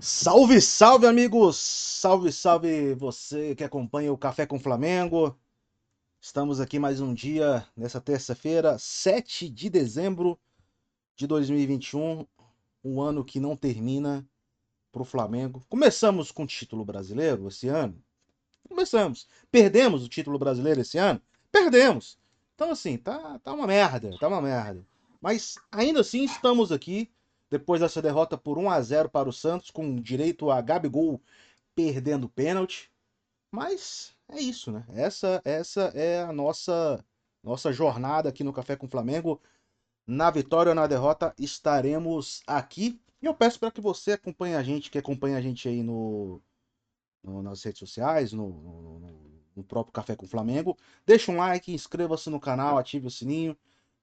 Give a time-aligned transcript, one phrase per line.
[0.00, 1.56] Salve, salve, amigos!
[1.56, 5.34] Salve, salve você que acompanha o Café com Flamengo.
[6.20, 10.38] Estamos aqui mais um dia nessa terça-feira, 7 de dezembro
[11.16, 12.26] de 2021,
[12.84, 14.28] um ano que não termina
[14.92, 15.64] para o Flamengo.
[15.66, 17.98] Começamos com o título brasileiro esse ano?
[18.68, 19.26] Começamos.
[19.50, 21.22] Perdemos o título brasileiro esse ano?
[21.50, 22.18] Perdemos.
[22.54, 24.84] Então, assim, tá, tá uma merda, tá uma merda.
[25.22, 27.10] Mas ainda assim estamos aqui
[27.50, 31.20] depois dessa derrota por 1 a 0 para o Santos, com direito a Gabigol
[31.74, 32.90] perdendo pênalti.
[33.50, 34.84] Mas é isso, né?
[34.90, 37.04] Essa, essa é a nossa,
[37.42, 39.40] nossa jornada aqui no Café com Flamengo.
[40.06, 43.00] Na vitória ou na derrota, estaremos aqui.
[43.20, 46.40] E eu peço para que você acompanhe a gente, que acompanha a gente aí no,
[47.22, 50.76] no nas redes sociais, no, no, no próprio Café com Flamengo.
[51.04, 53.56] Deixe um like, inscreva-se no canal, ative o sininho,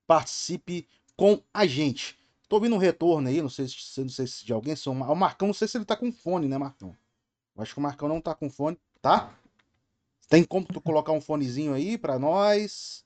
[0.07, 2.18] participe com a gente.
[2.50, 4.76] Tô ouvindo um retorno aí, não sei se, não sei se de alguém.
[4.76, 6.96] Se o Marcão, não sei se ele tá com fone, né, Marcão?
[7.56, 9.34] Eu acho que o Marcão não tá com fone, tá?
[10.27, 13.05] Tem como tu colocar um fonezinho aí pra nós?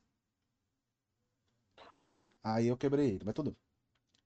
[2.43, 3.55] Aí eu quebrei ele, mas tudo.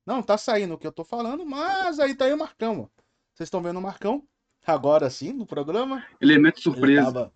[0.05, 3.01] Não, tá saindo o que eu tô falando, mas aí tá aí o Marcão, ó.
[3.33, 4.27] Vocês estão vendo o Marcão?
[4.65, 6.05] Agora sim, no programa.
[6.19, 7.05] Elemento surpresa.
[7.05, 7.33] Tava...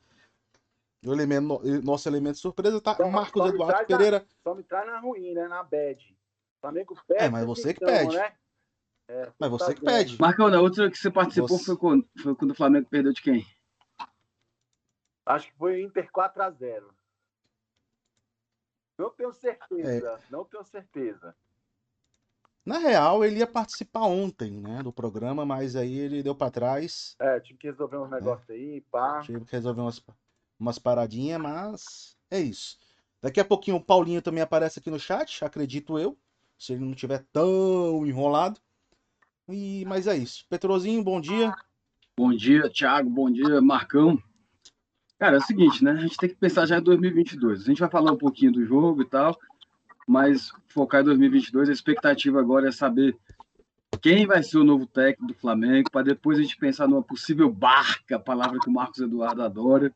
[1.06, 4.20] O elemento, nosso elemento surpresa tá só, Marcos só Eduardo Pereira.
[4.20, 5.48] Na, só me traz na ruim, né?
[5.48, 6.15] Na bad.
[6.62, 7.24] Flamengo pede.
[7.24, 8.16] É, mas você que então, pede.
[8.16, 8.34] Né?
[9.08, 10.20] É, mas você tá que pede.
[10.20, 11.66] Marcão, na outra que você participou você...
[11.66, 13.46] foi, quando, foi quando o Flamengo perdeu de quem?
[15.26, 16.84] Acho que foi Inter 4x0.
[18.98, 20.22] Não tenho certeza.
[20.24, 20.32] É.
[20.32, 21.36] Não tenho certeza.
[22.66, 27.16] Na real, ele ia participar ontem, né, do programa, mas aí ele deu para trás.
[27.20, 28.54] É, tive que resolver uns negócios é.
[28.54, 29.22] aí, pá.
[29.22, 30.04] Tive que resolver umas,
[30.60, 32.80] umas paradinhas, mas é isso.
[33.22, 36.18] Daqui a pouquinho o Paulinho também aparece aqui no chat, acredito eu
[36.58, 38.60] se ele não tiver tão enrolado.
[39.50, 40.46] E, mas é isso.
[40.50, 41.54] Petrozinho, bom dia.
[42.18, 43.10] Bom dia, Thiago.
[43.10, 44.18] Bom dia, Marcão.
[45.20, 45.92] Cara, é o seguinte, né?
[45.92, 47.62] A gente tem que pensar já em 2022.
[47.62, 49.38] A gente vai falar um pouquinho do jogo e tal,
[50.08, 51.70] mas focar em 2022.
[51.70, 53.18] A expectativa agora é saber
[54.02, 57.52] quem vai ser o novo técnico do Flamengo, para depois a gente pensar numa possível
[57.52, 59.94] barca, palavra que o Marcos Eduardo adora.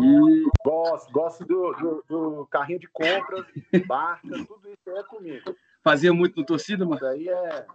[0.00, 0.50] E...
[0.64, 3.46] Gosto, gosto do, do, do, carrinho de compras,
[3.86, 5.54] barca, tudo isso é comigo.
[5.82, 6.96] Fazia muito no torcida, mano?
[6.96, 7.66] Isso aí é.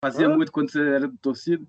[0.00, 0.36] Fazia Hã?
[0.36, 1.64] muito quando você era do torcida?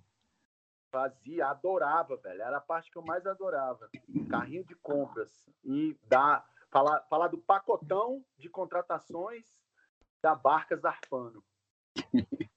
[0.91, 2.41] Fazia, adorava, velho.
[2.41, 3.89] Era a parte que eu mais adorava.
[4.29, 5.45] Carrinho de compras.
[5.63, 9.45] E dar, falar, falar do pacotão de contratações
[10.21, 11.43] da barca zarpando.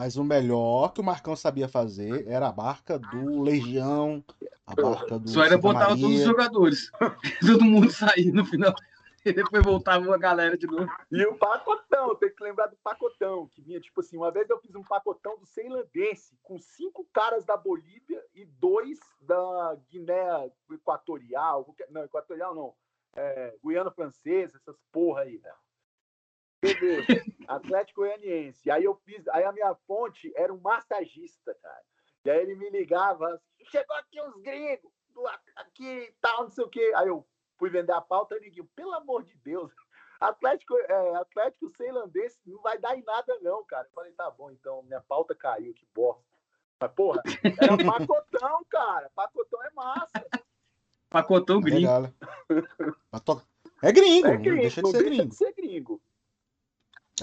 [0.00, 4.24] Mas o melhor que o Marcão sabia fazer era a barca do Legião,
[4.66, 5.28] a barca do.
[5.28, 6.90] Só era botar todos os jogadores.
[7.46, 8.74] Todo mundo sair no final.
[9.22, 10.90] E depois voltava uma galera de novo.
[11.12, 14.58] E o pacotão, tem que lembrar do pacotão, que vinha, tipo assim, uma vez eu
[14.58, 21.74] fiz um pacotão do Ceilandense, com cinco caras da Bolívia e dois da Guiné Equatorial.
[21.90, 22.72] Não, Equatorial não.
[23.14, 25.38] É, Guiana Francesa, essas porra aí,
[27.48, 28.70] Atlético Goianiense.
[28.70, 31.82] Aí eu fiz, aí a minha fonte era um massagista, cara.
[32.24, 33.40] E aí ele me ligava,
[33.70, 34.92] chegou aqui uns gringos,
[35.56, 36.92] aqui tal, não sei o quê.
[36.96, 37.26] Aí eu
[37.58, 39.72] fui vender a pauta e liguei, pelo amor de Deus,
[40.20, 43.86] Atlético, é, Atlético Ceilandense não vai dar em nada, não, cara.
[43.86, 46.22] Eu falei, tá bom, então, minha pauta caiu, que bosta.
[46.78, 47.22] Mas, porra,
[47.60, 49.10] era pacotão, cara.
[49.14, 50.26] Pacotão é massa.
[51.08, 51.88] Pacotão gringo.
[53.82, 55.28] É gringo, é gringo, deixa de ser deixa gringo.
[55.28, 56.02] De ser gringo.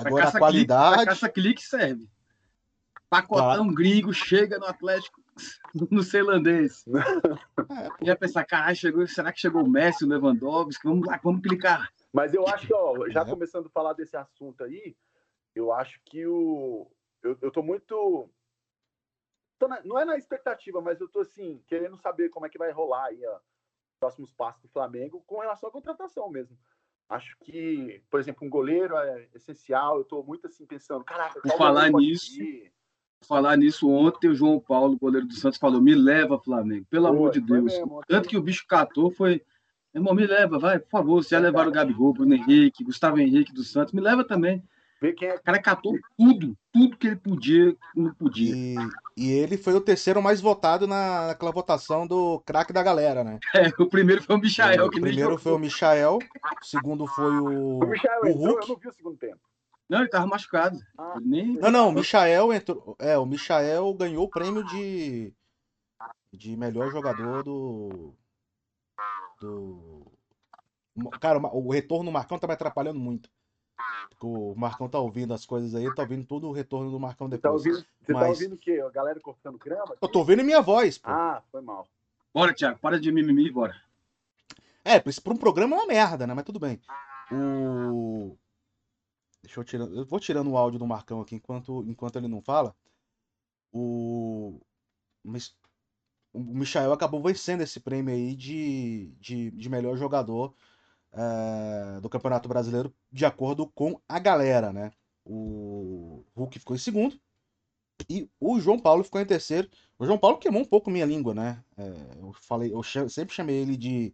[0.06, 0.96] Agora a qualidade.
[0.96, 2.10] Clique, a caça-clique serve.
[3.10, 3.74] Pacotão claro.
[3.74, 5.22] gringo chega no Atlético
[5.90, 6.86] no celandês.
[6.88, 10.88] É, ia pensar, caralho, chegou, será que chegou o Messi, o Lewandowski?
[10.88, 11.90] Vamos lá, vamos clicar.
[12.12, 13.26] Mas eu acho que, ó, já é.
[13.26, 14.96] começando a falar desse assunto aí,
[15.56, 16.92] eu acho que o.
[17.24, 18.30] Eu, eu tô muito.
[19.60, 22.60] Tô na, não é na expectativa, mas eu tô assim, querendo saber como é que
[22.60, 26.58] vai rolar aí, ó, os próximos passos do Flamengo com relação à contratação mesmo.
[27.10, 29.96] Acho que, por exemplo, um goleiro é essencial.
[29.96, 32.38] Eu estou muito assim pensando, caraca, por falar nisso,
[33.20, 37.08] por falar nisso, ontem o João Paulo, goleiro do Santos, falou: me leva, Flamengo, pelo
[37.08, 37.64] amor de Deus.
[37.64, 39.42] Mesmo, Tanto que o bicho catou foi.
[39.94, 41.24] Irmão, me leva, vai, por favor.
[41.24, 44.62] Se já levaram o Gabigol, Bruno Henrique, Gustavo Henrique do Santos, me leva também.
[45.02, 45.36] É...
[45.36, 48.56] O cara catou tudo, tudo que ele podia, não podia.
[48.56, 48.76] E,
[49.16, 53.40] e ele foi o terceiro mais votado na, naquela votação do craque da galera, né?
[53.56, 54.82] É, o primeiro foi o Michael.
[54.82, 58.62] É, o primeiro foi o Michael, o segundo foi o, o, Michael o Hulk.
[58.62, 59.40] eu não vi o segundo tempo.
[59.90, 60.78] Não, ele tava machucado.
[60.98, 61.54] Ah, nem...
[61.54, 62.96] Não, não, o Michael entrou.
[63.00, 65.34] É, o Michael ganhou o prêmio de,
[66.34, 68.14] de melhor jogador do.
[69.40, 70.12] Do.
[71.22, 73.30] Cara, o retorno do Marcão tá me atrapalhando muito.
[74.22, 77.38] O Marcão tá ouvindo as coisas aí, tá ouvindo todo o retorno do Marcão Você
[77.38, 77.66] tá depois.
[77.66, 78.82] ouvindo, você tá Mas- ouvindo o quê?
[78.86, 79.96] A galera cortando grama?
[80.02, 81.10] Eu tô ouvindo minha voz, pô.
[81.10, 81.88] Ah, foi mal.
[82.34, 83.76] Bora, Thiago, para de mimimi, bora.
[84.84, 86.34] É, pra, um programa é uma merda, né?
[86.34, 86.80] Mas tudo bem.
[87.32, 88.36] O.
[89.44, 89.86] Deixa eu tirar.
[89.86, 92.76] Eu vou tirando o áudio do Marcão aqui enquanto, enquanto ele não fala.
[93.72, 94.60] O.
[95.24, 95.56] Mis-
[96.34, 100.54] O Michael acabou vencendo esse prêmio aí de, de, de melhor jogador
[101.18, 104.92] eh, do Campeonato Brasileiro, de acordo com a galera, né?
[105.26, 107.20] O Hulk ficou em segundo
[108.10, 109.70] e o João Paulo ficou em terceiro.
[109.98, 111.64] O João Paulo queimou um pouco minha língua, né?
[111.78, 114.14] Eh, eu falei, eu sempre chamei ele de,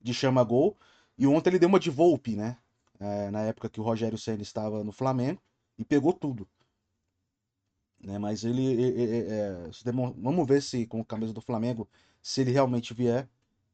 [0.00, 0.78] de chama gol.
[1.18, 2.56] E ontem ele deu uma de Volpe, né?
[3.00, 5.42] É, na época que o Rogério Ceni estava no Flamengo
[5.78, 6.48] e pegou tudo.
[8.00, 8.18] Né?
[8.18, 8.76] Mas ele,
[9.28, 9.68] é,
[10.16, 11.88] vamos ver se com a camisa do Flamengo,
[12.22, 13.28] se ele realmente vier,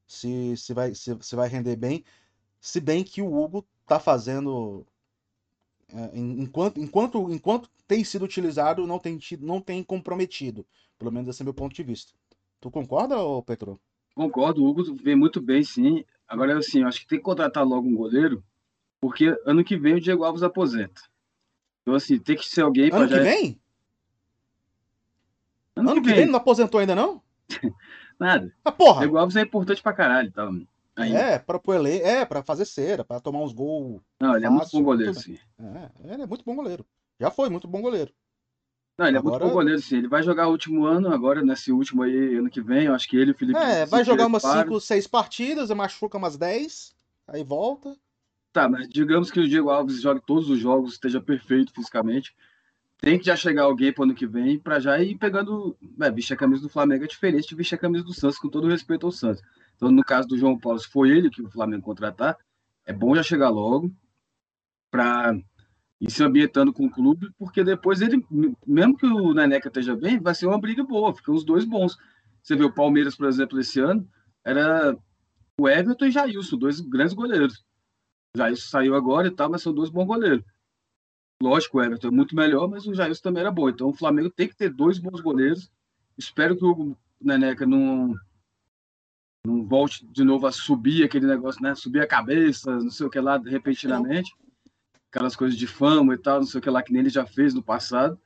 [0.07, 2.05] se, se vai, se, se vai render bem.
[2.61, 4.87] Se bem que o Hugo tá fazendo
[5.93, 10.65] é, en- enquanto, enquanto, enquanto tem sido utilizado, não tem, tido, não tem comprometido.
[10.99, 12.13] Pelo menos esse é meu ponto de vista.
[12.61, 13.81] Tu concorda, ô Petro?
[14.15, 16.05] Concordo, o Hugo vem muito bem, sim.
[16.29, 18.45] Agora, assim, eu acho que tem que contratar logo um goleiro,
[19.01, 21.01] porque ano que vem o Diego Alves aposenta.
[21.83, 23.23] Então, assim, tem que ser alguém para Ano que já.
[23.23, 23.61] vem?
[25.75, 27.23] Ano, Ano que vem não aposentou ainda, não?
[28.21, 28.53] Nada.
[28.65, 29.01] Ah, porra!
[29.01, 30.49] Diego Alves é importante pra caralho, tá?
[31.03, 31.19] Ainda.
[31.19, 31.99] É, pra, pro ele...
[32.03, 34.01] é, pra fazer cera, pra tomar uns gols.
[34.21, 35.23] Não, ele é muito fácil, bom goleiro, tudo.
[35.23, 35.39] sim.
[35.59, 36.85] É, ele é muito bom goleiro.
[37.19, 38.13] Já foi muito bom goleiro.
[38.99, 39.97] Não, ele é Agora- muito bom goleiro, sim.
[39.99, 42.85] Ele vai jogar o último ano, agora, nesse último aí, ano que vem.
[42.85, 43.59] Eu acho que ele o Felipe.
[43.59, 44.69] É, vai jogar umas preparam.
[44.73, 46.95] 5, 6 partidas, machuca umas 10,
[47.29, 47.97] aí volta.
[48.53, 52.35] Tá, mas digamos que o Diego Alves jogue todos os jogos, esteja perfeito fisicamente.
[52.99, 55.75] Tem que já chegar alguém pro ano que vem pra já ir pegando.
[56.01, 58.49] É, vestir a camisa do Flamengo é diferente de vestir a camisa do Santos, com
[58.51, 59.43] todo respeito ao Santos.
[59.81, 62.37] Então, no caso do João Paulo, se for ele que o Flamengo contratar,
[62.85, 63.91] é bom já chegar logo
[64.91, 65.35] pra
[65.99, 68.23] ir se ambientando com o clube, porque depois ele,
[68.67, 71.97] mesmo que o Neneca esteja bem, vai ser uma briga boa, ficam os dois bons.
[72.43, 74.07] Você vê o Palmeiras, por exemplo, esse ano,
[74.45, 74.95] era
[75.59, 77.65] o Everton e Jailson, dois grandes goleiros.
[78.37, 80.45] Jailson saiu agora e tal, mas são dois bons goleiros.
[81.43, 83.71] Lógico, o Everton é muito melhor, mas o Jailson também era bom.
[83.71, 85.73] Então o Flamengo tem que ter dois bons goleiros.
[86.19, 88.15] Espero que o Neneca não,
[89.47, 91.75] não volte de novo a subir aquele negócio, né?
[91.75, 94.35] Subir a cabeça, não sei o que lá, repentinamente.
[95.11, 97.27] Aquelas coisas de fama e tal, não sei o que lá, que nem ele já
[97.27, 98.21] fez no passado.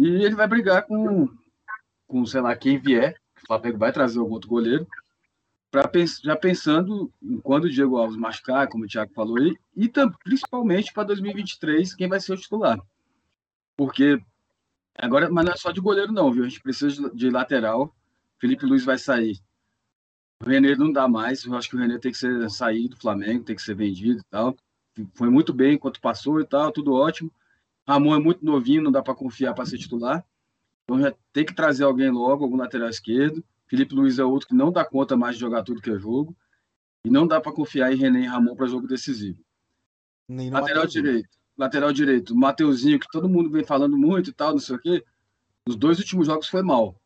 [0.00, 1.28] E ele vai brigar com,
[2.06, 3.16] com sei lá, quem vier.
[3.42, 4.86] O Flamengo vai trazer algum outro goleiro
[5.74, 5.90] pra,
[6.22, 9.90] já pensando em quando o Diego Alves machucar, como o Thiago falou aí, e
[10.22, 12.78] principalmente para 2023, quem vai ser o titular.
[13.76, 14.20] Porque
[14.96, 16.44] agora, mas não é só de goleiro não, viu?
[16.44, 17.92] A gente precisa de lateral.
[18.38, 19.40] Felipe Luiz vai sair.
[20.42, 21.44] O René não dá mais.
[21.44, 24.20] Eu acho que o René tem que ser sair do Flamengo, tem que ser vendido
[24.20, 24.56] e tal.
[25.14, 27.32] Foi muito bem enquanto passou e tal, tudo ótimo.
[27.86, 30.24] Ramon é muito novinho, não dá para confiar para ser titular.
[30.84, 33.44] Então já tem que trazer alguém logo, algum lateral esquerdo.
[33.66, 36.36] Felipe Luiz é outro que não dá conta mais de jogar tudo que é jogo.
[37.04, 39.38] E não dá para confiar em René e Ramon para jogo decisivo.
[40.28, 41.04] Lateral Mateuzinho.
[41.04, 41.28] direito.
[41.56, 42.36] Lateral direito.
[42.36, 45.04] Mateuzinho, que todo mundo vem falando muito e tal, não sei o quê.
[45.68, 46.98] Os dois últimos jogos foi mal.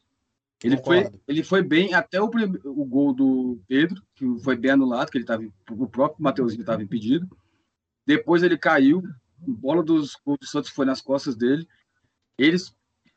[0.62, 2.28] Ele foi, ele foi bem até o,
[2.64, 6.82] o gol do Pedro, que foi bem anulado, que ele tava, o próprio Mateuzinho estava
[6.82, 7.28] impedido.
[8.04, 9.02] Depois ele caiu,
[9.40, 11.68] a bola dos do Santos foi nas costas dele.
[12.36, 12.56] Ele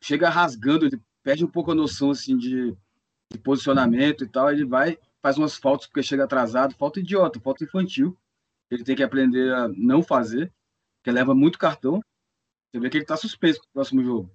[0.00, 2.76] chega rasgando, ele perde um pouco a noção assim de,
[3.32, 4.52] de posicionamento e tal.
[4.52, 8.16] Ele vai, faz umas faltas porque chega atrasado, falta idiota, falta infantil.
[8.70, 10.52] Ele tem que aprender a não fazer,
[10.98, 12.00] porque leva muito cartão.
[12.70, 14.30] Você vê que ele está suspenso pro próximo jogo.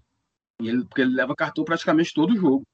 [0.62, 2.66] E ele, porque ele leva cartão praticamente todo jogo.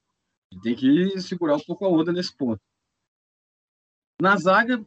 [0.62, 2.62] Tem que segurar um pouco a onda nesse ponto.
[4.22, 4.86] Na zaga,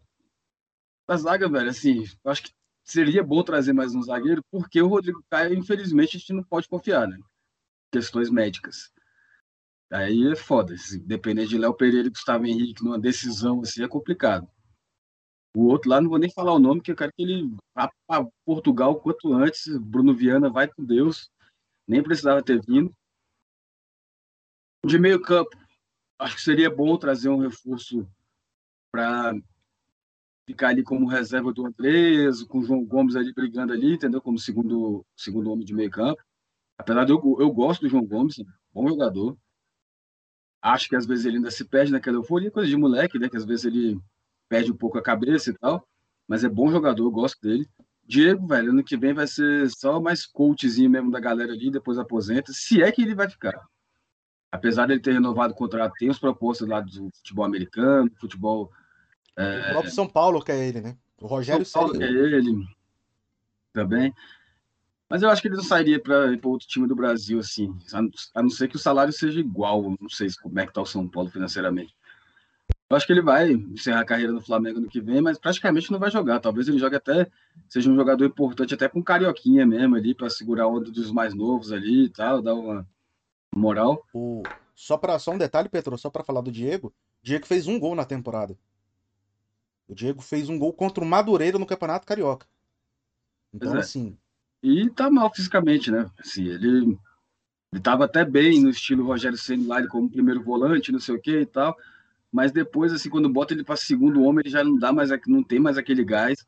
[1.08, 2.50] na zaga, velho, assim, acho que
[2.84, 6.68] seria bom trazer mais um zagueiro, porque o Rodrigo Caio, infelizmente, a gente não pode
[6.68, 7.18] confiar, né?
[7.92, 8.90] Questões médicas.
[9.90, 10.76] Aí é foda.
[10.76, 14.48] Se depender de Léo Pereira e Gustavo Henrique numa decisão assim, é complicado.
[15.56, 17.90] O outro lá, não vou nem falar o nome, porque eu quero que ele vá
[18.06, 19.76] para Portugal quanto antes.
[19.78, 21.30] Bruno Viana vai com Deus.
[21.88, 22.92] Nem precisava ter vindo.
[24.86, 25.50] De meio campo,
[26.16, 28.08] acho que seria bom trazer um reforço
[28.92, 29.34] para
[30.46, 34.22] ficar ali como reserva do Andrés, com o João Gomes ali brigando ali, entendeu?
[34.22, 36.22] Como segundo, segundo homem de meio campo.
[36.78, 38.36] Apesar de eu, eu gosto do João Gomes,
[38.72, 39.36] bom jogador.
[40.62, 43.28] Acho que às vezes ele ainda se perde naquela euforia, coisa de moleque, né?
[43.28, 44.00] Que às vezes ele
[44.48, 45.84] perde um pouco a cabeça e tal.
[46.28, 47.68] Mas é bom jogador, eu gosto dele.
[48.04, 51.98] Diego, velho, ano que vem vai ser só mais coachzinho mesmo da galera ali, depois
[51.98, 53.60] aposenta, se é que ele vai ficar.
[54.56, 58.72] Apesar dele ter renovado o contrato, tem os propostas lá do futebol americano, futebol
[59.36, 60.96] O próprio São Paulo que é ele, né?
[61.20, 62.06] O Rogério São Paulo, Ceni.
[62.06, 62.66] que é ele.
[63.72, 64.14] também.
[65.08, 67.72] Mas eu acho que ele não sairia para outro time do Brasil, assim,
[68.34, 69.94] a não ser que o salário seja igual.
[70.00, 71.94] Não sei como é que tá o São Paulo financeiramente.
[72.88, 75.92] Eu acho que ele vai encerrar a carreira no Flamengo no que vem, mas praticamente
[75.92, 76.40] não vai jogar.
[76.40, 77.28] Talvez ele jogue até,
[77.68, 81.34] seja um jogador importante até com carioquinha mesmo ali, para segurar a onda dos mais
[81.34, 82.86] novos ali e tal, dar uma
[83.56, 84.04] moral.
[84.12, 84.42] O...
[84.74, 86.88] Só, pra, só um detalhe, Petro, só para falar do Diego.
[86.88, 88.56] O Diego fez um gol na temporada.
[89.88, 92.46] O Diego fez um gol contra o Madureira no Campeonato Carioca.
[93.54, 93.78] Então, é.
[93.78, 94.18] assim,
[94.62, 96.10] e tá mal fisicamente, né?
[96.18, 96.98] Assim, ele
[97.72, 101.14] ele tava até bem no estilo Rogério Ceni lá, ele como primeiro volante, não sei
[101.14, 101.76] o que e tal.
[102.32, 105.42] Mas depois, assim, quando bota ele para segundo homem, ele já não dá mais, não
[105.42, 106.44] tem mais aquele gás.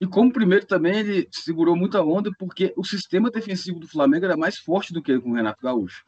[0.00, 4.36] E como primeiro também, ele segurou muita onda, porque o sistema defensivo do Flamengo era
[4.36, 6.04] mais forte do que com o Renato Gaúcho.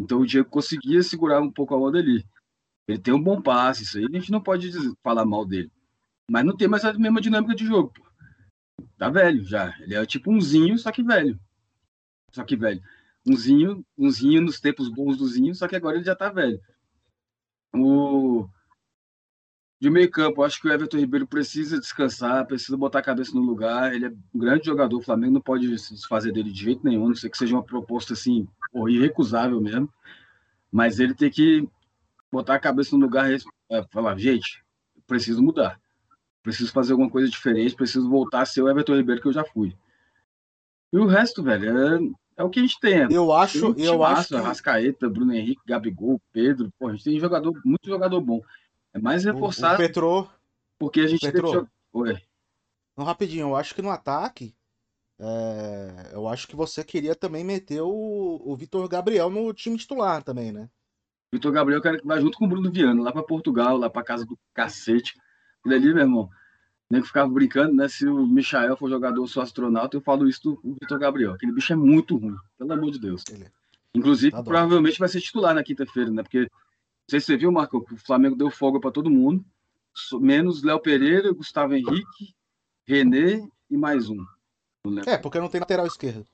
[0.00, 2.24] Então o Diego conseguia segurar um pouco a onda ali.
[2.86, 4.70] Ele tem um bom passe, isso aí a gente não pode
[5.02, 5.70] falar mal dele.
[6.30, 7.92] Mas não tem mais a mesma dinâmica de jogo.
[7.92, 8.06] Pô.
[8.96, 9.76] Tá velho já.
[9.80, 11.38] Ele é tipo umzinho, só que velho.
[12.32, 12.82] Só que velho.
[13.26, 16.60] Umzinho, umzinho nos tempos bons do Zinho, só que agora ele já tá velho.
[17.74, 18.48] O
[19.80, 23.40] de meio campo, acho que o Everton Ribeiro precisa descansar, precisa botar a cabeça no
[23.40, 23.94] lugar.
[23.94, 27.08] Ele é um grande jogador, o Flamengo não pode se desfazer dele de jeito nenhum,
[27.08, 28.48] não sei que seja uma proposta assim,
[28.88, 29.88] irrecusável mesmo.
[30.70, 31.68] Mas ele tem que
[32.30, 33.38] botar a cabeça no lugar e
[33.70, 34.64] é, falar, gente,
[35.06, 35.80] preciso mudar
[36.48, 39.44] preciso fazer alguma coisa diferente, preciso voltar a ser o Everton Ribeiro que eu já
[39.44, 39.76] fui.
[40.90, 41.98] E o resto, velho, é,
[42.38, 43.06] é o que a gente tem.
[43.12, 44.36] Eu acho, tem eu acho que...
[44.36, 48.40] Rascaeta, Bruno Henrique, Gabigol, Pedro, pô, a gente tem jogador, muito jogador bom.
[48.94, 49.80] É mais reforçado.
[49.80, 50.30] O, o Petro,
[50.78, 52.22] porque a gente Petro, tem Oi.
[52.96, 54.54] Não, rapidinho, eu acho que no ataque,
[55.18, 60.22] é, eu acho que você queria também meter o, o Vitor Gabriel no time titular
[60.22, 60.68] também, né?
[61.32, 64.04] Vitor Gabriel, cara que vai junto com o Bruno Viano, lá para Portugal, lá para
[64.04, 65.14] casa do cacete.
[65.64, 66.30] Ele ali, meu irmão,
[66.90, 67.86] nem que ficava brincando, né?
[67.88, 71.32] Se o Michael for jogador, ou sou astronauta, eu falo isso do Vitor Gabriel.
[71.32, 73.22] Aquele bicho é muito ruim, pelo amor de Deus.
[73.30, 73.44] Ele...
[73.44, 73.50] É
[73.94, 76.22] Inclusive, tá provavelmente vai ser titular na quinta-feira, né?
[76.22, 76.48] Porque,
[77.08, 79.44] sei se você viu, Marco, o Flamengo deu folga para todo mundo,
[80.20, 82.34] menos Léo Pereira, Gustavo Henrique,
[82.86, 84.24] René e mais um.
[85.06, 86.26] É, porque não tem lateral esquerdo.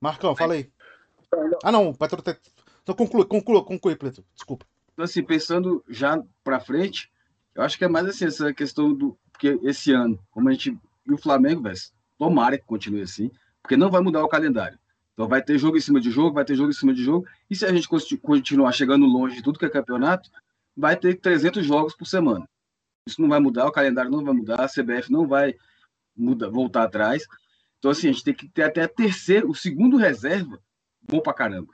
[0.00, 0.70] Marcão, fala aí.
[1.64, 2.22] Ah, não, Petro.
[2.82, 4.24] Então conclui, conclui, conclui, Pleto.
[4.34, 4.66] Desculpa.
[4.92, 7.10] Então, assim, pensando já para frente,
[7.54, 9.18] eu acho que é mais assim, essa questão do.
[9.32, 10.78] Porque esse ano, como a gente.
[11.06, 11.76] E o Flamengo, velho,
[12.18, 13.30] tomara que continue assim,
[13.62, 14.78] porque não vai mudar o calendário.
[15.16, 17.26] Então vai ter jogo em cima de jogo, vai ter jogo em cima de jogo.
[17.48, 17.88] E se a gente
[18.20, 20.30] continuar chegando longe de tudo que é campeonato,
[20.76, 22.46] vai ter 300 jogos por semana.
[23.08, 25.54] Isso não vai mudar, o calendário não vai mudar, a CBF não vai
[26.14, 27.26] mudar, voltar atrás.
[27.78, 30.60] Então, assim, a gente tem que ter até a terceira, o segundo reserva,
[31.00, 31.72] bom pra caramba.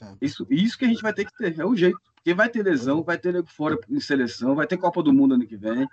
[0.00, 0.16] É.
[0.22, 2.00] Isso, isso que a gente vai ter que ter, é o jeito.
[2.14, 5.34] Porque vai ter lesão, vai ter nego fora em seleção, vai ter Copa do Mundo
[5.34, 5.86] ano que vem.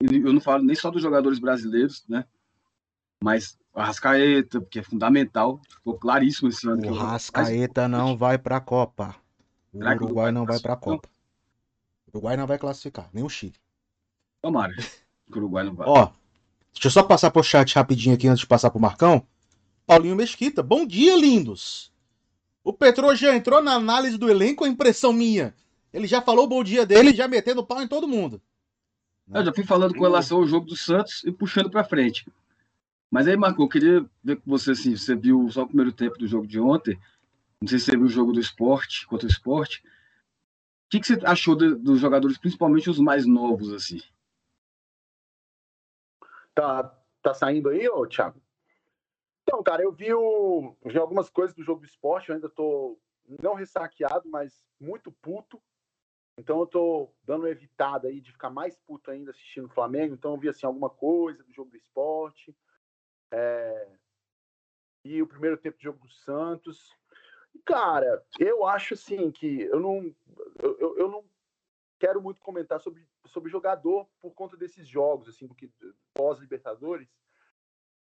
[0.00, 2.24] Eu não falo nem só dos jogadores brasileiros, né?
[3.22, 6.90] Mas o Rascaeta, que é fundamental, ficou claríssimo esse ano.
[6.90, 9.14] O Rascaeta não vai para a Copa.
[9.72, 11.08] O Será Uruguai não vai para a Copa.
[12.06, 13.54] O Uruguai não vai classificar, nem o Chile.
[14.42, 15.88] Tomara que o Uruguai não vai.
[15.88, 16.10] Ó,
[16.72, 19.26] deixa eu só passar pro chat rapidinho aqui antes de passar pro Marcão.
[19.86, 21.90] Paulinho Mesquita, bom dia, lindos.
[22.62, 25.54] O Petro já entrou na análise do elenco, a impressão minha.
[25.92, 28.40] Ele já falou o bom dia dele, já metendo pau em todo mundo.
[29.32, 32.26] Eu já fui falando com relação ao jogo do Santos e puxando para frente.
[33.12, 36.16] Mas aí, Marco, eu queria ver com você assim, você viu só o primeiro tempo
[36.16, 36.98] do jogo de ontem.
[37.60, 39.84] Não sei se você viu o jogo do esporte contra o esporte.
[40.86, 44.00] O que, que você achou de, dos jogadores, principalmente os mais novos, assim?
[46.54, 46.84] Tá,
[47.20, 48.40] tá saindo aí, ô Thiago?
[49.42, 52.98] Então, cara, eu vi, o, vi algumas coisas do jogo do esporte, eu ainda tô
[53.42, 55.60] não ressaqueado, mas muito puto.
[56.38, 60.14] Então eu tô dando evitada aí de ficar mais puto ainda assistindo o Flamengo.
[60.14, 62.56] Então eu vi assim alguma coisa do jogo do esporte.
[63.32, 63.88] É...
[65.04, 66.96] E o primeiro tempo do jogo do Santos.
[67.64, 70.14] Cara, eu acho assim que eu não,
[70.60, 71.24] eu, eu não
[71.98, 75.70] quero muito comentar sobre, sobre jogador por conta desses jogos, assim, porque
[76.14, 77.08] pós-Libertadores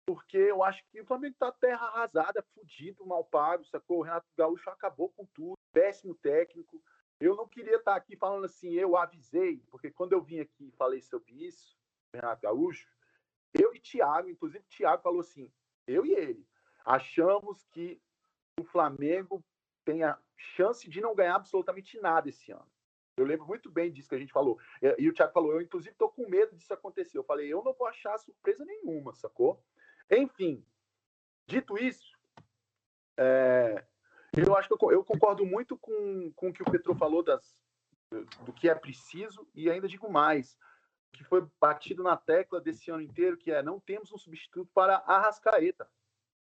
[0.06, 3.98] porque eu acho que o Flamengo tá terra arrasada, fudido, mal pago, sacou?
[3.98, 6.80] O Renato Gaúcho acabou com tudo, péssimo técnico.
[7.18, 10.68] Eu não queria estar tá aqui falando assim, eu avisei, porque quando eu vim aqui
[10.68, 11.76] e falei sobre isso,
[12.14, 12.88] Renato Gaúcho,
[13.54, 15.50] eu e Thiago, inclusive Thiago falou assim,
[15.86, 16.46] eu e ele,
[16.84, 18.00] achamos que
[18.58, 19.44] o Flamengo
[19.84, 22.66] tem a chance de não ganhar absolutamente nada esse ano.
[23.16, 24.58] Eu lembro muito bem disso que a gente falou.
[24.98, 27.16] E o Thiago falou, eu inclusive estou com medo disso acontecer.
[27.16, 29.62] Eu falei, eu não vou achar surpresa nenhuma, sacou?
[30.10, 30.62] Enfim,
[31.46, 32.16] dito isso,
[33.16, 33.82] é,
[34.36, 37.64] eu acho que eu, eu, concordo muito com, com o que o Petro falou das,
[38.44, 40.58] do que é preciso e ainda digo mais.
[41.16, 44.96] Que foi batido na tecla desse ano inteiro, que é não temos um substituto para
[45.06, 45.88] a Rascaeta.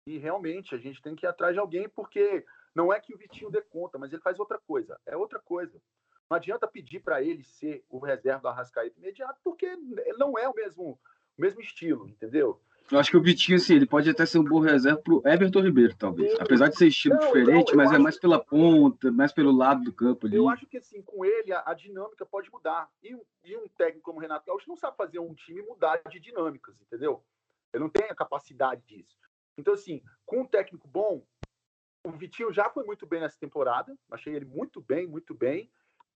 [0.06, 2.44] E realmente a gente tem que ir atrás de alguém, porque
[2.74, 5.00] não é que o Vitinho dê conta, mas ele faz outra coisa.
[5.06, 5.80] É outra coisa.
[6.28, 9.76] Não adianta pedir para ele ser o reserva do Arrascaeta imediato, porque
[10.18, 10.98] não é o mesmo,
[11.36, 12.60] o mesmo estilo, entendeu?
[12.90, 15.60] Eu acho que o Vitinho, assim, ele pode até ser um bom reserva pro Everton
[15.60, 16.30] Ribeiro, talvez.
[16.30, 16.38] Sim.
[16.40, 19.82] Apesar de ser estilo não, diferente, não, mas é mais pela ponta, mais pelo lado
[19.82, 20.36] do campo ali.
[20.36, 22.88] Eu acho que, assim, com ele a, a dinâmica pode mudar.
[23.02, 26.20] E, e, um técnico como o Renato Gaúcho não sabe fazer um time mudar de
[26.20, 27.24] dinâmicas, entendeu?
[27.72, 29.16] Ele não tem a capacidade disso.
[29.58, 31.26] Então, assim, com um técnico bom,
[32.04, 33.96] o Vitinho já foi muito bem nessa temporada.
[34.10, 35.68] Achei ele muito bem, muito bem.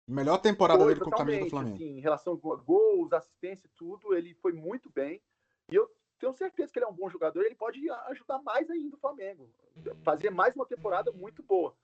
[0.05, 1.75] Melhor temporada foi, dele com a camisa do Flamengo.
[1.75, 5.21] Assim, em relação a gols, assistência, tudo, ele foi muito bem.
[5.69, 7.43] E eu tenho certeza que ele é um bom jogador.
[7.43, 9.49] Ele pode ajudar mais ainda o Flamengo,
[10.03, 11.75] fazer mais uma temporada muito boa.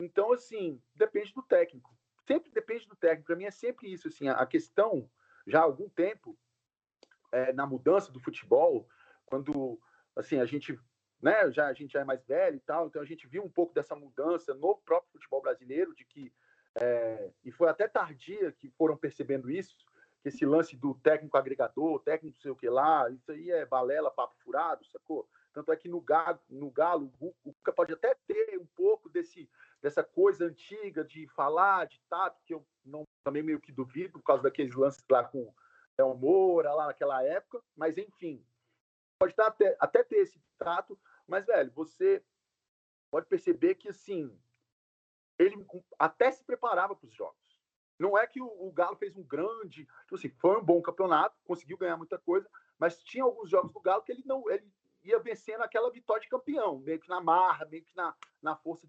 [0.00, 1.94] Então, assim, depende do técnico.
[2.26, 3.26] Sempre depende do técnico.
[3.26, 4.08] Para mim é sempre isso.
[4.08, 5.08] Assim, a questão,
[5.46, 6.36] já há algum tempo,
[7.32, 8.88] é, na mudança do futebol,
[9.26, 9.80] quando
[10.16, 10.78] assim a gente
[11.20, 13.48] né, já a gente já é mais velho e tal, então a gente viu um
[13.48, 16.32] pouco dessa mudança no próprio futebol brasileiro, de que
[16.80, 19.76] é, e foi até tardia que foram percebendo isso,
[20.24, 23.66] que esse lance do técnico agregador, técnico não sei o que lá, isso aí é
[23.66, 25.28] balela, papo furado, sacou?
[25.52, 29.46] Tanto é que no Galo, no Galo o Cuca pode até ter um pouco desse,
[29.82, 34.24] dessa coisa antiga de falar, de tato, que eu não, também meio que duvido, por
[34.24, 35.52] causa daqueles lances lá com
[35.98, 38.42] El Moura, lá naquela época, mas enfim,
[39.18, 42.24] pode até, até ter esse tato, mas, velho, você
[43.10, 44.34] pode perceber que, assim,
[45.38, 45.66] ele
[45.98, 47.43] até se preparava para os jogos.
[47.98, 51.36] Não é que o, o, Galo fez um grande, tipo assim, foi um bom campeonato,
[51.44, 52.48] conseguiu ganhar muita coisa,
[52.78, 54.68] mas tinha alguns jogos do Galo que ele não, ele
[55.02, 58.88] ia vencendo aquela vitória de campeão, meio que na marra, meio que na, na força,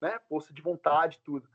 [0.00, 1.48] né, força de vontade, tudo.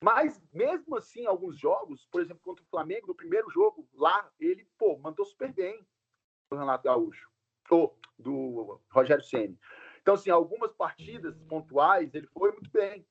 [0.00, 4.64] Mas mesmo assim, alguns jogos, por exemplo, contra o Flamengo, no primeiro jogo lá, ele,
[4.78, 5.84] pô, mandou super bem
[6.50, 7.28] o Renato Gaúcho
[8.18, 9.58] do Rogério Ceni.
[10.00, 13.06] Então, assim, algumas partidas pontuais ele foi muito bem.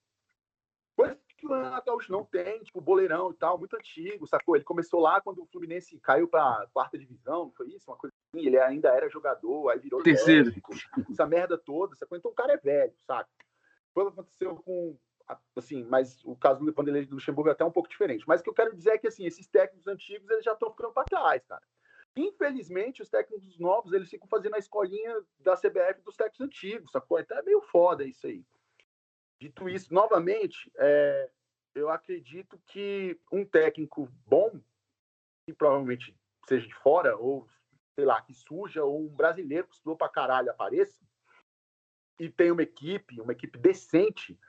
[0.95, 1.49] Coisa que o
[1.85, 4.55] Gaúcho não tem, tipo, boleirão e tal, muito antigo, sacou?
[4.55, 7.89] Ele começou lá quando o Fluminense caiu para a quarta divisão, não foi isso?
[7.89, 10.51] Uma coisa assim, ele ainda era jogador, aí virou terceiro.
[11.09, 12.17] Essa merda toda, sacou?
[12.17, 13.29] Então o cara é velho, saca?
[13.93, 14.97] Foi o que aconteceu com
[15.55, 18.23] assim, mas o caso do Vanderlei do Luxemburgo é até um pouco diferente.
[18.27, 20.71] Mas o que eu quero dizer é que assim, esses técnicos antigos eles já estão
[20.71, 21.61] ficando para trás, cara.
[22.15, 27.19] Infelizmente, os técnicos novos, eles ficam fazendo a escolinha da CBF dos técnicos antigos, sacou?
[27.19, 28.43] Então é meio foda isso aí.
[29.39, 31.29] Dito isso, novamente, é,
[31.75, 34.59] eu acredito que um técnico bom,
[35.45, 36.15] que provavelmente
[36.47, 37.47] seja de fora, ou
[37.93, 41.05] sei lá, que suja, ou um brasileiro que estudou pra caralho apareça,
[42.19, 44.39] e tem uma equipe, uma equipe decente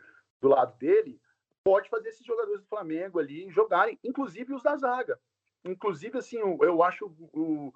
[0.41, 1.21] do lado dele,
[1.63, 5.21] pode fazer esses jogadores do Flamengo ali jogarem, inclusive os da zaga.
[5.65, 7.75] Inclusive, assim, eu acho o,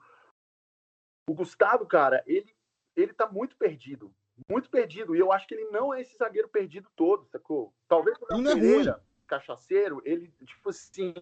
[1.29, 2.55] o Gustavo, cara, ele,
[2.97, 4.15] ele tá muito perdido.
[4.49, 5.15] Muito perdido.
[5.15, 7.73] E eu acho que ele não é esse zagueiro perdido todo, sacou?
[7.89, 11.15] Talvez o Léo é Pereira, cachaceiro, ele, tipo assim,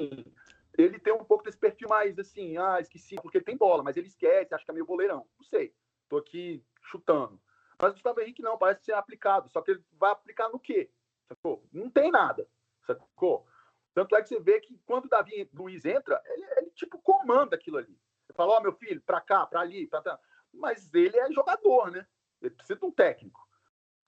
[0.76, 3.96] ele tem um pouco desse perfil mais assim, ah, esqueci, porque ele tem bola, mas
[3.96, 5.26] ele esquece, acha que é meio boleirão.
[5.38, 5.74] Não sei.
[6.08, 7.40] Tô aqui chutando.
[7.80, 9.48] Mas o Gustavo Henrique não, parece ser aplicado.
[9.50, 10.90] Só que ele vai aplicar no quê?
[11.28, 11.64] Sacou?
[11.72, 12.46] Não tem nada.
[12.86, 13.46] Sacou?
[13.94, 17.56] Tanto é que você vê que quando o Davi Luiz entra, ele, ele tipo comanda
[17.56, 17.98] aquilo ali.
[18.26, 20.18] Você fala, ó, oh, meu filho, pra cá, pra ali, pra cá.
[20.52, 22.06] Mas ele é jogador, né?
[22.40, 23.40] Ele precisa de um técnico.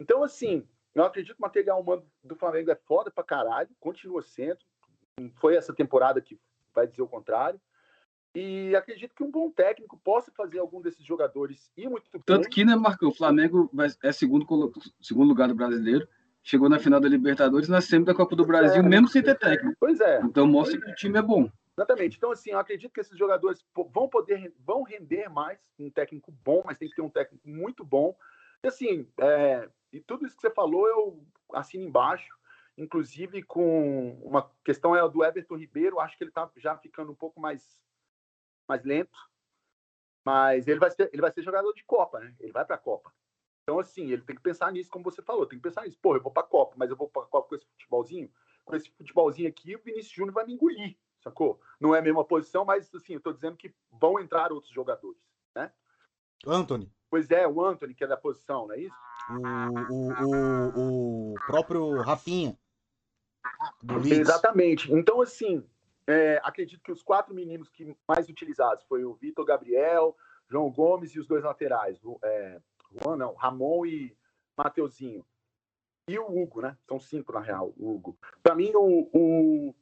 [0.00, 4.22] Então, assim, eu acredito que o material humano do Flamengo é foda pra caralho, continua
[4.22, 4.58] sendo.
[5.36, 6.38] Foi essa temporada que
[6.74, 7.60] vai dizer o contrário.
[8.34, 12.64] E acredito que um bom técnico possa fazer algum desses jogadores ir muito Tanto que,
[12.64, 13.06] né, Marco?
[13.06, 13.70] O Flamengo
[14.02, 16.08] é segundo, segundo lugar do brasileiro
[16.42, 19.38] chegou na final da Libertadores na semi da Copa do Brasil, é, mesmo sem ter
[19.38, 19.76] técnico.
[19.78, 20.20] Pois é.
[20.22, 21.48] Então mostra que o time é bom.
[21.76, 22.16] Exatamente.
[22.16, 26.62] Então, assim, eu acredito que esses jogadores vão poder, vão render mais um técnico bom,
[26.64, 28.16] mas tem que ter um técnico muito bom.
[28.62, 32.36] E, assim, é, e tudo isso que você falou, eu assino embaixo.
[32.76, 37.14] Inclusive, com uma questão é do Everton Ribeiro, acho que ele está já ficando um
[37.16, 37.82] pouco mais,
[38.68, 39.18] mais lento.
[40.24, 42.34] Mas ele vai, ser, ele vai ser jogador de Copa, né?
[42.38, 43.12] Ele vai para a Copa.
[43.62, 45.98] Então, assim, ele tem que pensar nisso, como você falou, tem que pensar nisso.
[46.00, 48.32] Pô, eu vou pra Copa, mas eu vou pra Copa com esse futebolzinho.
[48.64, 51.60] Com esse futebolzinho aqui, o Vinícius Júnior vai me engolir, sacou?
[51.80, 55.20] Não é a mesma posição, mas, assim, eu tô dizendo que vão entrar outros jogadores,
[55.54, 55.72] né?
[56.46, 56.92] Anthony.
[57.08, 58.96] Pois é, o Anthony, que é da posição, não é isso?
[59.90, 62.56] O, o, o, próprio Rafinha.
[64.04, 64.92] Exatamente.
[64.92, 65.64] Então, assim,
[66.06, 70.16] é, acredito que os quatro meninos que mais utilizados foi o Vitor Gabriel,
[70.48, 74.16] João Gomes e os dois laterais, é, Juan, não, Ramon e
[74.56, 75.24] Mateuzinho.
[76.08, 76.76] E o Hugo, né?
[76.88, 78.18] São cinco, na real, o Hugo.
[78.42, 79.74] Para mim, o, o,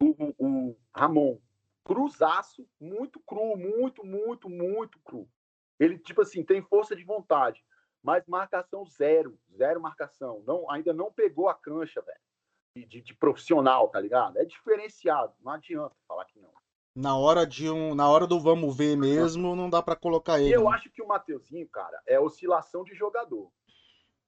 [0.00, 1.38] o, o, Ramon
[1.84, 5.28] cruzaço, muito cru, muito, muito, muito cru.
[5.78, 7.64] Ele, tipo assim, tem força de vontade,
[8.02, 10.42] mas marcação zero, zero marcação.
[10.44, 14.36] Não, ainda não pegou a cancha, velho, de, de, profissional, tá ligado?
[14.38, 16.50] É diferenciado, não adianta falar que não.
[16.94, 20.54] Na hora de um, na hora do vamos ver mesmo, não dá para colocar ele.
[20.54, 20.74] Eu né?
[20.74, 23.52] acho que o Mateuzinho, cara, é oscilação de jogador.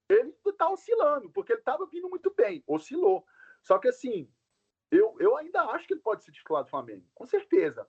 [0.09, 3.25] Ele tá oscilando, porque ele tava vindo muito bem, oscilou.
[3.63, 4.31] Só que assim,
[4.90, 7.87] eu, eu ainda acho que ele pode ser titular do Flamengo, com certeza.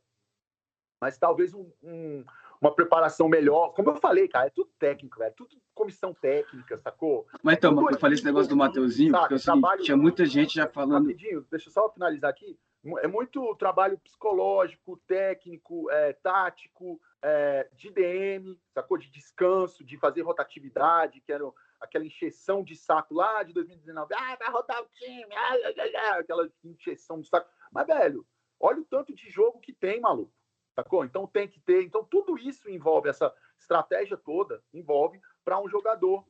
[1.01, 2.25] Mas talvez um, um,
[2.59, 3.73] uma preparação melhor.
[3.73, 7.25] Como eu falei, cara, é tudo técnico, é tudo comissão técnica, sacou?
[7.41, 10.25] Mas então, tudo eu falei esse negócio do Mateuzinho, porque é o seguinte, tinha muita
[10.25, 11.07] gente já falando.
[11.07, 12.59] Rapidinho, deixa eu só finalizar aqui.
[12.99, 18.97] É muito trabalho psicológico, técnico, é, tático, é, de DM, sacou?
[18.97, 21.45] De descanso, de fazer rotatividade, que era
[21.79, 24.13] aquela encheção de saco lá de 2019.
[24.13, 27.49] Ah, vai rodar o time, ah, ah, ah, aquela encheção de saco.
[27.71, 28.25] Mas, velho,
[28.59, 30.33] olha o tanto de jogo que tem, maluco.
[30.75, 31.03] Sacou?
[31.03, 31.83] Então tem que ter.
[31.83, 36.25] Então, tudo isso envolve, essa estratégia toda, envolve para um jogador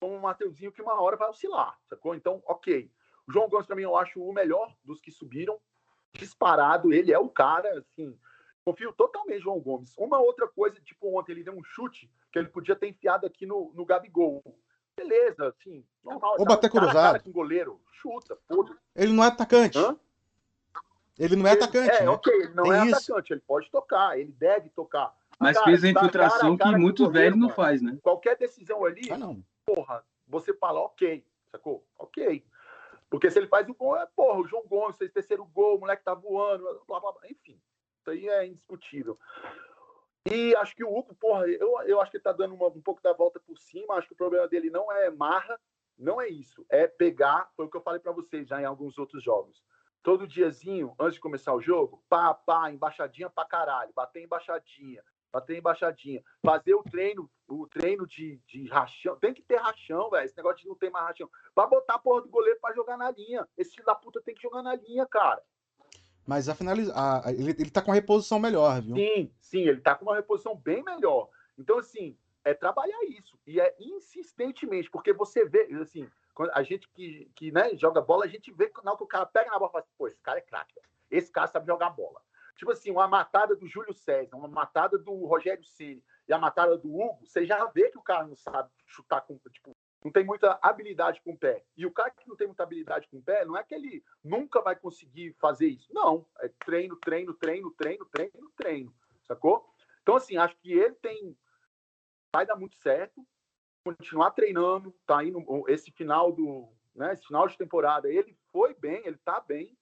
[0.00, 2.14] como o Mateuzinho, que uma hora vai oscilar, sacou?
[2.14, 2.90] Então, ok.
[3.28, 5.60] O João Gomes, para mim, eu acho o melhor dos que subiram.
[6.14, 8.18] Disparado, ele é o cara, assim.
[8.64, 9.94] Confio totalmente em João Gomes.
[9.96, 13.46] Uma outra coisa, tipo, ontem ele deu um chute que ele podia ter enfiado aqui
[13.46, 14.42] no, no Gabigol
[14.96, 16.36] beleza, assim, normal.
[16.38, 16.94] Ou bater cruzado.
[16.94, 19.78] Cara, com goleiro, chuta, foda Ele não é atacante.
[19.78, 19.96] Hã?
[21.18, 21.90] Ele não é ele, atacante.
[21.90, 22.08] É, né?
[22.08, 23.12] ok, ele não Tem é isso.
[23.12, 25.14] atacante, ele pode tocar, ele deve tocar.
[25.38, 27.98] Mas cara, fez a infiltração cara, cara, que muito goleiro, velho não faz, né?
[28.02, 29.44] Qualquer decisão ali, ah, não.
[29.64, 31.84] porra, você fala, ok, sacou?
[31.98, 32.44] Ok.
[33.10, 35.80] Porque se ele faz o gol, é, porra, o João Gomes fez terceiro gol, o
[35.80, 37.22] moleque tá voando, blá, blá, blá.
[37.28, 37.60] enfim.
[38.00, 39.18] Isso aí é indiscutível.
[40.30, 42.80] E acho que o Hugo, porra, eu, eu acho que ele tá dando uma, um
[42.80, 43.94] pouco da volta por cima.
[43.94, 45.58] Acho que o problema dele não é marra,
[45.98, 46.64] não é isso.
[46.68, 49.62] É pegar, foi o que eu falei para vocês já em alguns outros jogos.
[50.02, 55.56] Todo diazinho, antes de começar o jogo, pá, pá, embaixadinha pra caralho, bater embaixadinha, bater
[55.58, 59.16] embaixadinha, fazer o treino, o treino de, de rachão.
[59.16, 60.24] Tem que ter rachão, velho.
[60.24, 61.30] Esse negócio de não ter mais rachão.
[61.54, 63.48] Pra botar a porra do goleiro pra jogar na linha.
[63.56, 65.42] Esse filho da puta tem que jogar na linha, cara.
[66.26, 66.94] Mas a finaliza...
[67.26, 68.94] Ele, ele tá com uma reposição melhor, viu?
[68.94, 71.28] Sim, sim, ele tá com uma reposição bem melhor.
[71.58, 73.38] Então, assim, é trabalhar isso.
[73.46, 76.08] E é insistentemente, porque você vê, assim,
[76.52, 79.08] a gente que, que né, joga bola, a gente vê que na hora que o
[79.08, 80.74] cara pega na bola e fala assim, pô, esse cara é craque.
[81.10, 82.20] Esse cara sabe jogar bola.
[82.56, 86.76] Tipo assim, uma matada do Júlio César, uma matada do Rogério Ceni e a matada
[86.78, 89.71] do Hugo, você já vê que o cara não sabe chutar com, tipo,
[90.04, 91.64] não tem muita habilidade com o pé.
[91.76, 94.04] E o cara que não tem muita habilidade com o pé, não é que ele
[94.22, 95.92] nunca vai conseguir fazer isso.
[95.92, 96.26] Não.
[96.40, 98.94] É treino, treino, treino, treino, treino, treino.
[99.22, 99.64] Sacou?
[100.02, 101.36] Então, assim, acho que ele tem.
[102.34, 103.24] Vai dar muito certo.
[103.84, 104.92] Continuar treinando.
[105.06, 105.44] Tá indo.
[105.68, 106.68] Esse final do.
[106.94, 109.74] Né, esse final de temporada, ele foi bem, ele tá bem.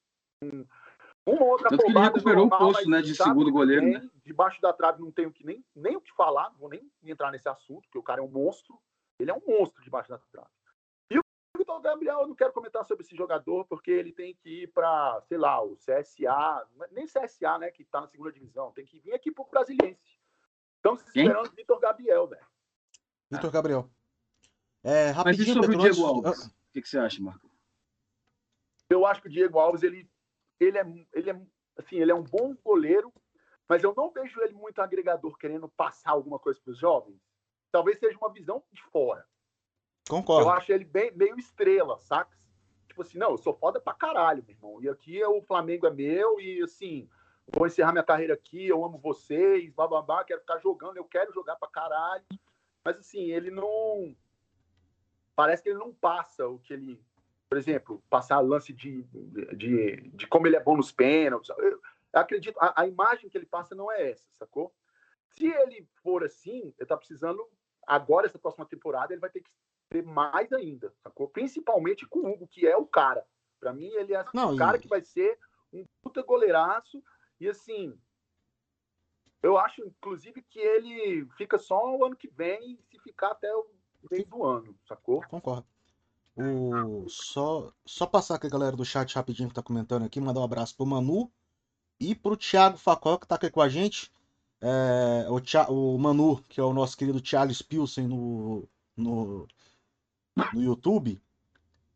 [1.26, 3.82] Uma outra Tanto que ele recuperou normal, o posto né, de segundo goleiro.
[3.82, 4.10] Bem, né?
[4.24, 7.48] Debaixo da trave não tenho que nem, nem o que falar, vou nem entrar nesse
[7.48, 8.78] assunto, porque o cara é um monstro.
[9.20, 10.48] Ele é um monstro debaixo da trave.
[11.10, 11.22] E o
[11.56, 15.20] Vitor Gabriel, eu não quero comentar sobre esse jogador, porque ele tem que ir para,
[15.28, 19.12] sei lá, o CSA, nem CSA, né, que está na segunda divisão, tem que vir
[19.12, 20.18] aqui para o Brasiliense.
[20.76, 22.46] Estamos esperando o Vitor Gabriel, velho.
[23.30, 23.90] Vitor Gabriel.
[24.82, 26.46] É, Mas e sobre o Diego Alves?
[26.46, 27.50] O que, que, você acha, Marco?
[28.88, 30.10] Eu acho que o Diego Alves, ele,
[30.58, 31.42] ele, é, ele, é,
[31.76, 33.12] assim, ele é um bom goleiro,
[33.68, 37.20] mas eu não vejo ele muito agregador querendo passar alguma coisa para os jovens
[37.70, 39.26] talvez seja uma visão de fora.
[40.08, 40.48] Concordo.
[40.48, 42.36] Eu acho ele bem, meio estrela, saca?
[42.88, 44.82] Tipo assim, não, eu sou foda pra caralho, meu irmão.
[44.82, 47.08] E aqui o Flamengo é meu e assim,
[47.46, 51.04] vou encerrar minha carreira aqui, eu amo vocês, blá blá blá, quero ficar jogando, eu
[51.04, 52.24] quero jogar pra caralho.
[52.84, 54.16] Mas assim, ele não.
[55.36, 57.00] Parece que ele não passa o que ele.
[57.48, 59.02] Por exemplo, passar lance de,
[59.56, 61.50] de, de como ele é bom nos pênaltis.
[61.58, 61.80] Eu
[62.12, 64.72] acredito, a, a imagem que ele passa não é essa, sacou?
[65.30, 67.48] Se ele for assim, ele tá precisando
[67.90, 69.50] agora, essa próxima temporada, ele vai ter que
[69.90, 71.28] ter mais ainda, sacou?
[71.28, 73.26] Principalmente com o Hugo, que é o cara.
[73.58, 74.80] Para mim, ele é Não, o cara e...
[74.80, 75.36] que vai ser
[75.72, 77.02] um puta goleiraço.
[77.40, 77.98] E assim,
[79.42, 83.66] eu acho, inclusive, que ele fica só o ano que vem, se ficar até o
[84.10, 85.20] meio do ano, sacou?
[85.28, 85.66] Concordo.
[86.36, 87.08] O...
[87.08, 90.44] Só, só passar aqui a galera do chat rapidinho que tá comentando aqui, mandar um
[90.44, 91.30] abraço pro Manu
[91.98, 94.10] e pro Thiago Facó, que tá aqui com a gente.
[94.62, 99.48] É, o, o, Manu, que é o nosso querido Charles Pilsen no, no,
[100.52, 101.20] no YouTube.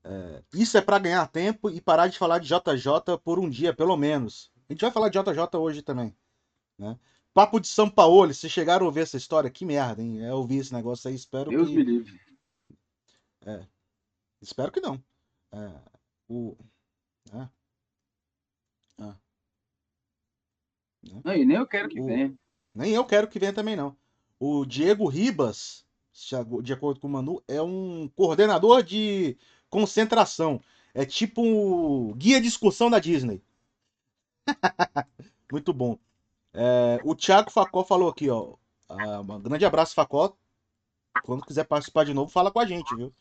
[0.02, 3.74] É, isso é para ganhar tempo e parar de falar de JJ por um dia,
[3.74, 4.50] pelo menos.
[4.68, 6.16] A gente vai falar de JJ hoje também.
[6.78, 6.98] Né?
[7.34, 10.24] Papo de São Paulo, se chegaram a ouvir essa história, que merda, hein?
[10.24, 11.74] É ouvir esse negócio aí, espero Deus que...
[11.74, 12.20] me livre.
[13.44, 13.66] É,
[14.40, 15.02] espero que não.
[15.52, 15.80] É,
[16.28, 16.56] o...
[17.32, 17.48] É.
[18.98, 19.16] Né?
[21.24, 22.06] Não, e nem eu quero que o...
[22.06, 22.34] venha.
[22.74, 23.96] Nem eu quero que venha também, não.
[24.38, 25.84] O Diego Ribas,
[26.62, 29.36] de acordo com o Manu, é um coordenador de
[29.70, 30.60] concentração.
[30.92, 33.42] É tipo um guia de excursão da Disney.
[35.50, 35.98] Muito bom.
[36.52, 38.54] É, o Thiago Facó falou aqui, ó.
[38.88, 40.36] Ah, um grande abraço, Facó.
[41.22, 43.12] Quando quiser participar de novo, fala com a gente, viu?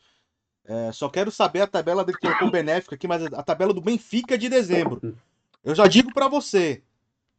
[0.65, 4.37] É, só quero saber a tabela dele colocou benéfica aqui, mas a tabela do Benfica
[4.37, 5.17] de dezembro.
[5.63, 6.83] Eu já digo para você,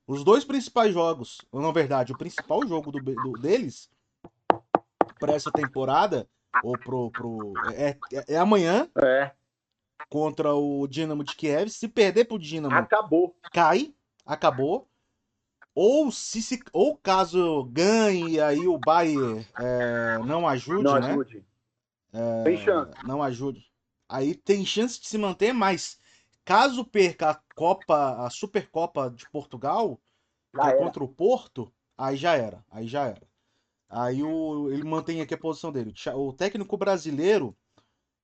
[0.06, 3.90] os dois principais jogos, ou na verdade, o principal jogo do, do deles
[5.18, 6.28] para essa temporada,
[6.62, 8.88] ou pro, pro é, é, é, amanhã.
[9.02, 9.30] É.
[10.08, 11.70] Contra o Dinamo de Kiev.
[11.70, 13.34] Se perder pro Dinamo, acabou.
[13.52, 13.94] Cai,
[14.26, 14.88] acabou.
[15.74, 21.10] Ou se, se ou caso ganhe aí o Bayern é, não ajude, não né?
[21.10, 21.44] Ajude.
[22.12, 22.92] É, tem chance.
[23.02, 23.66] Não ajude.
[24.08, 25.98] Aí tem chance de se manter, mas
[26.44, 30.00] caso perca a Copa, a Supercopa de Portugal,
[30.56, 32.64] é contra o Porto, aí já era.
[32.70, 33.26] Aí já era.
[33.88, 35.94] Aí o, ele mantém aqui a posição dele.
[36.14, 37.56] O técnico brasileiro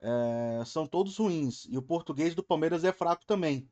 [0.00, 1.66] é, são todos ruins.
[1.68, 3.68] E o português do Palmeiras é fraco também.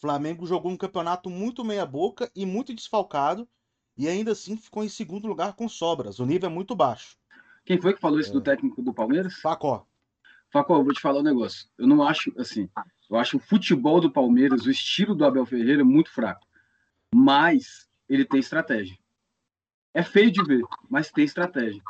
[0.00, 3.48] Flamengo jogou um campeonato muito meia-boca e muito desfalcado.
[3.96, 6.20] E ainda assim ficou em segundo lugar com sobras.
[6.20, 7.16] O nível é muito baixo.
[7.64, 8.32] Quem foi que falou isso é...
[8.32, 9.34] do técnico do Palmeiras?
[9.40, 9.86] Facó.
[10.50, 11.68] Facó, eu vou te falar um negócio.
[11.76, 12.70] Eu não acho assim.
[13.08, 16.46] Eu acho o futebol do Palmeiras, o estilo do Abel Ferreira, muito fraco.
[17.14, 18.98] Mas ele tem estratégia.
[19.94, 21.82] É feio de ver, mas tem estratégia.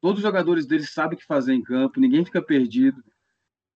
[0.00, 3.02] Todos os jogadores dele sabem o que fazer em campo, ninguém fica perdido.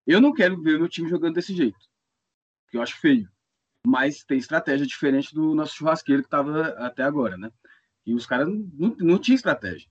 [0.06, 1.78] Eu não quero ver meu time jogando desse jeito,
[2.62, 3.28] porque eu acho feio.
[3.86, 7.50] Mas tem estratégia diferente do nosso churrasqueiro que estava até agora, né?
[8.04, 9.88] E os caras não, não, tinham estratégia.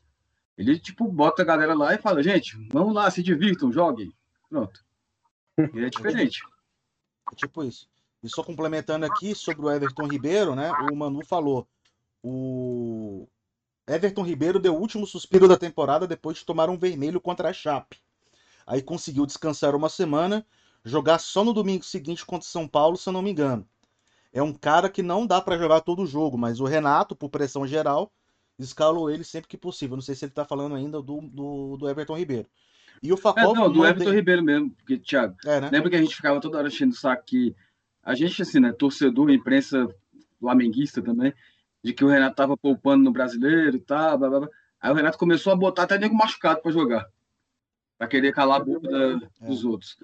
[0.57, 4.13] Ele, tipo, bota a galera lá e fala, gente, vamos lá, se divirtam, joguem.
[4.49, 4.83] Pronto.
[5.73, 6.41] E é diferente.
[7.31, 7.87] É tipo isso.
[8.21, 10.75] E só complementando aqui sobre o Everton Ribeiro, né?
[10.77, 11.67] O Manu falou.
[12.21, 13.27] O
[13.87, 17.53] Everton Ribeiro deu o último suspiro da temporada depois de tomar um vermelho contra a
[17.53, 17.97] Chape.
[18.67, 20.45] Aí conseguiu descansar uma semana,
[20.83, 23.67] jogar só no domingo seguinte contra São Paulo, se eu não me engano.
[24.31, 27.29] É um cara que não dá para jogar todo o jogo, mas o Renato, por
[27.29, 28.11] pressão geral,
[28.59, 29.95] escalou ele sempre que possível.
[29.95, 32.47] Não sei se ele tá falando ainda do, do, do Everton Ribeiro.
[33.01, 33.55] E o Facol.
[33.55, 35.69] É, não, do Everton Ribeiro mesmo, porque, Thiago, é, né?
[35.71, 37.55] lembra que a gente ficava toda hora enchendo o saco que
[38.03, 39.87] a gente, assim, né, torcedor, imprensa
[40.39, 41.33] flamenguista também,
[41.83, 44.49] de que o Renato tava poupando no brasileiro e tal, blá, blá, blá.
[44.81, 47.05] Aí o Renato começou a botar até nego machucado para jogar,
[47.97, 49.47] para querer calar a boca da, é.
[49.47, 49.97] dos outros.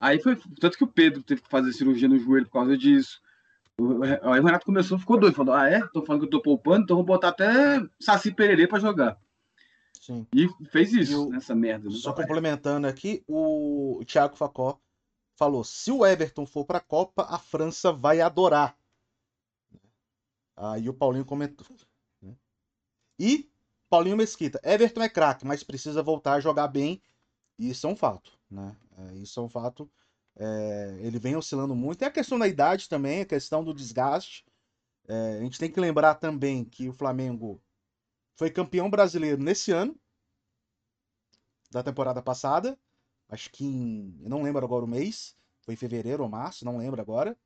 [0.00, 3.20] Aí foi tanto que o Pedro teve que fazer cirurgia no joelho por causa disso.
[4.22, 5.80] Aí o Renato começou, ficou doido, falou: Ah, é?
[5.88, 9.16] Tô falando que eu tô poupando, então vou botar até Saci Pererê para jogar.
[10.08, 10.26] Sim.
[10.34, 11.90] E fez isso, nessa merda.
[11.90, 14.80] Só complementando aqui, o Thiago Facó
[15.36, 18.74] falou: se o Everton for para a Copa, a França vai adorar.
[20.56, 21.66] Aí o Paulinho comentou.
[22.22, 22.34] Né?
[23.18, 23.50] E
[23.90, 27.02] Paulinho Mesquita, Everton é craque, mas precisa voltar a jogar bem.
[27.58, 28.74] E isso é um fato, né?
[28.96, 29.90] É, isso é um fato.
[30.36, 32.02] É, ele vem oscilando muito.
[32.02, 34.42] É a questão da idade também, a questão do desgaste.
[35.06, 37.60] É, a gente tem que lembrar também que o Flamengo
[38.38, 39.98] foi campeão brasileiro nesse ano,
[41.72, 42.78] da temporada passada.
[43.28, 44.16] Acho que em.
[44.22, 45.36] Eu não lembro agora o mês.
[45.62, 47.36] Foi em fevereiro ou março, não lembro agora.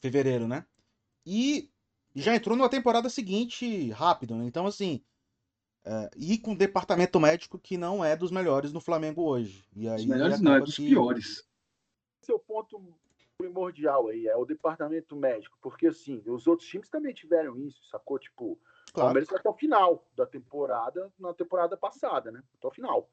[0.00, 0.66] Fevereiro, né?
[1.26, 1.70] E
[2.16, 4.46] já entrou na temporada seguinte rápido, né?
[4.46, 5.04] Então, assim.
[5.84, 9.68] É, e com o departamento médico que não é dos melhores no Flamengo hoje.
[9.76, 10.86] E aí, Os melhores não, é dos que...
[10.86, 11.46] piores.
[12.22, 12.80] Esse é o ponto
[13.36, 15.58] primordial aí, é o departamento médico.
[15.60, 18.18] Porque, assim, os outros times também tiveram isso, sacou?
[18.18, 18.58] Tipo,
[18.92, 22.42] o Palmeiras até o final da temporada, na temporada passada, né?
[22.58, 23.08] Até o final.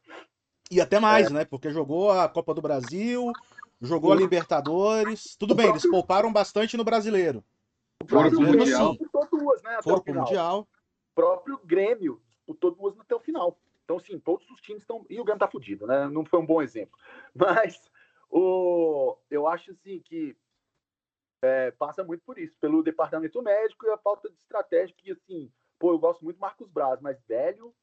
[0.70, 1.34] E até mais, é.
[1.34, 1.46] né?
[1.46, 3.32] Porque jogou a Copa do Brasil,
[3.82, 5.36] jogou a Libertadores.
[5.38, 7.44] Tudo bem, eles pouparam bastante no brasileiro.
[8.08, 8.96] Foram pro Mundial.
[9.32, 10.68] Duas, né, Foram pro Mundial.
[11.12, 13.58] O próprio Grêmio disputou duas até o final.
[13.84, 15.06] Então, sim, todos os times estão.
[15.10, 16.08] E o Grêmio tá fudido, né?
[16.10, 16.98] Não foi um bom exemplo.
[17.34, 17.90] Mas
[18.30, 19.18] o...
[19.32, 20.36] eu acho assim que
[21.42, 25.52] é, passa muito por isso, pelo departamento médico e a falta de estratégia que, assim,
[25.80, 27.74] pô, eu gosto muito do Marcos Braz, mas velho,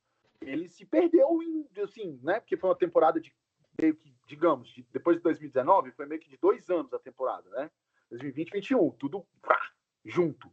[0.40, 2.38] ele se perdeu em, assim, né?
[2.38, 3.34] Porque foi uma temporada de
[3.80, 7.48] meio que, digamos, de, depois de 2019, foi meio que de dois anos a temporada,
[7.50, 7.70] né?
[8.10, 9.72] 2020, 2021, tudo pá,
[10.04, 10.50] junto.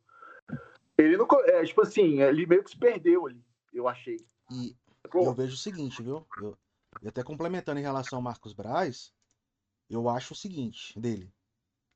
[0.98, 1.28] Ele não.
[1.46, 4.18] É, tipo assim, ele meio que se perdeu ali, eu achei.
[4.52, 4.76] E
[5.14, 6.26] eu vejo o seguinte, viu?
[6.42, 6.58] Eu,
[7.02, 9.14] e até complementando em relação ao Marcos Braz,
[9.90, 11.32] eu acho o seguinte dele.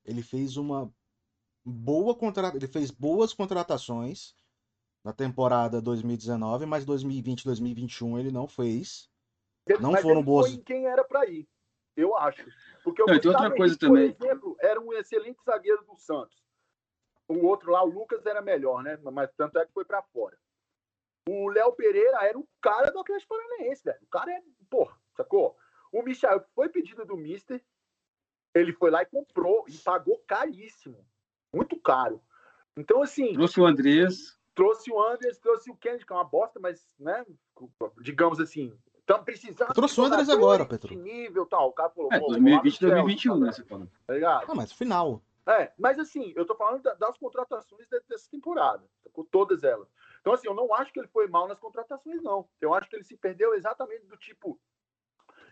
[0.03, 0.91] Ele fez uma
[1.63, 2.49] boa contra...
[2.55, 4.35] ele fez boas contratações
[5.03, 9.09] na temporada 2019, mas 2020, 2021 ele não fez.
[9.79, 10.51] Não mas foram boas.
[10.51, 11.47] Foi quem era para ir,
[11.95, 12.45] eu acho.
[12.83, 14.13] Porque o não, tem outra coisa também.
[14.13, 16.41] Por exemplo, era um excelente zagueiro do Santos.
[17.27, 18.97] o outro lá, o Lucas, era melhor, né?
[19.11, 20.37] Mas tanto é que foi para fora.
[21.27, 23.99] O Léo Pereira era o cara do Atlético Paranaense, velho.
[24.01, 25.57] O cara é, pô, sacou?
[25.91, 27.61] O Michel foi pedido do Mister,
[28.53, 31.05] ele foi lá e comprou e pagou caríssimo.
[31.53, 32.21] Muito caro.
[32.75, 33.33] Então, assim.
[33.33, 34.37] Trouxe o Andrés.
[34.57, 37.23] Trouxe o Andrés, trouxe o Kennedy, que é uma bosta, mas, né?
[38.01, 39.71] Digamos assim, estamos precisando.
[39.71, 40.95] Trouxe o Andrés agora, Petro.
[40.95, 41.69] Nível tal.
[41.69, 42.11] O cara falou.
[42.11, 43.51] É, 2020, 2021, né?
[43.51, 43.87] Você falou.
[44.07, 44.47] Tá ligado?
[44.47, 45.21] Não, mas final.
[45.45, 49.87] É, mas assim, eu tô falando das contratações dessa temporada, com todas elas.
[50.21, 52.49] Então, assim, eu não acho que ele foi mal nas contratações, não.
[52.59, 54.59] Eu acho que ele se perdeu exatamente do tipo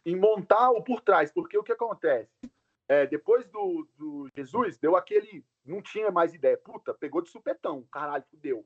[0.04, 2.32] em montar o por trás, porque o que acontece?
[2.88, 5.46] É, depois do, do Jesus, deu aquele.
[5.64, 6.58] Não tinha mais ideia.
[6.58, 7.84] Puta, pegou de supetão.
[7.92, 8.66] Caralho, fudeu.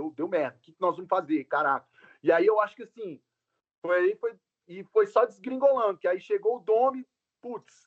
[0.00, 0.56] Deu, deu merda.
[0.56, 1.44] O que nós vamos fazer?
[1.44, 1.86] Caraca.
[2.22, 3.22] E aí eu acho que assim.
[3.84, 5.98] Foi, foi, e foi só desgringolando.
[5.98, 7.06] Que aí chegou o Domi,
[7.40, 7.86] putz,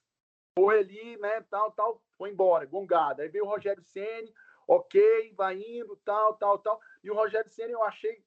[0.58, 1.42] foi ali, né?
[1.50, 3.24] Tal, tal, foi embora, gongada.
[3.24, 4.32] Aí veio o Rogério Ceni,
[4.68, 6.80] ok, vai indo, tal, tal, tal.
[7.04, 8.24] E o Rogério Ceni eu achei.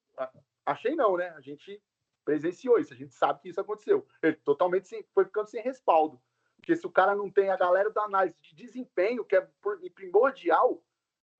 [0.64, 1.28] Achei não, né?
[1.30, 1.80] A gente
[2.24, 4.04] presenciou isso, a gente sabe que isso aconteceu.
[4.20, 6.20] Ele totalmente sem, foi ficando sem respaldo.
[6.56, 9.48] Porque se o cara não tem a galera da análise de desempenho, que é
[9.94, 10.82] primordial,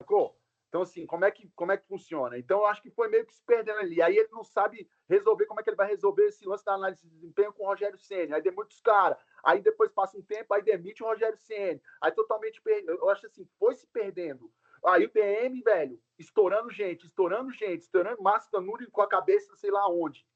[0.01, 0.39] sacou?
[0.69, 2.37] Então, assim, como é, que, como é que funciona?
[2.37, 4.03] Então, eu acho que foi meio que se perdendo ali.
[4.03, 7.03] Aí ele não sabe resolver como é que ele vai resolver esse lance da análise
[7.03, 8.37] de desempenho com o Rogério Senna.
[8.37, 9.17] Aí demite os caras.
[9.45, 11.81] Aí depois passa um tempo, aí demite o Rogério Senna.
[12.01, 12.85] Aí totalmente, per...
[12.87, 14.51] eu acho assim, foi se perdendo.
[14.85, 19.71] Aí o DM, velho, estourando gente, estourando gente, estourando Márcio Tanuri com a cabeça, sei
[19.71, 20.27] lá onde.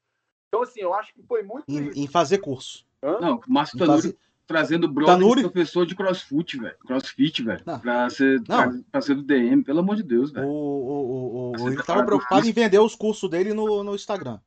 [0.47, 1.65] Então, assim, eu acho que foi muito.
[1.69, 2.85] Em, em fazer curso.
[3.03, 3.19] Hã?
[3.19, 4.17] Não, Márcio Tanuri fazer...
[4.47, 5.41] trazendo brother Tanuri...
[5.41, 6.77] professor de crossfit, velho.
[6.79, 7.63] Crossfit, velho.
[7.81, 8.83] Pra ser, não.
[8.83, 10.47] Pra, ser do DM, pelo amor de Deus, velho.
[10.47, 14.39] O, o, o, ele tava preocupado em vender os cursos dele no, no Instagram.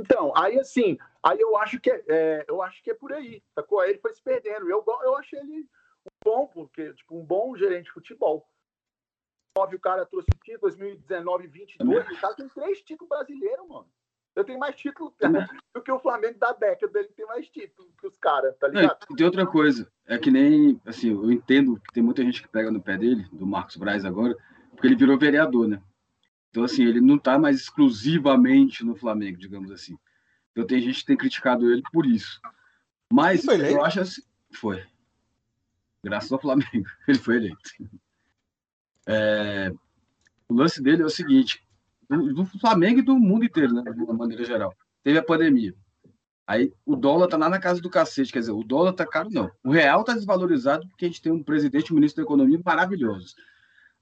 [0.00, 3.42] Então, aí assim, aí eu acho que é, é, eu acho que é por aí,
[3.54, 3.80] sacou?
[3.80, 4.68] Aí ele foi se perdendo.
[4.68, 5.66] Eu, eu achei ele
[6.24, 8.46] bom, porque, tipo, um bom gerente de futebol.
[9.58, 13.88] O cara trouxe o título 2019 22, o cara tem três títulos brasileiros, mano.
[14.36, 15.12] Eu tenho mais título
[15.74, 16.98] do que o Flamengo da década.
[16.98, 18.98] Ele tem mais título que os caras, tá ligado?
[19.08, 19.90] Não, tem outra coisa.
[20.06, 23.26] É que nem, assim, eu entendo que tem muita gente que pega no pé dele,
[23.32, 24.36] do Marcos Braz agora,
[24.70, 25.82] porque ele virou vereador, né?
[26.50, 29.98] Então, assim, ele não tá mais exclusivamente no Flamengo, digamos assim.
[30.52, 32.38] Então, tem gente que tem criticado ele por isso.
[33.10, 34.22] Mas, eu acho assim.
[34.52, 34.84] Foi.
[36.04, 36.70] Graças ao Flamengo.
[37.06, 37.70] Ele foi eleito.
[39.06, 39.72] É...
[40.48, 41.65] O lance dele é o seguinte:
[42.08, 44.74] do, do, Flamengo e do mundo inteiro, né, de uma maneira geral.
[45.02, 45.74] Teve a pandemia.
[46.46, 49.28] Aí o dólar tá lá na casa do cacete, quer dizer, o dólar tá caro,
[49.30, 49.50] não.
[49.64, 53.34] O real tá desvalorizado porque a gente tem um presidente um ministro da economia maravilhosos.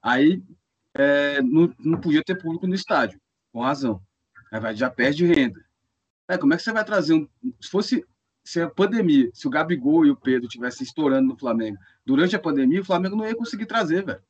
[0.03, 0.43] Aí
[0.93, 3.19] é, não, não podia ter público no estádio,
[3.51, 4.01] com razão.
[4.53, 5.65] Aí já perde renda.
[6.39, 7.29] Como é que você vai trazer um.
[7.61, 8.05] Se fosse
[8.45, 12.39] se a pandemia, se o Gabigol e o Pedro tivessem estourando no Flamengo durante a
[12.39, 14.23] pandemia, o Flamengo não ia conseguir trazer, velho.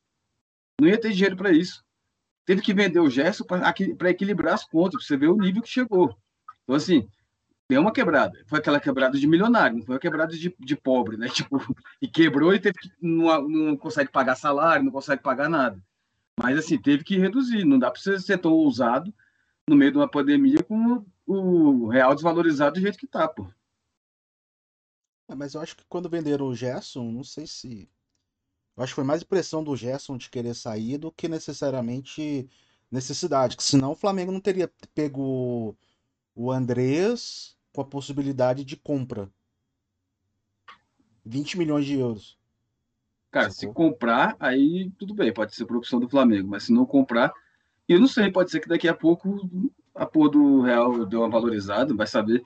[0.79, 1.84] Não ia ter dinheiro para isso
[2.45, 5.69] teve que vender o Gerson para equilibrar as contas, para você ver o nível que
[5.69, 6.15] chegou.
[6.63, 7.07] Então, assim,
[7.69, 8.39] deu uma quebrada.
[8.47, 11.27] Foi aquela quebrada de milionário, não foi uma quebrada de, de pobre, né?
[11.29, 11.59] Tipo,
[12.01, 15.81] e quebrou e teve que, não, não consegue pagar salário, não consegue pagar nada.
[16.39, 17.65] Mas, assim, teve que reduzir.
[17.65, 19.13] Não dá para você ser tão ousado
[19.67, 23.47] no meio de uma pandemia com o, real desvalorizado do jeito que tá, pô.
[25.27, 27.89] É, mas eu acho que quando venderam o Gerson, não sei se
[28.83, 32.49] acho que foi mais impressão do Gerson de querer sair do que necessariamente
[32.91, 33.55] necessidade.
[33.57, 35.75] Que senão o Flamengo não teria pego
[36.35, 39.29] o Andrés com a possibilidade de compra.
[41.25, 42.37] 20 milhões de euros.
[43.31, 43.59] Cara, Sacou?
[43.59, 47.33] se comprar, aí tudo bem, pode ser por opção do Flamengo, mas se não comprar,
[47.87, 49.49] eu não sei, pode ser que daqui a pouco
[49.93, 52.43] a porra do Real deu uma valorizada, vai saber.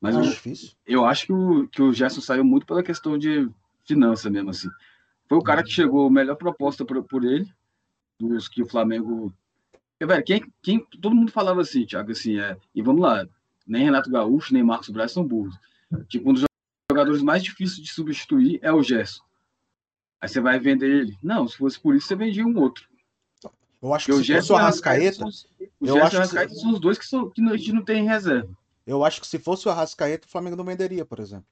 [0.00, 0.70] Mas eu, difícil.
[0.86, 3.48] eu acho que o, que o Gerson saiu muito pela questão de
[3.84, 4.68] finança mesmo, assim.
[5.28, 7.46] Foi o cara que chegou, a melhor proposta por, por ele,
[8.18, 9.32] dos que o Flamengo.
[10.00, 13.26] Velho, quem, quem, todo mundo falava assim, Thiago, assim, é, e vamos lá,
[13.66, 15.58] nem Renato Gaúcho, nem Marcos Braz são burros.
[16.08, 16.44] Tipo, um dos
[16.90, 19.22] jogadores mais difíceis de substituir é o Gerson.
[20.20, 21.16] Aí você vai vender ele.
[21.22, 22.88] Não, se fosse por isso, você vendia um outro.
[23.80, 25.24] Eu acho que Porque se fosse o Arrascaeta.
[25.24, 27.84] O eu acho e o Arrascaeta são os dois que, são, que a gente não
[27.84, 28.50] tem em reserva.
[28.84, 31.46] Eu acho que se fosse o Arrascaeta, o Flamengo não venderia, por exemplo.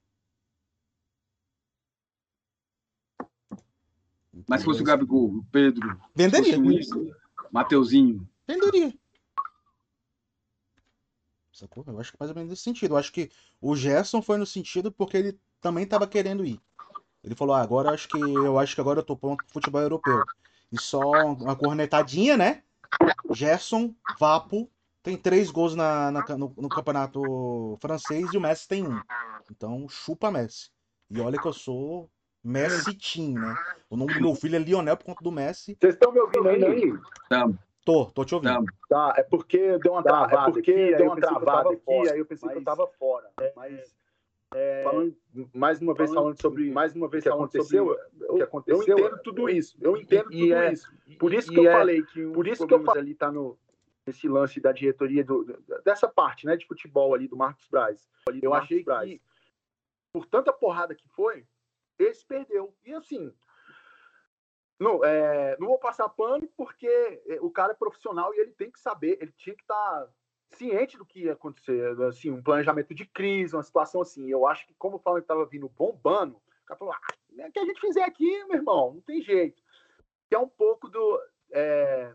[4.49, 6.59] Mas se fosse o Gabigol, o Pedro, venderia.
[6.59, 8.29] O Mateuzinho.
[8.47, 8.95] Venderia.
[11.53, 11.83] Sacou?
[11.87, 12.93] Eu acho que mais ou menos nesse sentido.
[12.93, 13.31] Eu acho que
[13.61, 16.61] o Gerson foi no sentido porque ele também estava querendo ir.
[17.25, 19.81] Ele falou: ah, agora acho que eu acho que agora eu tô pronto pro futebol
[19.81, 20.23] europeu.
[20.71, 22.63] E só uma cornetadinha, né?
[23.33, 24.71] Gerson, Vapo,
[25.03, 29.01] tem três gols na, na no, no, campeonato francês e o Messi tem um.
[29.51, 30.71] Então chupa Messi.
[31.09, 32.11] E olha que eu sou
[32.51, 33.55] Messi Team, né?
[33.91, 35.77] O nome do meu filho é Lionel por conta do Messi.
[35.81, 36.93] Vocês estão me ouvindo aí?
[37.85, 38.65] Tô, tô te ouvindo.
[38.89, 39.13] tá.
[39.13, 42.09] Tá, é porque deu uma Tá, travada é porque aqui, deu uma travada aqui, aqui,
[42.11, 43.31] aí eu pensei que eu mas- tava fora.
[43.55, 43.97] Mas
[44.55, 45.17] É, falando,
[45.53, 48.43] mais uma vez falando falando sobre mais uma vez que aconteceu, sobre eu, o que
[48.43, 49.77] aconteceu, eu entendo tudo isso.
[49.81, 50.93] Eu entendo e tudo é- isso.
[51.19, 53.59] Por isso que eu é- falei que um por isso que eu ali tá no
[54.07, 58.09] nesse lance da diretoria do, do- dessa parte, né, de futebol ali do Marcos Braz.
[58.29, 59.11] ali do Eu Marcos achei Braz.
[59.11, 59.21] que
[60.13, 61.45] por tanta porrada que foi,
[61.99, 62.75] esse perdeu.
[62.85, 63.33] E assim,
[64.79, 66.87] não, é, não vou passar pano porque
[67.27, 70.09] é, o cara é profissional e ele tem que saber, ele tinha que estar
[70.51, 74.29] ciente do que ia acontecer, assim, um planejamento de crise, uma situação assim.
[74.31, 77.01] Eu acho que como o Flamengo estava vindo bombando, o cara falou, ah,
[77.39, 79.63] é o que a gente fizer aqui, meu irmão, não tem jeito.
[80.29, 81.23] Que é um pouco do
[81.53, 82.15] é,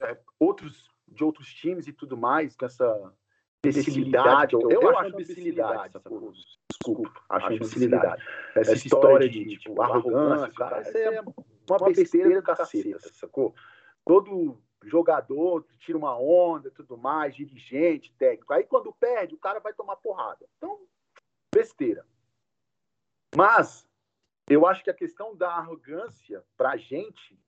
[0.00, 3.14] é, outros de outros times e tudo mais, com essa
[3.64, 5.94] imbecilidade, eu, eu, acho imbecilidade?
[6.70, 8.22] Desculpa, acho imbecilidade.
[8.56, 13.54] Essa história de, tipo, arrogância, cara, essa é uma besteira do caceta, sacou?
[14.04, 18.52] Todo jogador tira uma onda e tudo mais, dirigente, técnico.
[18.52, 20.44] Aí quando perde, o cara vai tomar porrada.
[20.56, 20.80] Então,
[21.54, 22.04] besteira.
[23.34, 23.88] Mas
[24.48, 27.38] eu acho que a questão da arrogância pra gente,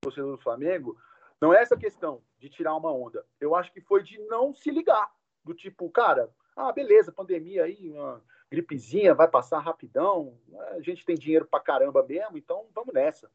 [0.00, 0.96] torcedor do Flamengo,
[1.40, 3.24] não é essa questão de tirar uma onda.
[3.40, 5.10] Eu acho que foi de não se ligar.
[5.44, 10.38] Do tipo, cara, ah, beleza, pandemia aí, uma gripezinha, vai passar rapidão.
[10.70, 13.30] A gente tem dinheiro pra caramba mesmo, então vamos nessa.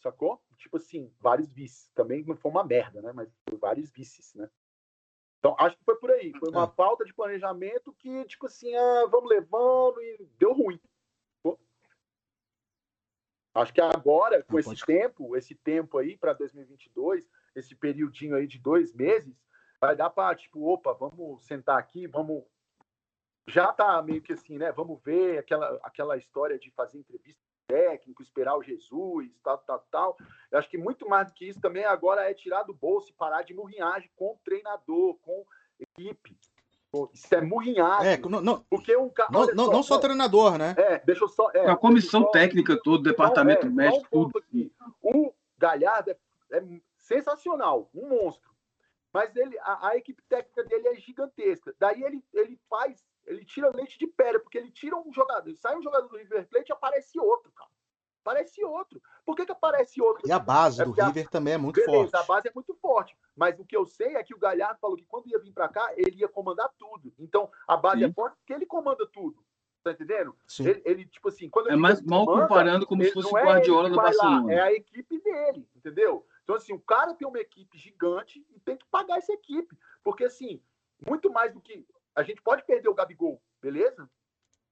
[0.00, 0.40] Sacou?
[0.56, 1.90] Tipo assim, vários vices.
[1.94, 3.12] Também não foi uma merda, né?
[3.12, 4.48] Mas foi vários vices, né?
[5.38, 6.32] Então, acho que foi por aí.
[6.38, 6.70] Foi uma É.
[6.70, 10.80] falta de planejamento que, tipo assim, ah, vamos levando e deu ruim.
[13.54, 17.26] Acho que agora, com esse tempo, esse tempo aí para 2022,
[17.56, 19.34] esse periodinho aí de dois meses,
[19.80, 22.44] vai dar para, tipo, opa, vamos sentar aqui, vamos.
[23.48, 24.72] Já tá meio que assim, né?
[24.72, 30.16] Vamos ver aquela, aquela história de fazer entrevista técnico, esperar o Jesus, tal, tal, tal.
[30.50, 33.14] Eu acho que muito mais do que isso também agora é tirar do bolso e
[33.14, 35.44] parar de murrinhagem com o treinador, com
[35.78, 36.36] equipe.
[37.12, 38.12] Isso é murrinhagem.
[38.12, 39.28] É, não, não, Porque um cara.
[39.30, 40.74] não, não, não só não, treinador, né?
[40.78, 41.50] É, deixa eu só.
[41.52, 44.38] É, A comissão só- técnica toda, o departamento é, médico, só tudo.
[44.38, 44.72] aqui.
[45.02, 46.16] O Galhardo é,
[46.52, 46.62] é
[47.06, 48.50] sensacional, um monstro.
[49.12, 51.74] Mas ele, a, a equipe técnica dele é gigantesca.
[51.78, 55.76] Daí ele, ele faz, ele tira leite de pedra, porque ele tira um jogador, sai
[55.76, 57.70] um jogador do River Plate e aparece outro, cara.
[58.22, 59.00] Aparece outro.
[59.24, 60.28] Por que, que aparece outro?
[60.28, 62.26] E a base É do porque a- River também é muito Beleza, a forte.
[62.28, 63.16] base é muito forte.
[63.36, 65.68] Mas o que eu sei é que o Galhardo falou que quando ia vir pra
[65.68, 67.14] cá, ele ia comandar tudo.
[67.20, 68.10] Então, a base Sim.
[68.10, 69.42] é forte porque ele comanda tudo.
[69.84, 70.36] Tá entendendo?
[70.48, 70.66] Sim.
[70.66, 73.44] Ele, ele, tipo assim, quando É mais mal comanda, comparando como se fosse o é
[73.44, 74.52] Guardiola do vai lá, Barcelona.
[74.52, 76.26] é a equipe dele, entendeu?
[76.46, 79.76] Então, assim, o cara tem uma equipe gigante e tem que pagar essa equipe.
[80.04, 80.62] Porque, assim,
[81.04, 81.84] muito mais do que.
[82.14, 84.08] A gente pode perder o Gabigol, beleza?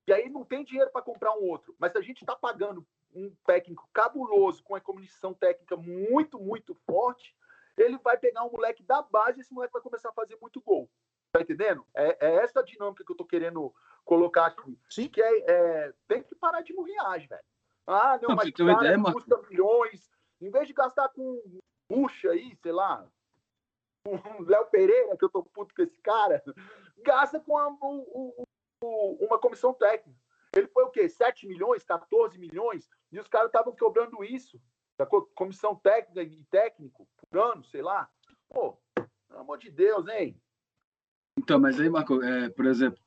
[0.07, 1.75] E aí não tem dinheiro para comprar um outro.
[1.77, 6.77] Mas se a gente está pagando um técnico cabuloso, com a comissão técnica muito, muito
[6.87, 7.35] forte,
[7.77, 10.61] ele vai pegar um moleque da base e esse moleque vai começar a fazer muito
[10.61, 10.89] gol.
[11.33, 11.85] Tá entendendo?
[11.93, 14.79] É, é essa a dinâmica que eu tô querendo colocar aqui.
[14.89, 15.09] Sim.
[15.09, 17.45] Que é, é, tem que parar de murriagem, velho.
[17.85, 20.14] Ah, não, Não, mas uma cara, ideia, custa milhões.
[20.45, 21.41] Em vez de gastar com
[21.91, 23.09] bucha aí, sei lá,
[24.07, 24.13] um
[24.47, 26.43] Léo Pereira, que eu tô puto com esse cara,
[27.03, 28.47] gasta com a- o-
[28.83, 30.19] o- uma comissão técnica.
[30.55, 31.09] Ele foi o quê?
[31.09, 32.89] 7 milhões, 14 milhões?
[33.11, 34.61] E os caras estavam cobrando isso.
[34.97, 38.09] Da co- comissão técnica e técnico por ano, sei lá.
[38.49, 40.41] Pô, pelo amor de Deus, hein?
[41.37, 43.03] Então, mas aí, Marco, é, por exemplo,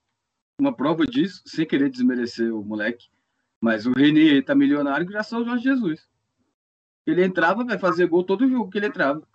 [0.60, 3.10] uma prova disso, sem querer desmerecer o moleque,
[3.62, 6.10] mas o Renier tá milionário graças ao Jorge Jesus.
[7.08, 9.26] Ele entrava, vai fazer gol todo jogo que ele entrava.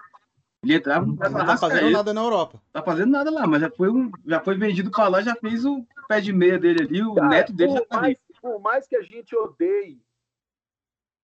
[0.63, 2.63] Ele entrava, não tá fazendo nada na Europa.
[2.71, 5.65] tá fazendo nada lá, mas já foi, um, já foi vendido para lá, já fez
[5.65, 8.03] o pé de meia dele ali, o Cara, neto dele já por tá ali.
[8.07, 10.01] mais, por mais que a gente odeie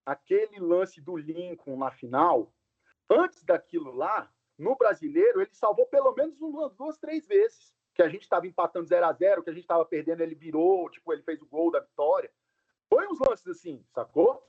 [0.04, 2.52] aquele lance do Lincoln na final,
[3.08, 4.28] antes daquilo lá,
[4.58, 7.72] no brasileiro, ele salvou pelo menos umas duas, três vezes.
[7.94, 10.88] Que a gente estava empatando 0 a 0 que a gente estava perdendo, ele virou,
[10.88, 12.30] tipo, ele fez o gol da vitória.
[12.88, 14.42] Foi uns lances assim, sacou?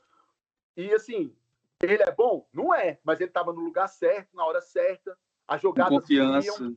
[0.78, 1.36] E assim,
[1.82, 2.48] ele é bom?
[2.54, 5.18] Não é, mas ele estava no lugar certo, na hora certa,
[5.48, 6.72] a jogada confiança.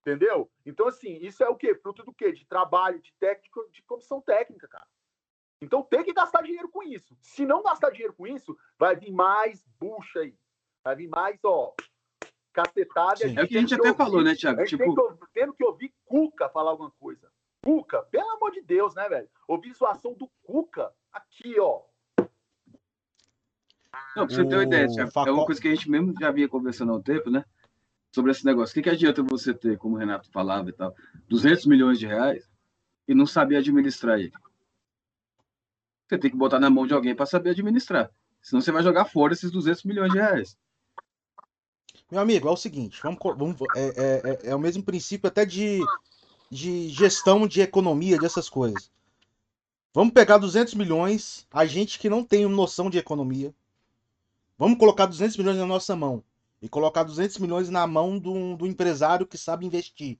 [0.00, 0.50] Entendeu?
[0.64, 1.74] Então, assim, isso é o quê?
[1.74, 2.32] Fruto do quê?
[2.32, 4.86] De trabalho, de técnico, de comissão técnica, cara.
[5.60, 7.16] Então tem que gastar dinheiro com isso.
[7.20, 10.34] Se não gastar dinheiro com isso, vai vir mais bucha aí.
[10.84, 11.74] Vai vir mais, ó,
[12.52, 13.26] cacetada.
[13.26, 13.38] e Sim.
[13.38, 14.60] É o que a gente até ouvir- falou, né, A Thiago?
[14.60, 17.30] gente Tipo, tem que, tendo que ouvir Cuca falar alguma coisa.
[17.64, 19.28] Cuca, pelo amor de Deus, né, velho?
[19.46, 21.82] Ouvir zoação do Cuca aqui, ó.
[24.16, 26.14] Não, pra você ter uma O ideia, Thiago, é uma coisa que a gente mesmo
[26.18, 27.44] já vinha conversando há um tempo, né?
[28.14, 28.72] Sobre esse negócio.
[28.72, 30.94] O que, que adianta você ter, como o Renato falava e tal,
[31.28, 32.48] 200 milhões de reais
[33.06, 34.32] e não saber administrar ele.
[36.06, 38.10] Você tem que botar na mão de alguém para saber administrar.
[38.40, 40.56] Senão você vai jogar fora esses 200 milhões de reais.
[42.10, 45.44] Meu amigo, é o seguinte, vamos, vamos é, é, é, é, o mesmo princípio até
[45.44, 45.80] de,
[46.50, 48.90] de gestão de economia, dessas coisas.
[49.92, 53.54] Vamos pegar 200 milhões, a gente que não tem noção de economia,
[54.58, 56.22] vamos colocar 200 milhões na nossa mão
[56.60, 60.18] e colocar 200 milhões na mão do, do empresário que sabe investir.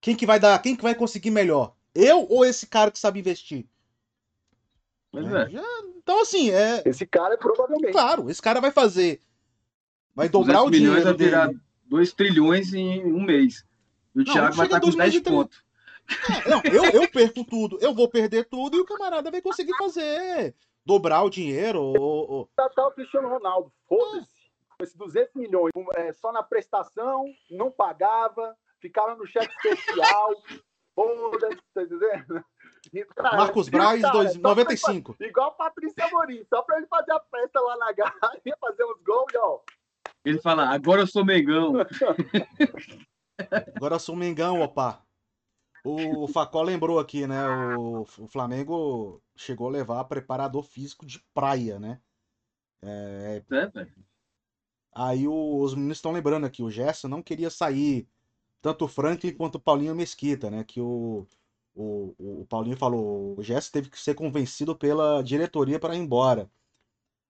[0.00, 1.74] Quem que vai dar, quem que vai conseguir melhor?
[1.94, 3.66] Eu ou esse cara que sabe investir?
[5.10, 5.50] Pois é.
[5.50, 5.62] Já,
[5.96, 6.82] então, assim, é.
[6.86, 7.92] Esse cara é provavelmente.
[7.92, 9.20] Claro, esse cara vai fazer.
[10.14, 11.02] Vai dobrar o dinheiro.
[11.02, 11.50] Vai virar
[11.86, 13.64] 2 trilhões em um mês.
[14.14, 15.62] E o não, Thiago vai estar com 10 pontos.
[16.08, 19.76] É, não, eu, eu perco tudo, eu vou perder tudo e o camarada vai conseguir
[19.76, 20.54] fazer.
[20.88, 21.82] Dobrar o dinheiro.
[21.82, 22.50] Ou, ou...
[22.56, 24.48] Tá, tá o Cristiano Ronaldo, foda-se.
[24.80, 30.30] Esses 200 milhões é, só na prestação, não pagava, ficava no cheque especial.
[30.96, 32.42] foda-se, tá entendendo?
[33.14, 35.14] Cara, Marcos Braz, cara, 95.
[35.14, 39.02] Pra, igual Patrícia Morim, só pra ele fazer a festa lá na Gávea, fazer uns
[39.02, 39.60] gols, ó.
[40.24, 41.74] Ele fala, agora eu sou Mengão.
[43.76, 45.02] agora eu sou Mengão, opa.
[45.84, 47.46] O Facó lembrou aqui, né?
[47.76, 52.00] O, o Flamengo chegou a levar preparador físico de praia, né?
[52.82, 53.42] É...
[53.50, 53.86] é
[54.94, 58.08] Aí o, os meninos estão lembrando aqui, o Gerson não queria sair,
[58.60, 60.64] tanto o Franklin quanto o Paulinho Mesquita, né?
[60.64, 61.26] Que o,
[61.74, 66.50] o, o Paulinho falou, o Gerson teve que ser convencido pela diretoria para ir embora.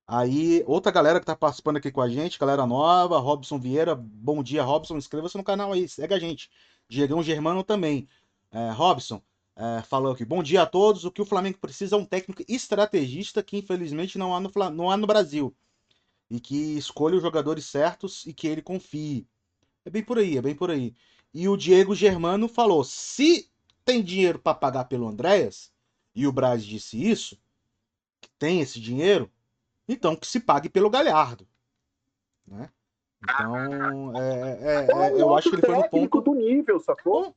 [0.07, 4.43] Aí, outra galera que tá participando aqui com a gente, galera nova, Robson Vieira, bom
[4.43, 6.51] dia, Robson, inscreva-se no canal aí, segue a gente.
[6.89, 8.09] Diegão Germano também.
[8.51, 9.23] É, Robson
[9.57, 12.45] é, falou aqui, bom dia a todos, o que o Flamengo precisa é um técnico
[12.49, 15.55] estrategista que infelizmente não há no, não há no Brasil.
[16.31, 19.27] E que escolha os jogadores certos e que ele confie.
[19.85, 20.95] É bem por aí, é bem por aí.
[21.33, 23.51] E o Diego Germano falou, se
[23.85, 25.73] tem dinheiro para pagar pelo Andréas,
[26.15, 27.39] e o Braz disse isso,
[28.21, 29.31] que tem esse dinheiro,
[29.89, 31.47] então que se pague pelo Galhardo.
[32.47, 32.71] Né?
[33.23, 36.21] Então, é, é, é, eu acho que ele foi no ponto.
[36.21, 37.35] do nível, sacou?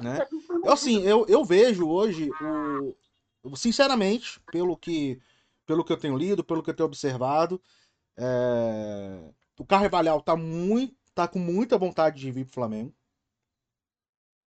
[0.00, 0.26] Né?
[0.64, 2.30] Eu, assim, eu, eu vejo hoje,
[3.42, 5.20] o, sinceramente, pelo que,
[5.66, 7.60] pelo que eu tenho lido, pelo que eu tenho observado,
[8.16, 12.94] é, o Carvalhal tá, muito, tá com muita vontade de vir pro Flamengo.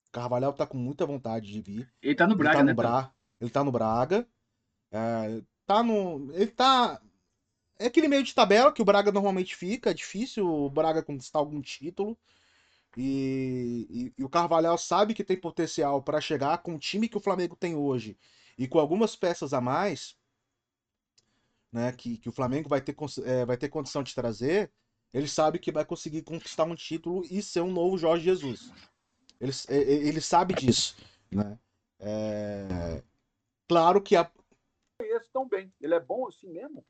[0.09, 1.93] O Carvalhal tá com muita vontade de vir.
[2.03, 2.74] Ele tá no Braga, ele tá no né?
[2.74, 3.14] Bra...
[3.41, 4.28] Ele tá no Braga.
[4.93, 6.30] É, tá no.
[6.33, 7.01] Ele tá.
[7.78, 9.91] É aquele meio de tabela que o Braga normalmente fica.
[9.91, 12.16] É difícil o Braga conquistar algum título.
[12.97, 17.16] E, e, e o Carvalhal sabe que tem potencial para chegar com o time que
[17.16, 18.18] o Flamengo tem hoje
[18.59, 20.16] e com algumas peças a mais,
[21.72, 24.70] né, que, que o Flamengo vai ter, é, vai ter condição de trazer.
[25.12, 28.70] Ele sabe que vai conseguir conquistar um título e ser um novo Jorge Jesus.
[29.40, 30.97] Ele, ele sabe disso.
[31.30, 31.59] Né?
[31.99, 33.03] É...
[33.68, 34.30] Claro que a,
[34.99, 35.72] conheço tão bem.
[35.80, 36.84] Ele é bom assim mesmo?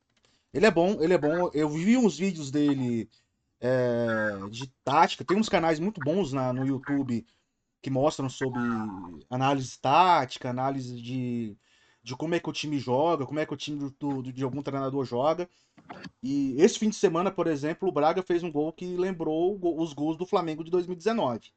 [0.53, 1.51] Ele é bom, ele é bom.
[1.55, 3.09] Eu vi uns vídeos dele
[3.63, 5.25] é, de tática.
[5.25, 7.25] Tem uns canais muito bons na, no YouTube
[7.81, 8.61] que mostram sobre
[9.31, 11.57] análise tática, análise de,
[12.03, 14.43] de como é que o time joga, como é que o time do, do, de
[14.43, 15.49] algum treinador joga.
[16.23, 19.93] E esse fim de semana, por exemplo, o Braga fez um gol que lembrou os
[19.93, 21.53] gols do Flamengo de 2019.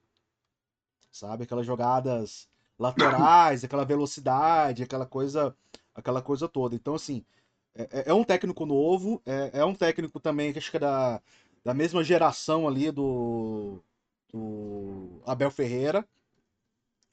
[1.12, 1.44] Sabe?
[1.44, 2.48] Aquelas jogadas
[2.78, 5.56] laterais, aquela velocidade, aquela coisa
[5.94, 6.76] aquela coisa toda.
[6.76, 7.26] Então, assim,
[7.74, 10.80] é, é, é um técnico novo, é, é, um técnico também que acho que é
[10.80, 11.22] da,
[11.66, 13.82] da mesma geração ali do,
[14.32, 16.08] do Abel Ferreira,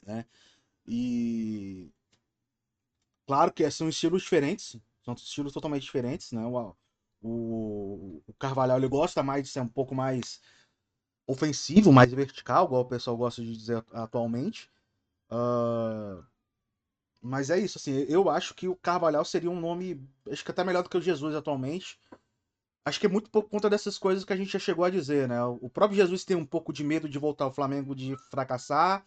[0.04, 0.26] né?
[0.86, 1.90] E
[3.26, 6.44] claro que são estilos diferentes, são estilos totalmente diferentes, né?
[6.44, 6.76] O,
[7.22, 10.42] o, o Carvalhal ele gosta mais de ser um pouco mais
[11.26, 14.70] ofensivo, mais vertical, igual o pessoal gosta de dizer atualmente.
[15.30, 16.22] Uh,
[17.22, 20.62] mas é isso, assim, eu acho que o Carvalhal seria um nome, acho que até
[20.62, 21.98] melhor do que o Jesus atualmente.
[22.84, 25.28] Acho que é muito por conta dessas coisas que a gente já chegou a dizer,
[25.28, 25.42] né?
[25.44, 29.06] O próprio Jesus tem um pouco de medo de voltar ao Flamengo, de fracassar.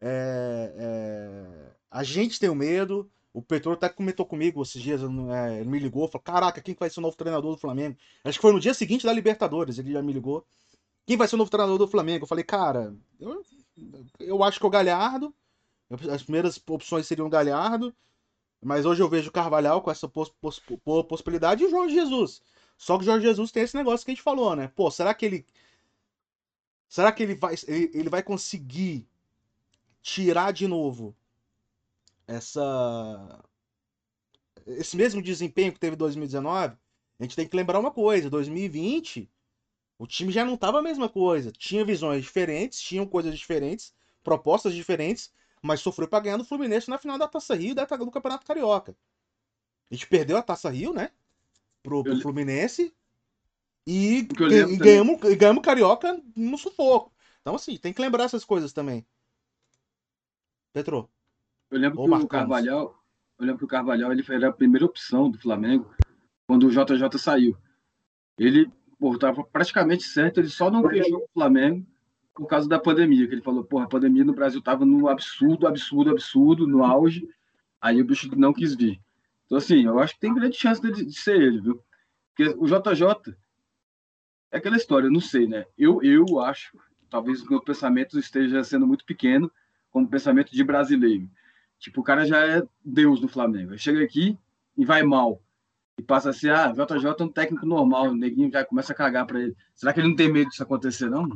[0.00, 1.72] É, é...
[1.90, 3.10] A gente tem o medo.
[3.32, 6.90] O Petro até comentou comigo esses dias, é, ele me ligou, falou: Caraca, quem vai
[6.90, 7.96] ser o novo treinador do Flamengo?
[8.24, 10.44] Acho que foi no dia seguinte da Libertadores, ele já me ligou.
[11.06, 12.24] Quem vai ser o novo treinador do Flamengo?
[12.24, 13.42] Eu falei, cara, eu,
[14.18, 15.32] eu acho que é o Galhardo.
[16.12, 17.94] As primeiras opções seriam o Galhardo,
[18.62, 20.30] mas hoje eu vejo o Carvalhal com essa poss
[21.08, 22.42] possibilidade e o Jorge Jesus.
[22.80, 24.66] Só que o Jorge Jesus tem esse negócio que a gente falou, né?
[24.68, 25.46] Pô, será que ele.
[26.88, 29.06] Será que ele vai, ele, ele vai conseguir
[30.00, 31.14] tirar de novo
[32.26, 33.44] essa.
[34.66, 36.74] Esse mesmo desempenho que teve em 2019?
[37.18, 39.30] A gente tem que lembrar uma coisa: 2020,
[39.98, 41.52] o time já não estava a mesma coisa.
[41.52, 43.92] Tinha visões diferentes, tinham coisas diferentes,
[44.24, 47.84] propostas diferentes, mas sofreu para ganhar no Fluminense na final da Taça Rio e da,
[47.84, 48.96] do Campeonato Carioca.
[49.90, 51.10] A gente perdeu a Taça Rio, né?
[51.82, 52.94] Pro, pro Fluminense.
[53.86, 57.12] E, e ganhamos, e ganhamos Carioca no sufoco.
[57.40, 59.04] Então, assim, tem que lembrar essas coisas também.
[60.72, 61.08] Petro.
[61.70, 63.02] Eu lembro que o Carvalhal,
[63.38, 65.90] eu lembro que o Carvalhal ele era a primeira opção do Flamengo
[66.46, 67.56] quando o JJ saiu.
[68.36, 68.70] Ele
[69.14, 71.86] estava praticamente certo, ele só não fechou o Flamengo
[72.34, 75.66] por causa da pandemia, que ele falou, porra, a pandemia no Brasil estava no absurdo,
[75.66, 77.28] absurdo, absurdo, no auge,
[77.80, 79.00] aí o bicho não quis vir.
[79.50, 81.82] Então, assim, eu acho que tem grande chance de, de ser ele, viu?
[82.28, 83.34] Porque o JJ
[84.52, 85.66] é aquela história, eu não sei, né?
[85.76, 86.78] Eu, eu acho,
[87.10, 89.50] talvez o meu pensamento esteja sendo muito pequeno,
[89.90, 91.28] como pensamento de brasileiro.
[91.80, 93.72] Tipo, o cara já é Deus no Flamengo.
[93.72, 94.38] Ele chega aqui
[94.76, 95.42] e vai mal.
[95.98, 98.96] E passa a ser, ah, JJ é um técnico normal, o neguinho já começa a
[98.96, 99.56] cagar para ele.
[99.74, 101.28] Será que ele não tem medo disso acontecer, não?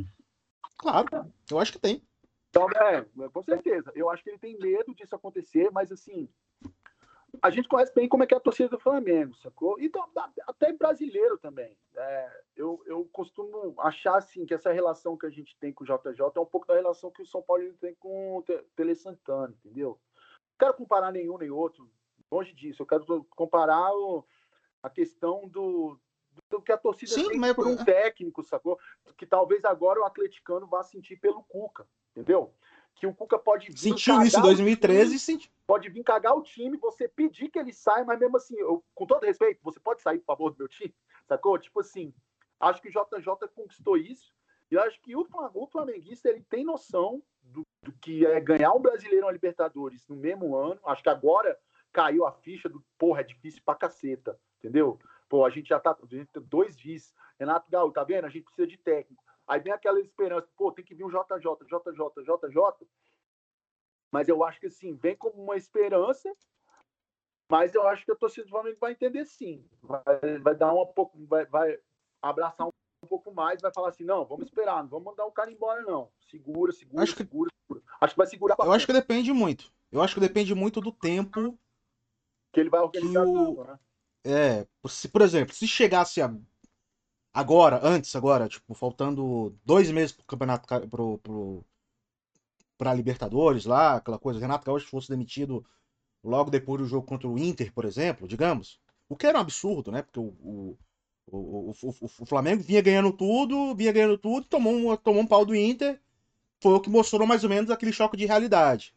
[0.78, 2.00] Claro, eu acho que tem.
[2.48, 3.90] Então, é, com certeza.
[3.96, 6.28] Eu acho que ele tem medo disso acontecer, mas assim,
[7.42, 9.80] a gente conhece bem como é que é a torcida do Flamengo, sacou?
[9.80, 10.06] Então,
[10.46, 11.76] até brasileiro também.
[11.96, 15.86] É, eu, eu costumo achar assim que essa relação que a gente tem com o
[15.86, 18.44] JJ é um pouco da relação que o São Paulo tem com o
[18.76, 19.98] Tele Santana, entendeu?
[20.50, 21.90] Não quero comparar nenhum nem outro,
[22.30, 22.82] longe disso.
[22.82, 24.24] Eu quero comparar o,
[24.82, 25.98] a questão do,
[26.50, 27.54] do que a torcida Sim, tem mas...
[27.54, 28.78] por um técnico, sacou?
[29.16, 32.52] Que talvez agora o atleticano vá sentir pelo Cuca, entendeu?
[32.94, 33.78] Que o Cuca pode vir.
[33.78, 35.50] Sentiu isso em 2013 sentiu.
[35.66, 39.06] Pode vir cagar o time, você pedir que ele saia, mas mesmo assim, eu, com
[39.06, 40.94] todo respeito, você pode sair por favor do meu time,
[41.26, 41.58] sacou?
[41.58, 42.14] Tipo assim,
[42.60, 44.32] acho que o JJ conquistou isso.
[44.70, 48.80] E acho que o, o flamenguista ele tem noção do, do, que é ganhar um
[48.80, 50.80] brasileiro uma Libertadores no mesmo ano.
[50.86, 51.58] Acho que agora
[51.92, 54.98] caiu a ficha do porra, é difícil pra caceta, entendeu?
[55.28, 55.90] Pô, a gente já tá.
[55.90, 57.12] A gente tem dois vice.
[57.38, 58.24] Renato Gaúcho, tá vendo?
[58.24, 59.23] A gente precisa de técnico.
[59.46, 62.88] Aí vem aquela esperança, pô, tem que vir um JJ, JJ, JJ.
[64.10, 66.34] Mas eu acho que assim, vem como uma esperança,
[67.50, 69.66] mas eu acho que a torcida do Flamengo vai entender sim.
[69.82, 71.78] Vai, vai dar um pouco, vai, vai
[72.22, 72.70] abraçar um,
[73.04, 75.82] um pouco mais, vai falar assim, não, vamos esperar, não vamos mandar o cara embora,
[75.82, 76.10] não.
[76.30, 77.56] Segura, segura, acho segura, que...
[77.62, 77.84] segura.
[78.00, 79.72] Acho que vai segurar Eu acho que depende muito.
[79.92, 81.58] Eu acho que depende muito do tempo
[82.52, 83.32] que ele vai organizar o...
[83.32, 83.78] tudo, né?
[84.26, 86.34] É, se, por exemplo, se chegasse a,
[87.34, 91.64] agora, antes, agora, tipo, faltando dois meses pro campeonato, pro, pro,
[92.78, 95.66] pra Libertadores lá, aquela coisa, Renato Gaúcho fosse demitido
[96.22, 99.90] logo depois do jogo contra o Inter, por exemplo, digamos, o que era um absurdo,
[99.92, 100.02] né?
[100.02, 100.78] Porque o, o,
[101.26, 105.54] o, o, Flamengo vinha ganhando tudo, vinha ganhando tudo, tomou um, tomou um pau do
[105.54, 106.00] Inter,
[106.60, 108.94] foi o que mostrou mais ou menos aquele choque de realidade.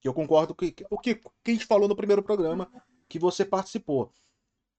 [0.00, 2.70] Que eu concordo com o que, que a gente falou no primeiro programa
[3.08, 4.12] que você participou.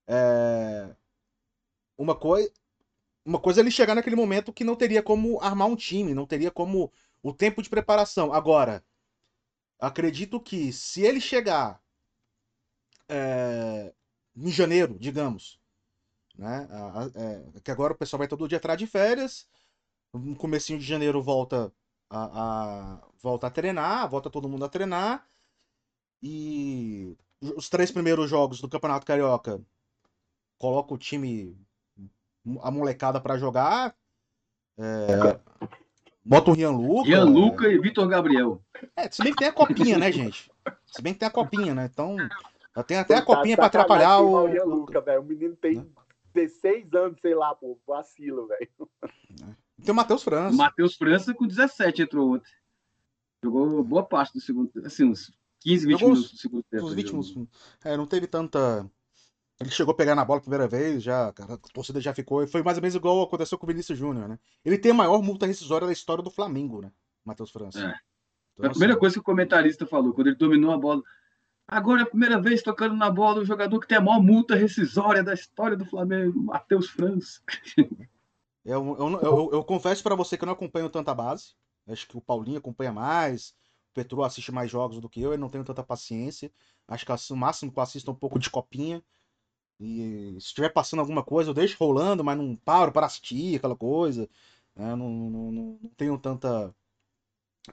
[0.07, 0.95] É...
[1.97, 2.49] Uma coisa.
[3.29, 6.25] Uma coisa é ele chegar naquele momento que não teria como armar um time, não
[6.25, 8.33] teria como o tempo de preparação.
[8.33, 8.83] Agora,
[9.79, 11.79] acredito que se ele chegar
[13.07, 13.93] é,
[14.35, 15.59] em janeiro, digamos,
[16.35, 16.67] né?
[17.55, 19.47] É, que agora o pessoal vai todo dia atrás de férias,
[20.11, 21.71] no comecinho de janeiro volta
[22.09, 25.23] a, a, volta a treinar, volta todo mundo a treinar,
[26.19, 29.61] e os três primeiros jogos do Campeonato Carioca
[30.57, 31.55] coloca o time,
[32.61, 33.95] a molecada para jogar.
[34.77, 35.39] É,
[36.23, 37.07] bota o Rian Luca.
[37.07, 38.63] Rian Luca e Vitor Gabriel.
[38.95, 40.51] É, se bem que tem a copinha, né, gente?
[40.85, 41.89] Se bem que tem a copinha, né?
[41.91, 42.15] Então,
[42.87, 44.45] tem até a copinha para atrapalhar o.
[44.45, 45.21] Rian Luca, velho.
[45.21, 45.85] O menino tem né?
[46.33, 48.69] 16 anos, sei lá, pô, vacilo, velho.
[49.83, 50.55] Tem o Matheus França.
[50.55, 52.51] Matheus França com 17 entrou ontem.
[53.43, 55.31] Jogou boa parte do segundo, assim, uns
[55.61, 56.89] 15, 20 Jogou minutos do segundo tempo.
[56.89, 57.47] 20 minutos.
[57.83, 58.89] É, não teve tanta
[59.59, 62.47] ele chegou a pegar na bola a primeira vez, já, cara, a torcida já ficou.
[62.47, 64.39] Foi mais ou menos igual aconteceu com o Vinícius Júnior, né?
[64.63, 66.91] Ele tem a maior multa rescisória da história do Flamengo, né?
[67.25, 67.79] Matheus França.
[67.79, 67.93] É.
[68.53, 68.99] Então, a primeira assim...
[68.99, 71.01] coisa que o comentarista falou, quando ele dominou a bola.
[71.67, 74.55] Agora é a primeira vez tocando na bola o jogador que tem a maior multa
[74.55, 77.41] rescisória da história do Flamengo, Matheus França.
[78.65, 81.53] Eu, eu, eu, eu confesso para você que eu não acompanho tanta base.
[81.87, 83.49] Acho que o Paulinho acompanha mais,
[83.91, 86.51] o Petro assiste mais jogos do que eu, eu não tenho tanta paciência.
[86.87, 89.01] Acho que o máximo que eu assisto é um pouco de copinha.
[89.79, 93.75] E se estiver passando alguma coisa, eu deixo rolando, mas não paro para assistir aquela
[93.75, 94.29] coisa.
[94.75, 94.95] Né?
[94.95, 96.73] Não, não, não, não, tenho tanta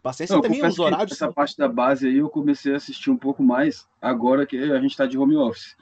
[0.01, 0.35] paciência.
[0.35, 1.13] Não, também os horários.
[1.13, 4.81] Essa parte da base aí eu comecei a assistir um pouco mais agora que a
[4.81, 5.77] gente está de home office.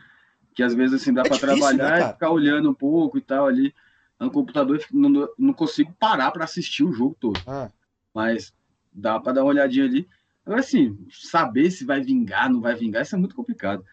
[0.55, 3.21] Que às vezes assim dá é para trabalhar né, e ficar olhando um pouco e
[3.21, 3.75] tal ali.
[4.19, 7.39] No computador não, não consigo parar para assistir o jogo todo.
[7.47, 7.71] É.
[8.15, 8.55] Mas
[8.93, 10.09] dá para dar uma olhadinha ali.
[10.47, 13.85] Agora, assim, saber se vai vingar, não vai vingar, isso é muito complicado.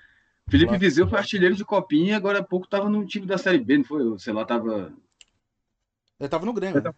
[0.50, 3.78] Felipe Vizeu foi artilheiro de copinha, agora há pouco tava no time da Série B,
[3.80, 4.20] não foi?
[4.20, 4.92] Sei lá, tava.
[6.20, 6.82] Ele tava no Grêmio.
[6.82, 6.92] Né?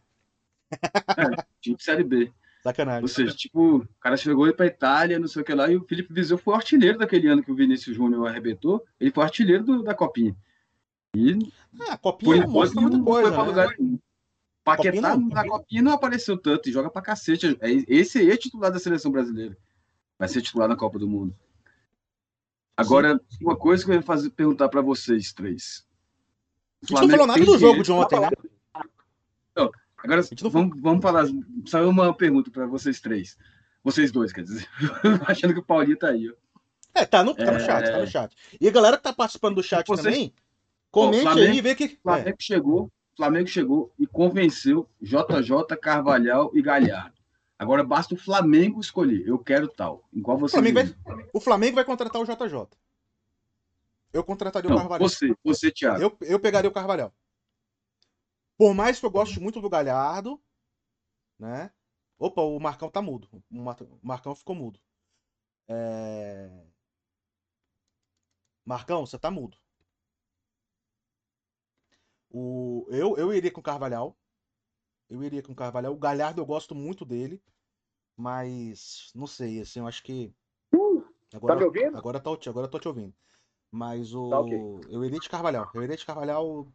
[1.18, 2.32] É, time de Série B.
[2.64, 3.02] Sacanagem.
[3.04, 5.76] Ou seja, tipo, o cara chegou aí pra Itália, não sei o que lá, e
[5.76, 8.84] o Felipe Viseu foi artilheiro daquele ano que o Vinícius Júnior arrebentou.
[9.00, 10.36] Ele foi artilheiro do- da Copinha.
[11.16, 11.34] E,
[11.82, 13.50] É, a copinha enquanto, mostra muita não foi coisa, pra né?
[13.50, 14.00] lugar nenhum.
[14.64, 17.56] Paquetá Copinha não, na Copinha- Copinha não apareceu tanto e joga pra cacete.
[17.62, 19.56] É- Esse aí é titular da seleção brasileira.
[20.18, 21.36] Vai ser titular na Copa do Mundo.
[22.76, 25.86] Agora, uma coisa que eu ia fazer, perguntar pra vocês três.
[26.84, 28.30] A gente não falou nada do jogo de ontem, né?
[29.98, 31.26] Agora, não vamos, vamos falar.
[31.66, 33.38] Saiu uma pergunta para vocês três.
[33.84, 34.68] Vocês dois, quer dizer.
[35.28, 36.30] Achando que o Paulinho tá aí.
[36.30, 36.34] ó.
[36.96, 37.60] É, tá no, tá no É.
[37.60, 38.36] chat, tá no chat.
[38.60, 40.34] E a galera que tá participando do chat Vocês- também,
[40.92, 41.86] comente Flamengo- aí e vê que.
[41.86, 47.14] O Flamengo chegou, o Flamengo chegou e convenceu JJ, Carvalhal e Galhardo.
[47.64, 49.28] Agora basta o Flamengo escolher.
[49.28, 50.08] Eu quero tal.
[50.14, 52.78] Em qual o, você Flamengo vai, o Flamengo vai contratar o JJ.
[54.12, 55.10] Eu contrataria o Não, Carvalhal.
[55.10, 56.02] você, você, Thiago.
[56.02, 57.12] Eu, eu pegaria o Carvalhal.
[58.58, 60.42] Por mais que eu goste muito do Galhardo,
[61.40, 61.72] né?
[62.20, 63.28] Opa, o Marcão tá mudo.
[63.52, 64.80] O o Marcão ficou mudo.
[65.68, 66.66] É...
[68.64, 69.58] Marcão, você tá mudo.
[72.30, 72.86] O...
[72.90, 74.18] Eu, eu iria com o Carvalhal.
[75.10, 75.94] Eu iria com o Carvalhal.
[75.94, 77.42] O Galhardo eu gosto muito dele.
[78.16, 80.34] Mas não sei, assim, eu acho que.
[81.34, 81.98] Agora, Tá me ouvindo?
[81.98, 83.14] Agora, tá, agora tô te ouvindo.
[83.72, 84.30] Mas o.
[84.30, 84.60] Tá ok.
[84.90, 85.70] Eu iria de Carvalhal.
[85.74, 86.68] Eu iria de Carvalhal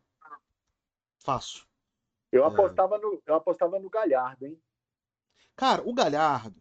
[1.20, 1.64] fácil.
[2.32, 2.48] Eu É.
[2.48, 4.60] apostava no, eu apostava no Galhardo, hein?
[5.54, 6.60] Cara, o Galhardo.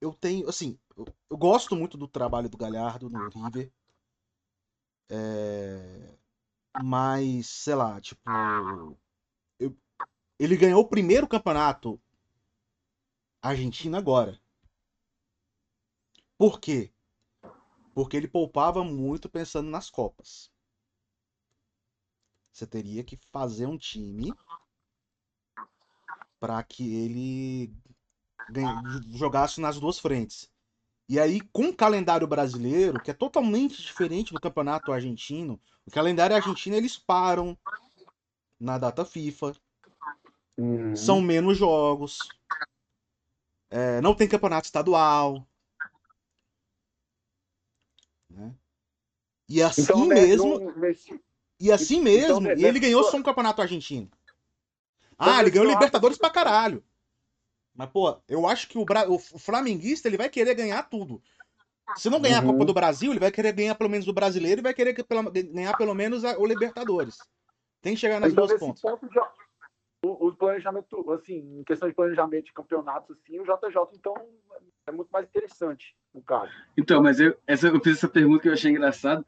[0.00, 3.72] Eu tenho, assim, eu, eu gosto muito do trabalho do Galhardo no River.
[5.08, 6.14] É,
[6.82, 8.20] mas, sei lá, tipo.
[10.40, 12.00] Ele ganhou o primeiro campeonato
[13.42, 14.40] argentino agora.
[16.38, 16.90] Por quê?
[17.94, 20.50] Porque ele poupava muito pensando nas Copas.
[22.50, 24.34] Você teria que fazer um time
[26.40, 27.74] para que ele
[28.48, 28.80] ganha-
[29.10, 30.48] jogasse nas duas frentes.
[31.06, 36.34] E aí, com o calendário brasileiro, que é totalmente diferente do campeonato argentino, o calendário
[36.34, 37.58] argentino eles param
[38.58, 39.54] na data FIFA,
[40.60, 40.96] Uhum.
[40.96, 42.28] são menos jogos,
[43.70, 45.46] é, não tem campeonato estadual.
[48.28, 48.54] né?
[49.48, 50.72] E assim Então, né, mesmo, não-
[51.60, 54.08] e assim então, mesmo, né, e ele nessa ganhou só um campeonato argentino.
[55.12, 56.82] Então, Ah, ele ganhou Libertadores pra caralho.
[57.74, 59.08] Mas, pô, eu acho que o, Bra...
[59.10, 61.22] o flamenguista ele vai querer ganhar tudo.
[61.96, 62.52] Se não ganhar a Uhum.
[62.52, 64.94] Copa do Brasil, ele vai querer ganhar pelo menos o brasileiro e vai querer
[65.52, 67.18] ganhar pelo menos a- o Libertadores.
[67.82, 68.80] Tem que chegar nas Então, duas pontas.
[68.82, 69.32] ponto, já,
[70.04, 74.14] o, o planejamento, assim, em questão de planejamento de campeonatos, assim, o JJ, então,
[74.86, 76.50] é muito mais interessante, no caso.
[76.76, 79.24] Então, mas eu, essa, eu fiz essa pergunta que eu achei engraçado.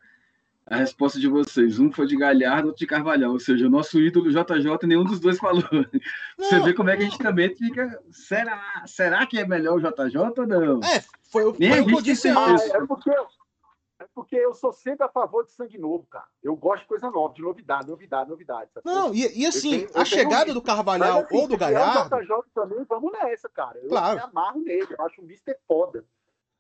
[0.64, 1.80] A resposta de vocês.
[1.80, 3.32] Um foi de Galhardo, outro de Carvalhal.
[3.32, 5.60] Ou seja, o nosso ídolo JJ, nenhum dos dois falou.
[6.38, 8.00] Você vê como é que a gente também fica.
[8.12, 10.78] Será, será que é melhor o JJ ou não?
[10.84, 11.00] É,
[11.32, 12.64] foi, o- foi o que eu disse antes.
[12.70, 13.10] É porque,
[14.14, 16.26] porque eu sou sempre a favor de sangue novo, cara.
[16.42, 18.70] Eu gosto de coisa nova, de novidade, novidade, novidade.
[18.84, 20.54] Não, e, e assim, tenho- a chegada isso.
[20.54, 23.78] do Carvalhal Mas, assim, ou do Galhardo, O JJ também, vamos nessa, cara.
[23.78, 24.16] Eu Claro.
[24.16, 26.04] me amarro nele, eu acho o Mister foda.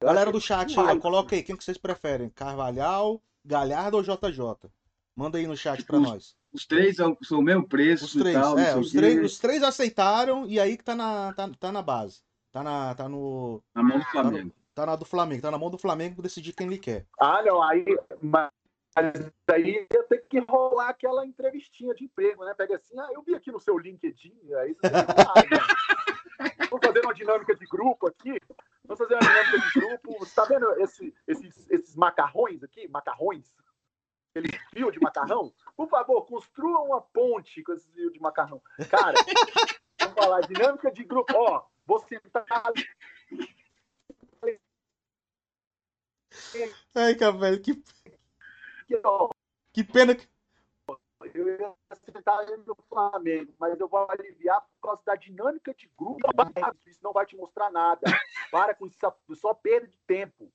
[0.00, 2.28] Eu galera do chat aí, coloca aí, quem que vocês preferem?
[2.30, 4.70] Carvalhal, Galhardo ou JJ?
[5.14, 6.36] Manda aí no chat pra Os- nós.
[6.52, 8.58] Os três são, são o mesmo preço Os e três, tal.
[8.58, 11.80] é, o os três, os três aceitaram e aí que tá na, tá, tá na
[11.82, 12.20] base.
[12.50, 14.50] Tá, na, tá, no, Na mão do Flamengo.
[14.50, 17.06] tá na do Flamengo, tá na mão do Flamengo decidir quem ele quer.
[17.20, 17.84] Ah, não, aí.
[18.20, 18.50] Mas
[19.50, 22.54] aí ia ter que rolar aquela entrevistinha de emprego, né?
[22.54, 25.02] Pega assim, ah, eu vi aqui no seu LinkedIn, aí você né?
[26.70, 28.38] Vamos fazer uma dinâmica de grupo aqui.
[28.84, 30.18] Vamos fazer uma dinâmica de grupo.
[30.18, 32.88] Você tá vendo esse- esses, esses macarrões aqui?
[32.88, 33.54] Macarrões?
[34.34, 35.52] Aquele fio de macarrão?
[35.76, 38.60] Por favor, construa uma ponte com esse fio de macarrão.
[38.90, 39.14] Cara,
[40.00, 41.32] vamos falar, dinâmica de grupo.
[41.36, 42.44] Ó, vou sentar
[46.94, 47.82] Ai, cara, velho, que,
[49.72, 50.28] que pena que.
[51.34, 51.74] eu ia
[52.04, 56.20] sentar ali no Flamengo, mas eu vou aliviar por causa da dinâmica de grupo.
[56.86, 58.02] Isso não vai te mostrar nada.
[58.50, 58.98] Para com isso,
[59.34, 60.52] só perda de tempo.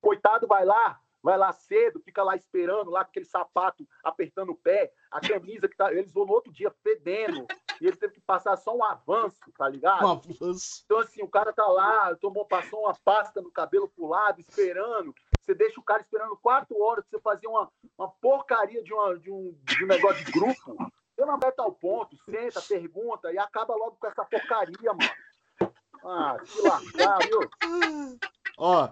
[0.00, 4.56] Coitado vai lá, vai lá cedo, fica lá esperando, lá com aquele sapato apertando o
[4.56, 5.92] pé, a camisa que tá.
[5.92, 7.46] Eles vão no outro dia fedendo,
[7.80, 10.04] e ele teve que passar só um avanço, tá ligado?
[10.04, 10.82] Um avanço.
[10.84, 15.14] Então, assim, o cara tá lá, tomou, passou uma pasta no cabelo pro lado, esperando.
[15.40, 19.18] Você deixa o cara esperando quatro horas pra você fazer uma, uma porcaria de, uma,
[19.18, 20.76] de, um, de um negócio de grupo.
[21.14, 25.72] Você não vai ao ponto, senta, pergunta e acaba logo com essa porcaria, mano.
[26.04, 28.18] Ah, se lascar, viu?
[28.56, 28.88] Ó.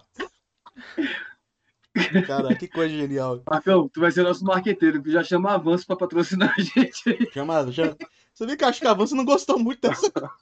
[2.26, 3.42] Cara, que coisa genial.
[3.48, 7.30] Marcão, tu vai ser nosso marqueteiro, tu já chama avanço pra patrocinar a gente aí.
[7.32, 7.96] Chama, chama...
[8.36, 10.12] Você viu que acho que a Avanço não gostou muito dessa.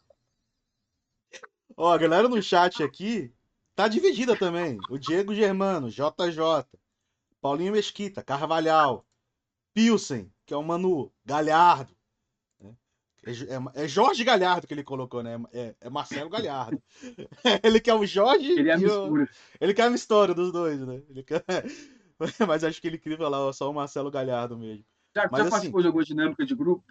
[1.76, 3.32] Ó, a galera no chat aqui
[3.74, 4.78] tá dividida também.
[4.90, 6.66] O Diego Germano, JJ,
[7.40, 9.06] Paulinho Mesquita, Carvalhal,
[9.72, 11.94] Pilsen, que é o Manu, Galhardo.
[12.60, 12.74] né?
[13.24, 15.40] É, é- é Jorge Galhardo que ele colocou, né?
[15.52, 16.82] É, é Marcelo Galhardo.
[17.62, 19.30] ele quer o Jorge Ele é a e o- mistura.
[19.60, 21.00] ele quer a mistura dos dois, né?
[21.24, 21.44] Quer-
[22.48, 24.84] Mas acho que ele queria falar só o Marcelo Galhardo mesmo.
[25.14, 26.84] Já, Mas já assim- participou de alguma dinâmica de grupo?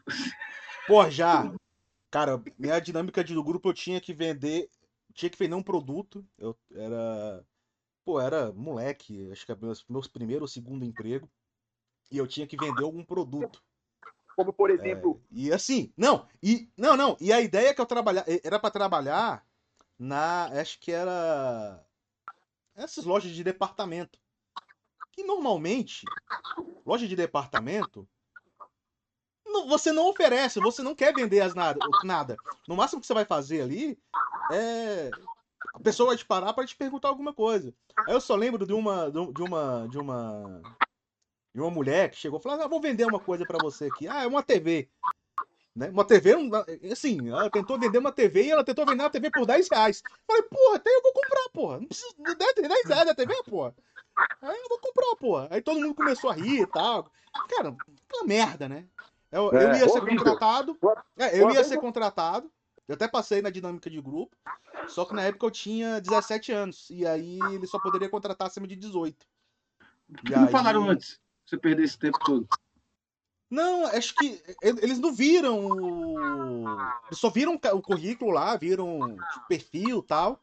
[0.86, 1.56] Pô, já.
[2.12, 4.70] Cara, minha dinâmica de- do grupo eu tinha que vender,
[5.14, 6.28] tinha que vender um produto.
[6.38, 7.46] Eu era,
[8.06, 11.30] pô, era moleque, acho que era meus, meus primeiro ou segundo emprego,
[12.12, 13.64] e eu tinha que vender algum produto.
[14.36, 17.86] Como, por É, exemplo, e assim, não, e não, não, e a ideia que eu
[17.86, 19.48] trabalhar era para trabalhar
[20.00, 21.86] na, acho que era
[22.76, 24.20] essas lojas de departamento.
[25.12, 26.16] Que normalmente,
[26.86, 28.08] loja de departamento,
[29.68, 32.36] você não oferece, você não quer vender as nada, nada.
[32.68, 33.98] No máximo que você vai fazer ali
[34.52, 35.10] é
[35.74, 37.74] a pessoa vai te parar para te perguntar alguma coisa.
[38.08, 40.62] Aí eu só lembro de uma de uma de uma
[41.54, 44.08] de uma mulher que chegou e falou: ah, vou vender uma coisa para você aqui.
[44.08, 44.90] Ah, é uma TV.
[45.76, 45.90] Né?
[45.90, 46.36] Uma TV,
[46.92, 50.04] assim, ela tentou vender uma TV e ela tentou vender uma TV por 10 reais.
[50.28, 51.80] Falei, porra, até eu vou comprar, porra.
[51.80, 53.76] Não precisa de 10 10 reais da TV, porra.
[54.42, 55.48] Aí eu vou comprar, porra.
[55.50, 57.10] Aí todo mundo começou a rir e tal.
[57.50, 57.76] Cara,
[58.14, 58.86] uma merda, né?
[59.34, 60.18] Eu, eu É, ia ser horrível.
[60.24, 60.78] contratado.
[61.18, 62.52] É, eu ia ser eu- contratado.
[62.88, 64.36] Eu até passei na dinâmica de grupo.
[64.88, 66.90] Só que na época eu tinha 17 anos.
[66.90, 69.26] E aí ele só poderia contratar acima de 18.
[70.08, 71.20] Por que E não aí- falaram antes?
[71.46, 72.48] Você perder esse tempo todo.
[73.50, 75.68] Não, acho que eles não viram.
[75.68, 79.00] o- Eles só viram o currículo lá, viram
[79.34, 80.40] tipo, perfil e tal.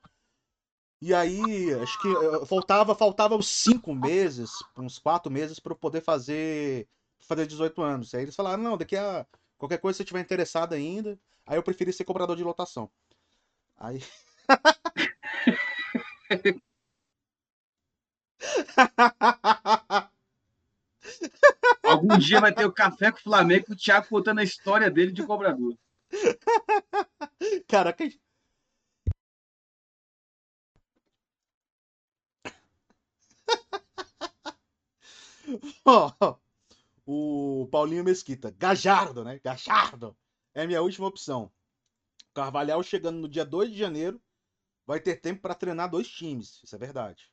[1.02, 5.76] E aí, acho que eh, faltava, faltava uns cinco meses, uns quatro meses para eu
[5.76, 6.86] poder fazer,
[7.30, 8.12] fazer 18 anos.
[8.14, 9.24] Aí eles falaram, não, daqui a
[9.56, 11.18] qualquer coisa se você estiver interessado ainda.
[11.46, 12.90] Aí eu preferi ser cobrador de lotação.
[13.78, 14.02] Aí.
[21.84, 25.12] Algum dia vai ter o Café com o Flamengo o Thiago contando a história dele
[25.12, 25.76] de cobrador.
[27.68, 28.18] Cara, que...
[37.12, 39.40] O Paulinho Mesquita, Gajardo, né?
[39.42, 40.16] Gajardo
[40.54, 41.52] é minha última opção.
[42.32, 44.22] Carvalhal chegando no dia 2 de janeiro
[44.86, 47.28] vai ter tempo para treinar dois times, isso é verdade.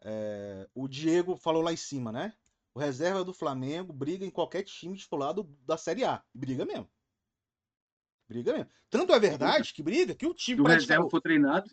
[0.00, 2.34] É, o Diego falou lá em cima, né?
[2.74, 6.20] O reserva do Flamengo briga em qualquer time titulado da Série A.
[6.34, 6.90] Briga mesmo.
[8.28, 8.68] Briga mesmo.
[8.90, 10.56] Tanto é verdade que briga que o time.
[10.56, 11.70] Se o reserva for treinado,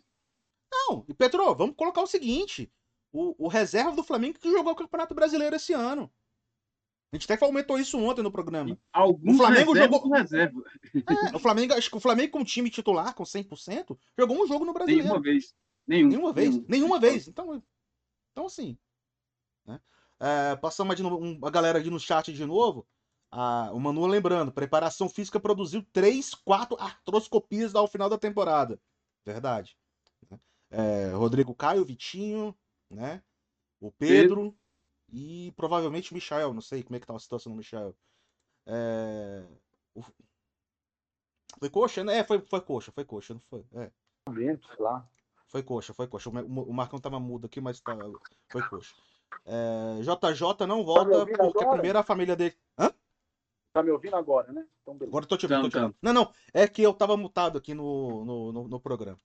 [0.70, 2.72] Não, e Petro, vamos colocar o seguinte:
[3.10, 6.08] o, o reserva do Flamengo que jogou o Campeonato Brasileiro esse ano.
[7.12, 8.78] A gente até comentou isso ontem no programa.
[8.92, 10.62] alguns O Flamengo jogou- reserva.
[10.94, 14.64] É, o Flamengo, acho que o Flamengo com time titular, com 100%, jogou um jogo
[14.64, 15.02] no Brasileiro.
[15.08, 15.54] Nenhuma vez.
[15.86, 16.08] Nenhum.
[16.08, 16.50] Nenhuma vez.
[16.54, 16.64] Nenhum.
[16.68, 17.26] Nenhuma vez.
[17.26, 17.60] Então,
[18.30, 18.78] então assim.
[19.66, 19.80] Né?
[20.20, 22.86] É, passamos de um- a galera aqui no chat de novo.
[23.32, 28.80] Ah, o Manu lembrando, preparação física produziu 3, 4 artroscopias ao final da temporada.
[29.26, 29.76] Verdade.
[30.30, 30.38] né?
[30.70, 32.56] É, Rodrigo Caio, Vitinho,
[32.88, 33.20] né?
[33.80, 34.56] O Pedro,
[35.12, 36.54] e provavelmente o Michael.
[36.54, 37.94] Não sei como é que tá a situação do Michael.
[38.66, 39.46] É,
[39.94, 40.02] o-
[41.58, 42.18] Foi coxa, né?
[42.18, 43.64] É, foi, foi coxa, foi coxa, não foi?
[43.74, 43.90] É.
[44.34, 45.08] Sei lá.
[45.48, 46.30] Foi coxa, foi coxa.
[46.30, 47.92] O Ma- O Marcão tava mudo aqui, mas tá...
[48.48, 48.94] foi coxa.
[49.44, 51.70] É, JJ não volta ouvindo porque agora?
[51.70, 52.56] primeiro a família dele.
[52.78, 52.92] Hã?
[53.72, 54.66] Tá me ouvindo agora, né?
[54.82, 55.10] Então, beleza.
[55.10, 55.94] Agora eu tô te vendo, tô te vendo.
[56.00, 56.32] Não, não.
[56.52, 59.18] É que eu tava mutado aqui no, no, no, no programa.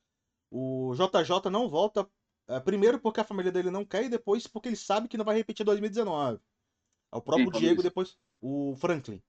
[0.51, 2.07] O JJ não volta.
[2.47, 5.25] É, primeiro porque a família dele não quer e depois porque ele sabe que não
[5.25, 6.39] vai repetir 2019.
[7.11, 9.21] É o próprio falou Diego, depois o Franklin.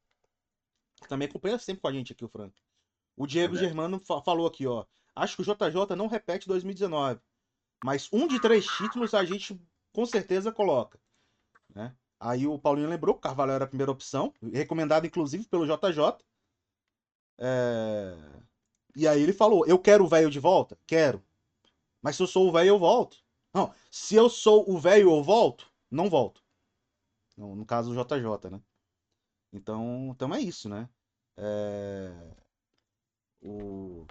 [1.00, 2.62] Que também acompanha sempre com a gente aqui, o Franklin.
[3.16, 3.68] O Diego Verdade.
[3.68, 4.84] Germano fa- falou aqui, ó.
[5.14, 7.20] Acho que o JJ não repete 2019.
[7.84, 9.58] Mas um de três títulos a gente
[9.92, 10.98] com certeza coloca.
[11.74, 11.94] Né?
[12.18, 16.18] Aí o Paulinho lembrou que o Carvalho era a primeira opção, recomendado inclusive pelo JJ.
[17.38, 18.16] É,
[18.96, 20.78] E aí ele falou: Eu quero o velho de volta?
[20.86, 21.22] Quero.
[22.06, 23.16] Mas se eu sou o velho, eu volto.
[23.52, 25.68] Não, se eu sou o velho, eu volto?
[25.90, 26.40] Não volto.
[27.36, 28.62] No, no caso do JJ, né?
[29.52, 30.88] Então, então é isso, né?
[31.36, 32.12] É,
[33.42, 34.06] O...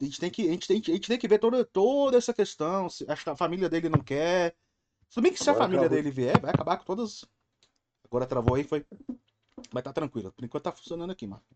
[0.00, 2.34] A gente tem que, a gente tem, a gente tem que ver toda, toda essa
[2.34, 2.90] questão.
[2.90, 4.56] Se acho que a família dele não quer.
[5.08, 6.02] Se bem que se a Agora família travou.
[6.02, 7.24] dele vier, vai acabar com todas.
[8.06, 8.84] Agora travou aí, foi.
[9.70, 10.32] Vai estar tranquilo.
[10.32, 11.46] Por enquanto tá funcionando aqui, Marco.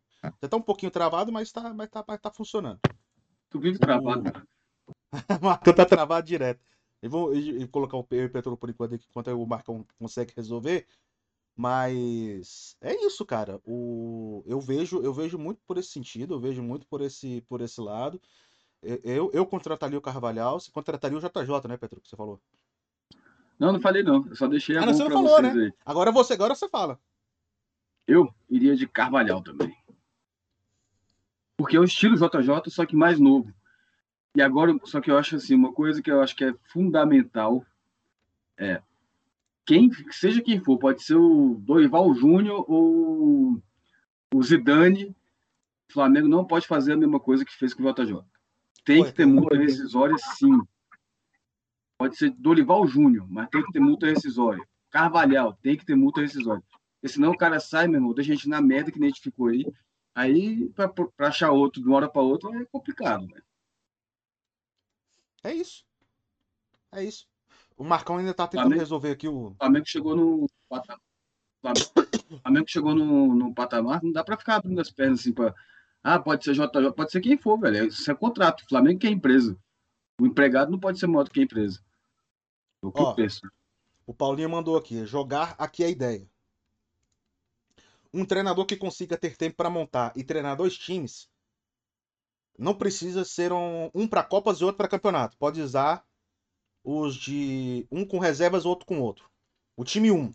[0.41, 2.79] Já tá um pouquinho travado, mas tá, mas tá, mas tá funcionando.
[3.51, 4.47] Tu vive travado, cara.
[5.43, 6.61] Marcão tá travado direto.
[7.03, 9.47] Eu vou, eu vou colocar o eu e o Petro por enquanto aqui, enquanto o
[9.47, 10.87] Marcão consegue resolver.
[11.57, 13.61] Mas é isso, cara.
[13.65, 17.61] O, eu vejo, eu vejo muito por esse sentido, eu vejo muito por esse, por
[17.61, 18.21] esse lado.
[18.83, 22.41] Eu, eu contrataria o Carvalhal, você contrataria o JJ, né, Petro, que você falou?
[23.59, 24.27] Não, não falei não.
[24.27, 25.65] Eu só deixei a Ah, não, você não falou, vocês né?
[25.65, 25.73] aí.
[25.85, 26.99] Agora você, agora você fala.
[28.07, 29.77] Eu iria de Carvalhal também.
[31.59, 33.53] Porque é o estilo JJ, só que mais novo.
[34.37, 37.65] E agora, só que eu acho assim, uma coisa que eu acho que é fundamental
[38.57, 38.81] é
[39.67, 43.63] quem, seja quem for, pode ser o Dorival Júnior ou
[44.33, 45.15] o Zidane,
[45.89, 48.21] o Flamengo não pode fazer a mesma coisa que fez com o JJ.
[48.85, 50.61] Tem que ter multa rescisória, sim.
[51.99, 54.65] Pode ser Dorival Júnior, mas tem que ter multa rescisória.
[54.91, 56.63] Carvalhal, tem que ter multa rescisória.
[57.01, 59.11] Porque senão o cara sai, meu irmão, deixa a gente na merda que nem a
[59.11, 59.67] gente ficou aí.
[60.15, 60.69] Aí,
[61.17, 63.41] pra achar outro de uma hora pra outra, é complicado, né?
[65.43, 65.85] É isso.
[66.93, 67.27] É isso.
[67.77, 69.55] O Marcão ainda tá tentando Flamengo- resolver aqui o.
[69.59, 71.01] Flamengo chegou no patamar.
[72.43, 75.55] Flamengo chegou no, no patamar, não dá pra ficar abrindo as pernas assim pra.
[76.03, 77.87] Ah, pode ser JJ, pode ser quem for, velho.
[77.87, 78.63] Isso é contrato.
[78.63, 79.59] O Flamengo que é empresa.
[80.21, 81.83] O empregado não pode ser maior do que a empresa.
[82.83, 83.11] É o que Ó.
[83.11, 83.41] eu penso.
[84.07, 85.05] O Paulinho mandou aqui.
[85.07, 86.27] Jogar aqui é a ideia.
[88.13, 91.29] Um treinador que consiga ter tempo para montar e treinar dois times
[92.59, 95.37] não precisa ser um, um para Copas e outro para campeonato.
[95.37, 96.05] Pode usar
[96.85, 99.31] os de um com reservas, outro com outro.
[99.77, 100.35] O time 1.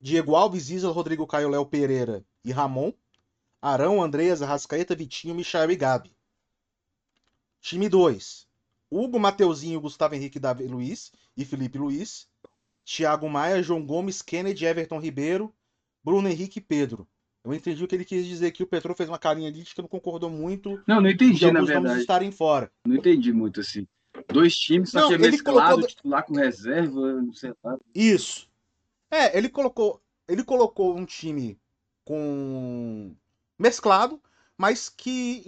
[0.00, 2.92] Diego Alves, Isla, Rodrigo Caio, Léo Pereira e Ramon.
[3.60, 6.16] Arão, Andreas, Arrascaeta, Vitinho, Michael e Gabi.
[7.60, 8.48] Time 2.
[8.90, 12.28] Hugo, Mateuzinho, Gustavo Henrique, Davi Luiz e Felipe Luiz.
[12.84, 15.54] Thiago Maia, João Gomes, Kennedy, Everton Ribeiro,
[16.02, 17.08] Bruno Henrique e Pedro.
[17.44, 19.74] Eu entendi o que ele quis dizer que o Petro fez uma carinha ali de
[19.74, 22.00] que não concordou muito Não, não entendi, na verdade.
[22.00, 22.70] estarem fora.
[22.86, 23.86] Não entendi muito assim.
[24.32, 27.76] Dois times, só Não, que é mesclado, colocou- titular com reserva, não sei lá.
[27.94, 28.48] Isso.
[29.10, 31.58] É, ele colocou, ele colocou um time
[32.04, 33.14] com
[33.58, 34.20] mesclado,
[34.56, 35.42] mas que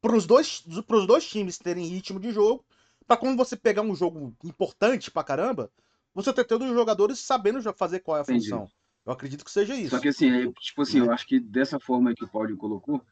[0.00, 2.64] para os dois, pros dois times terem ritmo de jogo,
[3.06, 5.70] para quando você pegar um jogo importante pra caramba,
[6.14, 8.48] você ter todos os jogadores sabendo já fazer qual é a Entendi.
[8.50, 8.68] função.
[9.04, 9.90] Eu acredito que seja isso.
[9.90, 11.06] Só que assim, tipo assim, Né?
[11.06, 13.04] eu acho que dessa forma que o Paulinho colocou,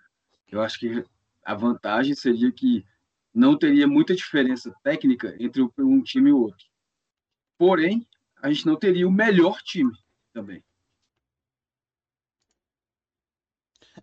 [0.51, 1.05] eu acho que
[1.45, 2.85] a vantagem seria que
[3.35, 6.67] não teria muita diferença técnica entre um time e o outro.
[7.59, 8.07] Porém,
[8.43, 9.93] a gente não teria o melhor time
[10.33, 10.63] também.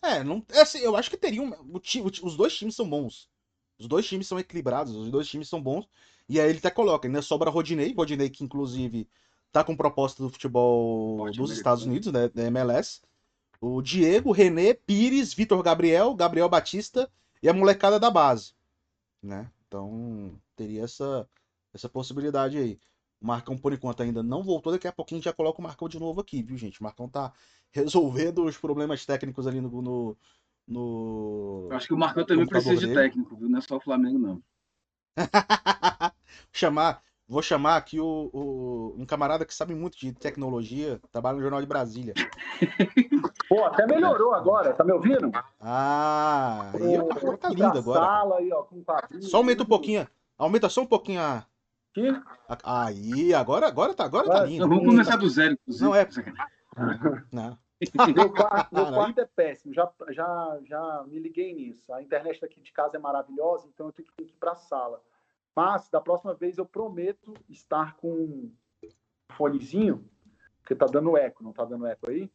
[0.01, 1.49] É, não, é assim, eu acho que teriam.
[1.71, 3.29] o ti- o ti- os dois times são bons.
[3.77, 5.87] Os dois times são equilibrados, os dois times são bons.
[6.27, 9.09] E aí ele até coloca, ainda sobra Rodinei, Rodinei que inclusive
[9.51, 11.51] tá com proposta do futebol dos.
[11.51, 13.01] Estados Unidos, né, da MLS.
[13.61, 17.11] O Diego, René, Pires, Vitor Gabriel, Gabriel Batista
[17.43, 18.53] e a molecada da base,
[19.21, 19.51] né?
[19.67, 21.27] Então teria essa
[21.73, 22.79] essa possibilidade aí.
[23.21, 25.99] O Marcão por enquanto ainda não voltou, daqui a pouquinho já coloca o Marcão de
[25.99, 26.79] novo aqui, viu, gente?
[26.79, 27.33] O Marcão tá
[27.71, 30.17] resolvendo os problemas técnicos ali no no,
[30.65, 31.67] no...
[31.69, 32.99] Eu acho que o Marcão também precisa de dele.
[32.99, 33.49] técnico, viu?
[33.49, 34.41] Não é só o Flamengo, não.
[36.51, 41.41] chamar, vou chamar aqui o, o- um camarada que sabe muito de tecnologia, trabalha no
[41.43, 42.13] Jornal de Brasília.
[43.47, 45.31] Pô, até melhorou agora, tá me ouvindo?
[45.59, 48.05] Ah, aí tá lindo Pra agora.
[48.05, 50.07] Sala aí, ó, com quadrinho, Só aumenta um pouquinho,
[50.37, 51.45] aumenta só um pouquinho a,
[51.91, 52.07] Aqui.
[52.47, 54.67] a- aí, agora agora tá, agora tá lindo.
[54.67, 55.85] Vamos começar do zero, inclusive.
[55.85, 56.07] Não, é-
[57.31, 57.57] Não.
[58.13, 61.91] Meu quarto, meu quarto é péssimo, já, já, já me liguei nisso.
[61.93, 64.51] A internet daqui de casa é maravilhosa, então eu tenho que, tenho que ir para
[64.51, 65.01] a sala.
[65.59, 68.51] Mas da próxima vez eu prometo estar com um
[69.33, 70.09] fonezinho,
[70.61, 72.31] porque tá dando eco, não tá dando eco aí?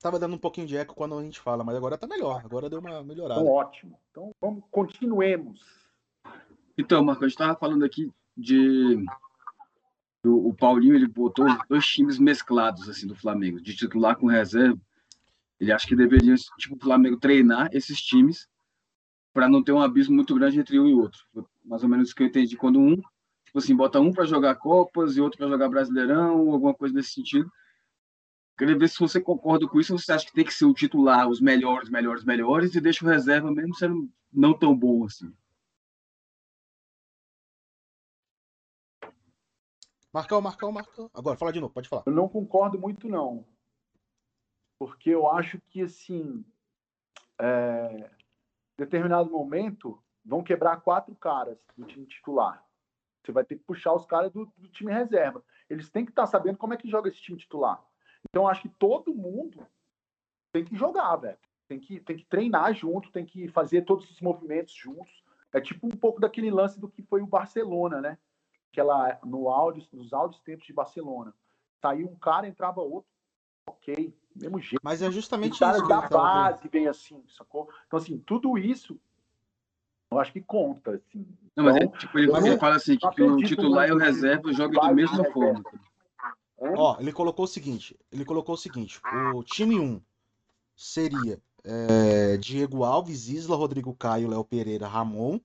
[0.00, 2.68] Tava dando um pouquinho de eco quando a gente fala, mas agora tá melhor, agora
[2.68, 3.40] deu uma melhorada.
[3.40, 3.98] Então, ótimo.
[4.10, 5.88] Então vamos, continuemos.
[6.76, 9.02] Então, Marco, a gente estava falando aqui de.
[10.26, 14.78] O, o Paulinho ele botou dois times mesclados assim do Flamengo, de titular com reserva.
[15.58, 18.46] Ele acha que deveria, tipo, o Flamengo treinar esses times
[19.34, 21.20] para não ter um abismo muito grande entre um e outro.
[21.64, 22.56] Mais ou menos isso que eu entendi.
[22.56, 22.94] Quando um,
[23.44, 26.94] tipo assim, bota um para jogar Copas e outro para jogar Brasileirão, ou alguma coisa
[26.94, 27.50] nesse sentido.
[28.56, 30.72] Queria ver se você concorda com isso ou você acha que tem que ser o
[30.72, 35.34] titular, os melhores, melhores, melhores, e deixa o reserva mesmo sendo não tão bom assim.
[40.12, 41.10] Marcão, Marcão, Marcão.
[41.12, 42.04] Agora, fala de novo, pode falar.
[42.06, 43.44] Eu não concordo muito, não.
[44.78, 46.44] Porque eu acho que, assim,
[47.40, 48.10] é,
[48.76, 52.64] determinado momento, vão quebrar quatro caras do time titular.
[53.22, 55.42] Você vai ter que puxar os caras do, do time reserva.
[55.68, 57.82] Eles têm que estar sabendo como é que joga esse time titular.
[58.28, 59.66] Então, acho que todo mundo
[60.52, 61.38] tem que jogar, velho.
[61.66, 65.24] Tem que, tem que treinar junto, tem que fazer todos os movimentos juntos.
[65.52, 68.18] É tipo um pouco daquele lance do que foi o Barcelona, né?
[68.70, 71.32] Aquela, no áudio, nos áudios tempos de Barcelona.
[71.80, 73.10] Saiu um cara, entrava outro.
[73.66, 74.80] Ok, mesmo jeito.
[74.82, 77.68] Mas é justamente isso que da tava base vem assim, sacou?
[77.86, 78.98] Então, assim, tudo isso
[80.10, 81.26] Eu acho que conta, assim.
[81.56, 83.92] Não, mas é, Então, tipo, ele, não- fala assim, que, não que o titular e
[83.92, 85.62] o reserva jogam da mesma forma.
[86.58, 89.00] Ó, ele colocou o seguinte: ele colocou o seguinte:
[89.34, 90.00] o time 1
[90.76, 95.40] seria é, Diego Alves, Isla, Rodrigo Caio, Léo Pereira, Ramon,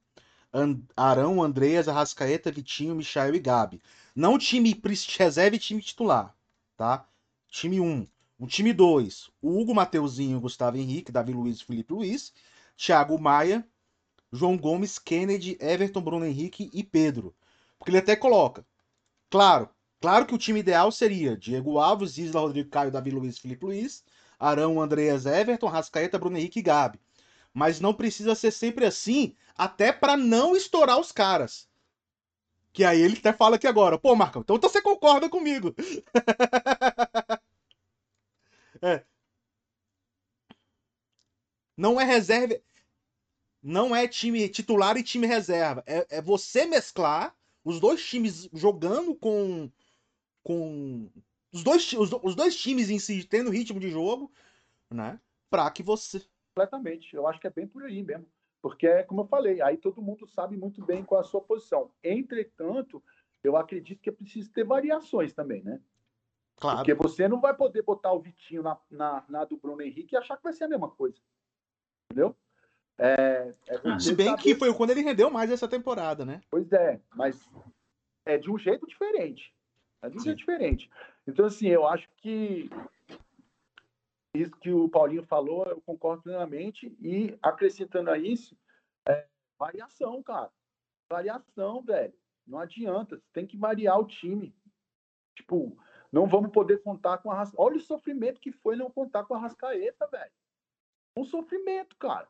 [0.54, 3.82] An- Arão, Andreas, Arrascaeta, Vitinho, Michael e Gabi.
[4.16, 4.80] Não time
[5.18, 6.36] reserva e time titular,
[6.76, 7.08] tá?
[7.48, 8.08] Time 1.
[8.40, 12.34] O time 2, o Hugo Mateuzinho, Gustavo Henrique, Davi Luiz Felipe Luiz,
[12.78, 13.68] Thiago Maia,
[14.32, 17.36] João Gomes, Kennedy, Everton, Bruno Henrique e Pedro.
[17.78, 18.66] Porque ele até coloca,
[19.30, 19.70] claro,
[20.02, 24.04] Claro que o time ideal seria Diego Alves, Isla, Rodrigo Caio, Davi Luiz, Felipe Luiz,
[24.40, 27.00] Arão, Andreas, Everton, Rascaeta, Bruno Henrique e Gabi.
[27.54, 31.68] Mas não precisa ser sempre assim, até pra não estourar os caras.
[32.72, 35.76] Que aí ele até fala aqui agora, pô, Marcão, então você concorda comigo.
[38.82, 39.04] É.
[41.76, 42.60] Não é reserva.
[43.62, 45.84] Não é time titular e time reserva.
[45.86, 49.70] É, é você mesclar os dois times jogando com.
[50.44, 51.10] com
[51.52, 54.32] os, dois, os, os dois times em si tendo ritmo de jogo,
[54.90, 55.20] né?
[55.50, 56.22] Pra que você.
[56.50, 57.16] completamente.
[57.16, 58.28] Eu acho que é bem por aí mesmo.
[58.62, 61.42] Porque é como eu falei, aí todo mundo sabe muito bem qual é a sua
[61.42, 61.92] posição.
[62.04, 63.02] Entretanto,
[63.42, 65.80] eu acredito que é preciso ter variações também, né?
[66.60, 66.78] Claro.
[66.80, 70.18] Porque você não vai poder botar o Vitinho na, na, na do Bruno Henrique e
[70.18, 71.18] achar que vai ser a mesma coisa.
[72.06, 72.36] Entendeu?
[72.98, 76.42] É, é você Se bem saber- que foi quando ele rendeu mais essa temporada, né?
[76.52, 77.50] Pois é, mas
[78.26, 79.56] é de um jeito diferente.
[80.02, 80.26] É de um Sim.
[80.26, 80.90] jeito diferente.
[81.26, 82.70] Então, assim, eu acho que
[84.36, 86.96] isso que o Paulinho falou, eu concordo plenamente.
[87.02, 88.56] E acrescentando a isso,
[89.08, 89.26] é
[89.58, 90.52] variação, cara.
[91.10, 92.14] Variação, velho.
[92.46, 93.18] Não adianta.
[93.18, 94.54] Você tem que variar o time.
[95.36, 95.78] Tipo,
[96.12, 97.62] não vamos poder contar com a Rascaeta.
[97.64, 100.32] Olha o sofrimento que foi não contar com a Rascaeta, velho.
[101.18, 102.28] Um sofrimento, cara.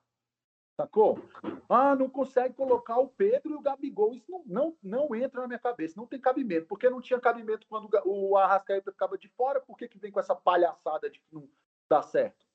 [0.80, 1.20] Sacou?
[1.68, 4.14] Ah, não consegue colocar o Pedro e o Gabigol.
[4.14, 5.96] Isso não, não, não entra na minha cabeça.
[5.98, 6.68] Não tem cabimento.
[6.68, 9.60] Porque não tinha cabimento quando o Arrascaeta ficava de fora.
[9.60, 11.50] Por que, que vem com essa palhaçada de que não
[11.90, 12.46] dá certo?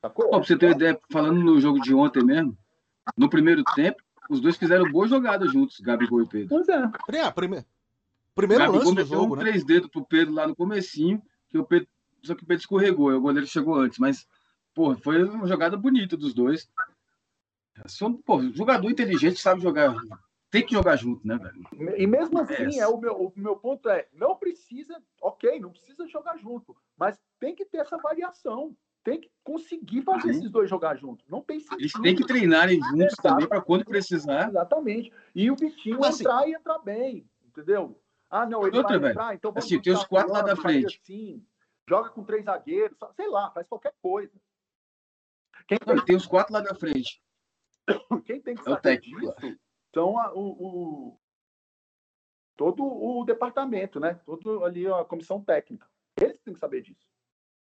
[0.00, 0.26] Sacou?
[0.26, 2.56] Ó, pra você ter uma ideia, falando no jogo de ontem mesmo,
[3.16, 6.48] no primeiro tempo, os dois fizeram boas jogadas juntos, Gabigol e Pedro.
[6.50, 6.88] Pois é.
[7.06, 7.64] Pri- ah, prime-
[8.34, 9.42] Primeiro Gabigol lance do jogo, um né?
[9.44, 11.88] três dedos pro Pedro lá no comecinho, que o Pedro,
[12.22, 14.26] só que o Pedro escorregou, aí o goleiro chegou antes, mas,
[14.74, 16.68] pô, foi uma jogada bonita dos dois.
[17.86, 19.94] São, pô, jogador inteligente sabe jogar,
[20.50, 21.96] tem que jogar junto, né, velho?
[21.98, 22.82] E mesmo assim, É.
[22.82, 27.20] é o, meu, o meu ponto é, não precisa, ok, não precisa jogar junto, mas
[27.40, 28.76] tem que ter essa variação.
[29.02, 30.38] Tem que conseguir fazer Sim.
[30.38, 31.26] esses dois jogar juntos.
[31.28, 31.78] Não tem sentido.
[31.78, 34.48] Eles têm que treinarem juntos também para quando precisar.
[34.48, 35.12] Exatamente.
[35.34, 38.00] E o Vitinho Assim- entrar e entrar bem, entendeu?
[38.36, 41.00] Ah, não, ele Outra, vai entrar, então vamos assim, tem os quatro lá da frente.
[41.04, 41.46] Assim,
[41.88, 44.32] joga com três zagueiros, sei lá, faz qualquer coisa.
[45.68, 47.22] Quem Não, tem, tem os quatro lá da frente.
[48.26, 49.20] quem tem que É o saber técnico.
[49.20, 49.58] disso
[49.94, 51.20] são a- o, o-
[52.56, 54.14] todo o departamento, né?
[54.26, 55.88] Todo ali a comissão técnica.
[56.20, 57.06] Eles têm que saber disso.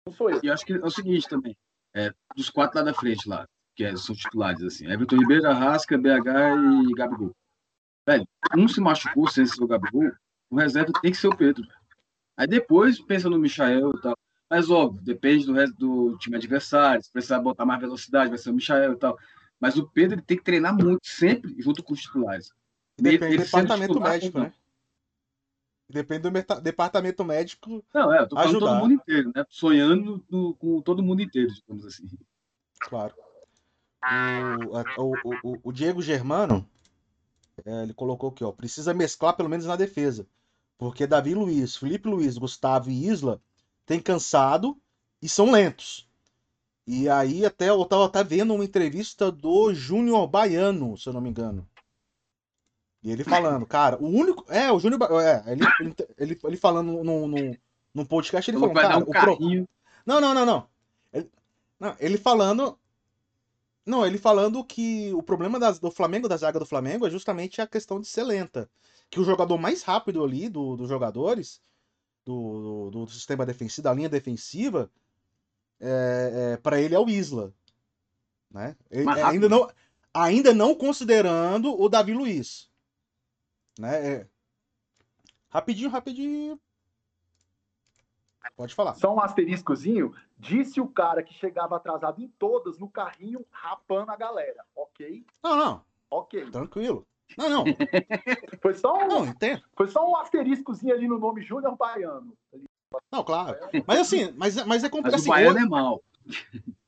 [0.07, 0.39] Não sou eu.
[0.41, 1.55] E eu acho que é o seguinte também,
[1.93, 5.95] é, dos quatro lá da frente lá, que é- são titulares, assim, Everton Ribeiro, Arrasca,
[5.99, 6.55] BH
[6.89, 7.35] e Gabigol.
[8.07, 8.27] Velho,
[8.57, 10.11] um se machucou sem ser o Gabigol,
[10.49, 11.65] o reserva tem que ser o Pedro.
[12.35, 14.17] Aí depois pensa no Michael e tal.
[14.49, 17.03] Mas, óbvio, depende do resto do time adversário.
[17.03, 19.17] Se precisar botar mais velocidade, vai ser o Michael e tal.
[19.59, 22.51] Mas o Pedro ele tem que treinar muito, sempre junto com os titulares.
[22.97, 24.45] Depende Ele- do ele sendo departamento titular, médico, não.
[24.45, 24.53] né?
[25.89, 27.83] Depende do departamento médico.
[27.93, 28.65] Não, é, eu tô falando Ajudar.
[28.67, 29.45] todo mundo inteiro, né?
[29.49, 32.07] Sonhando no- com todo mundo inteiro, digamos assim.
[32.79, 33.13] Claro.
[34.97, 36.67] O, o- o- o Diego Germano,
[37.65, 40.27] é, ele colocou aqui, ó, precisa mesclar pelo menos na defesa.
[40.77, 43.41] Porque Davi Luiz, Felipe Luiz, Gustavo e Isla
[43.85, 44.77] têm cansado
[45.21, 46.07] e são lentos.
[46.85, 51.19] E aí até eu tava até vendo uma entrevista do Júnior Baiano, se eu não
[51.19, 51.67] me engano.
[53.03, 54.45] E ele falando, cara, o único.
[54.47, 55.01] É, o Júnior.
[55.21, 55.63] É, ele,
[56.17, 57.55] ele, ele, falando num, num,
[57.93, 59.37] num podcast, ele Falou cara, um o pro-
[60.05, 60.67] não, não, não, não.
[61.11, 61.29] Ele,
[61.79, 62.77] não, ele falando.
[63.87, 67.61] Não, ele falando que o problema das- do Flamengo, da zaga do Flamengo, é justamente
[67.61, 68.69] a questão de ser lenta.
[69.09, 71.61] Que o jogador mais rápido ali do- dos jogadores,
[72.25, 74.91] do, do, do sistema defensivo, da linha defensiva,
[75.79, 77.53] é, é, para ele é o Isla.
[78.51, 78.75] Né?
[78.91, 79.71] Ele- é, ainda, não,
[80.13, 82.69] ainda não considerando o Davi Luiz.
[83.79, 84.13] Né?
[84.15, 84.27] É.
[85.47, 86.59] Rapidinho, rapidinho.
[88.55, 88.95] Pode falar.
[88.95, 90.13] Só um asteriscozinho.
[90.39, 94.63] Disse o cara que chegava atrasado em todas no carrinho, rapando a galera.
[94.75, 95.25] Ok?
[95.43, 95.81] Não, não,
[96.11, 96.49] Ok.
[96.51, 97.05] tranquilo.
[97.37, 97.65] Não, não,
[98.61, 99.61] Foi só um, não, entendo.
[99.75, 102.33] foi só um asteriscozinho ali no nome Júnior Baiano.
[103.11, 103.57] Não, claro.
[103.85, 105.13] Mas assim, mas, mas é Mas complicado.
[105.13, 106.03] o Assim, Baiano hoje- é mal.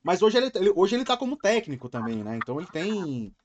[0.02, 2.38] mas hoje ele, ele- hoje ele tá como técnico também, né?
[2.38, 3.36] Então ele tem.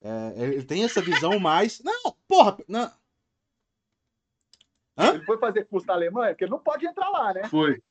[0.00, 1.82] É, ele tem essa visão mais.
[1.82, 2.56] Não, porra!
[2.68, 2.88] Não.
[4.96, 5.14] Hã?
[5.14, 7.44] Ele foi fazer curso na Alemanha, porque ele não pode entrar lá, né?
[7.48, 7.82] Foi.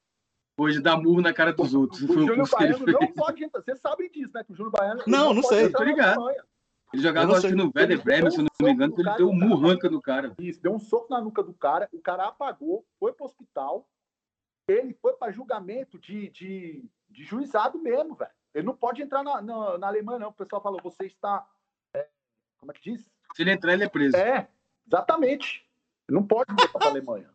[0.59, 2.01] De dar murro na cara dos outros.
[2.01, 3.61] O o Júnior curso que ele Baiano não pode entrar.
[3.61, 4.43] Vocês sabem disso, né?
[4.43, 5.03] Que o Júnior Baiano.
[5.05, 5.69] Não, não pode sei.
[5.69, 6.19] Tô ligado.
[6.93, 9.17] Ele jogava, não acho que no Werder Bremen, se eu não me engano, Ele ele
[9.17, 10.33] deu um no murranca do cara.
[10.39, 13.85] Isso, deu um soco na nuca do cara, o cara apagou, foi pro hospital,
[14.67, 18.31] ele foi para julgamento de, de, de juizado mesmo, velho.
[18.53, 20.29] Ele não pode entrar na, na, na Alemanha, não.
[20.29, 21.45] O pessoal falou, você está.
[21.93, 22.07] é,
[22.57, 23.11] como é que diz?
[23.35, 24.15] Se ele entrar, ele é preso.
[24.15, 24.47] É,
[24.87, 25.67] exatamente.
[26.07, 27.29] Ele não pode voltar para a Alemanha.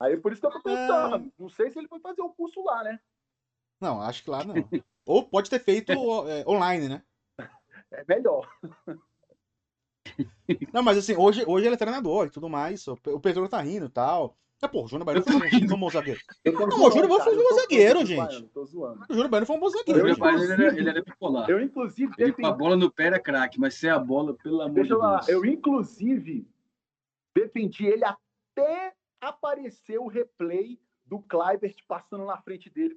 [0.00, 1.32] Aí por isso que eu tô pensando.
[1.38, 3.00] Não sei se ele foi fazer o curso lá, né?
[3.80, 4.54] Não, acho que lá não.
[5.06, 5.90] Ou pode ter feito
[6.28, 7.02] é, online, né?
[7.90, 8.48] É melhor.
[10.72, 12.86] Não, mas assim, hoje, hoje ele é treinador e tudo mais.
[12.88, 14.36] O Pe- o Pedro tá rindo e tal.
[14.60, 16.18] É, pô, o Júnior Baiano foi um, um bom zagueiro.
[16.44, 18.26] Não, zoando, o Júnior cara, foi um tô zagueiro, gente.
[18.26, 19.00] Baiano, Tô zoando.
[19.08, 20.00] O Júnior Baiano foi um bom O zagueiro.
[20.00, 20.20] Júnior gente.
[20.20, 21.48] Baiano, ele, era, ele era bipolar.
[21.50, 24.34] Eu, inclusive, Ele com a defendi- bola no pé era craque, mas sem a bola,
[24.34, 25.28] pelo amor Deixa de eu falar, Deus.
[25.28, 26.48] eu inclusive
[27.36, 32.96] defendi ele até aparecer o replay do Kleibert passando na frente dele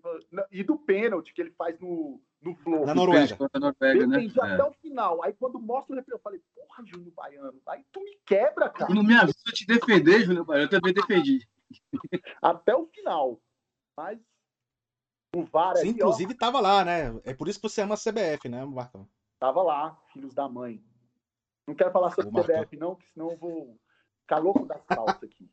[0.52, 2.86] e do pênalti que ele faz no, no Flow.
[2.86, 3.38] Na Noruega.
[3.54, 4.26] Noruega, né?
[4.26, 4.54] É.
[4.54, 5.24] até o final.
[5.24, 8.80] Aí quando mostra o replay, eu falei, porra, Júnior Baiano, aí tu me quebra, Tu
[8.80, 8.94] cara.
[8.94, 10.66] não me ajuda a te defender, Júnior Baiano.
[10.66, 11.48] Eu também defendi.
[12.42, 13.42] Até o final.
[13.96, 14.20] Mas
[15.34, 17.18] o VAR Sim, aí, ó, inclusive tava lá, né?
[17.24, 19.08] É por isso que você ama a CBF, né, Marcão?
[19.40, 20.84] tava lá, filhos da mãe.
[21.68, 22.62] Não quero falar sobre Ô, Marcão.
[22.62, 23.80] CBF, não, que senão eu vou
[24.22, 25.50] ficar louco das calças aqui.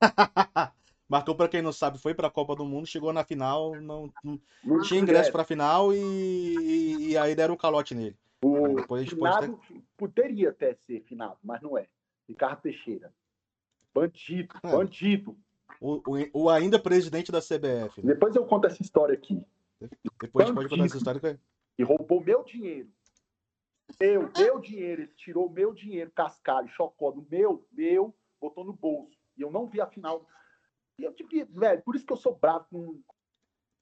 [1.08, 4.12] Marcão, pra quem não sabe, foi pra Copa do Mundo, chegou na final, não,
[4.64, 8.16] não tinha ingresso pra final e, e, e aí deram um calote nele.
[8.44, 9.60] O Depois a finado
[9.96, 11.86] poderia até ser finado, mas não é.
[12.28, 13.12] Ricardo Teixeira.
[13.94, 14.70] Bandido, É.
[14.72, 15.36] bandido.
[15.80, 18.02] O, o, o ainda presidente da CBF.
[18.04, 18.14] né?
[18.14, 19.40] Depois eu conto essa história aqui.
[20.20, 20.84] Depois a gente pode contar Bandido.
[20.86, 21.20] essa história.
[21.20, 21.38] que-
[21.78, 22.88] E roubou meu dinheiro.
[24.00, 25.02] Meu, meu dinheiro.
[25.02, 29.15] Ele tirou meu dinheiro, cascalho, chocó do meu, meu, botou no bolso.
[29.36, 30.26] E eu não vi a final.
[30.98, 33.02] E eu tive, velho, por isso que eu sou bravo com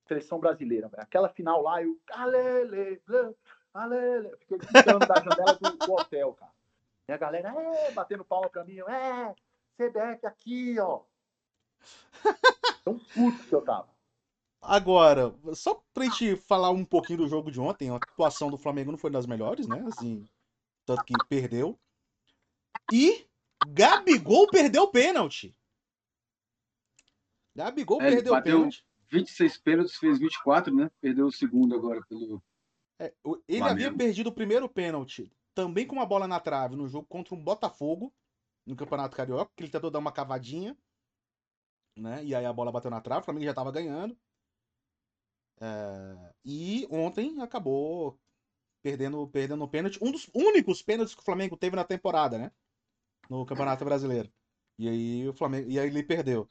[0.07, 1.03] seleção brasileira, velho.
[1.03, 1.99] Aquela final lá, eu.
[2.11, 3.01] Alele,
[3.73, 4.37] alele.
[4.39, 6.53] Fiquei gritando da janela do, do hotel, cara.
[7.09, 8.79] E a galera, é, batendo palma pra mim.
[8.81, 9.35] É,
[9.77, 11.03] CBF aqui, ó.
[12.85, 13.95] Tão puto que eu tava.
[14.61, 18.91] Agora, só pra gente falar um pouquinho do jogo de ontem, a atuação do Flamengo
[18.91, 19.85] não foi das melhores, né?
[19.89, 20.27] Assim,
[20.87, 21.79] tanto que perdeu.
[22.91, 23.27] E
[23.69, 25.57] Gabigol perdeu o pênalti.
[27.55, 28.85] Gabigol É, perdeu o pênalti.
[29.11, 30.91] 26 pênaltis, fez 24, né?
[31.01, 32.43] Perdeu o segundo agora pelo.
[32.99, 33.13] É,
[33.49, 33.71] ele Flamengo.
[33.71, 37.43] havia perdido o primeiro pênalti, também com uma bola na trave, no jogo contra um
[37.43, 38.13] Botafogo,
[38.67, 40.77] no Campeonato Carioca, que ele tentou dar uma cavadinha,
[41.97, 42.25] né?
[42.25, 44.17] E aí a bola bateu na trave, o Flamengo já estava ganhando.
[45.61, 48.19] É, e ontem acabou
[48.83, 52.53] perdendo, perdendo o pênalti, um dos únicos pênaltis que o Flamengo teve na temporada, né?
[53.29, 54.31] No Campeonato Brasileiro.
[54.79, 56.49] E aí o Flamengo, e aí ele perdeu.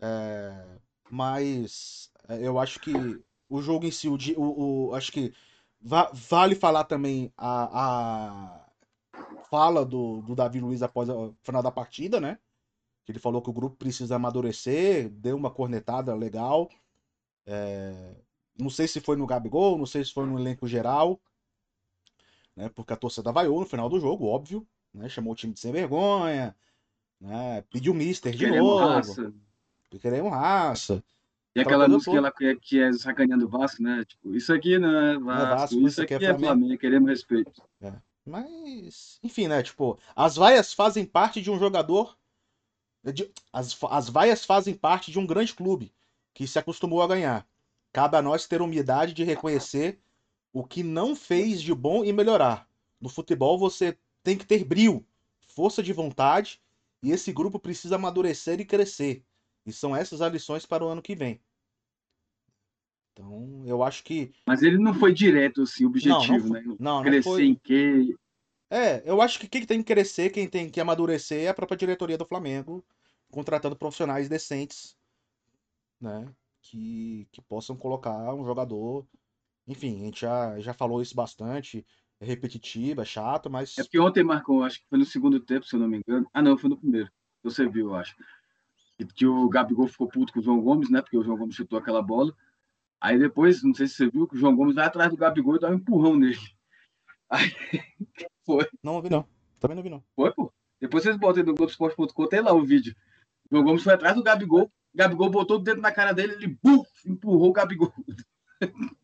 [0.00, 0.78] É,
[1.10, 5.32] mas é, eu acho que o jogo em si, o, o, o- acho que
[5.80, 8.66] va- vale falar também a, a
[9.50, 12.38] fala do, do Davi Luiz após o final da partida, né?
[13.04, 16.70] Que ele falou que o grupo precisa amadurecer, deu uma cornetada legal.
[17.46, 18.16] É,
[18.58, 21.20] não sei se foi no Gabigol, não sei se foi no elenco geral,
[22.56, 22.68] né?
[22.68, 25.08] Porque a torcida vaiou no final do jogo, óbvio, né?
[25.08, 26.54] Chamou o time de sem vergonha,
[27.20, 27.62] né?
[27.70, 29.32] Pediu mister de Queremos novo, raça.
[30.00, 31.04] queremos raça.
[31.54, 34.04] E Aquela aquela música lá que é, que é sacaneando o Vasco, né?
[34.06, 36.46] Tipo, isso aqui não é Vasco, Vasco, isso, isso aqui é é Flamengo.
[36.46, 37.62] Flamengo, queremos respeito.
[38.24, 39.62] Mas, enfim, né?
[39.62, 42.16] Tipo, as vaias fazem parte de um jogador.
[43.12, 45.92] de- as, as vaias fazem parte de um grande clube
[46.32, 47.46] que se acostumou a ganhar.
[47.92, 50.00] Cabe a nós ter humildade de reconhecer
[50.52, 52.66] o que não fez de bom e melhorar.
[53.00, 55.04] No futebol você tem que ter brio,
[55.40, 56.60] força de vontade
[57.02, 59.24] e esse grupo precisa amadurecer e crescer.
[59.66, 61.40] E são essas as lições para o ano que vem.
[63.12, 64.32] Então, eu acho que.
[64.46, 66.76] Mas ele não foi direto, assim, objetivo, foi- né?
[66.78, 67.44] Não, não Crescer foi.
[67.44, 68.14] em quê?
[68.70, 71.76] É, eu acho que quem tem que crescer, quem tem que amadurecer é a própria
[71.76, 72.82] diretoria do Flamengo,
[73.30, 74.96] contratando profissionais decentes,
[76.00, 76.26] né?
[76.62, 79.06] Que, que possam colocar um jogador.
[79.66, 81.86] Enfim, a gente já, já falou isso bastante,
[82.22, 83.76] é repetitivo, é chato, mas.
[83.76, 86.28] É porque ontem marcou, acho que foi no segundo tempo, se eu não me engano.
[86.32, 87.10] Ah, não, foi no primeiro.
[87.42, 88.14] Você viu, eu acho.
[88.96, 91.02] Que, que o Gabigol ficou puto com o João Gomes, né?
[91.02, 92.32] Porque o João Gomes chutou aquela bola.
[93.00, 95.56] Aí depois, não sei se você viu, que o João Gomes vai atrás do Gabigol
[95.56, 96.38] e dá um empurrão nele.
[97.28, 97.50] Aí,
[98.82, 99.26] Não vi não.
[99.58, 100.04] Também não vi não.
[100.14, 100.52] foi, pô.
[100.80, 102.94] Depois vocês botam aí no Globoesporte.com, tem lá o vídeo.
[103.46, 104.70] O João Gomes foi atrás do Gabigol.
[104.94, 107.92] Gabigol botou o dedo na cara dele, ele buf, empurrou o Gabigol.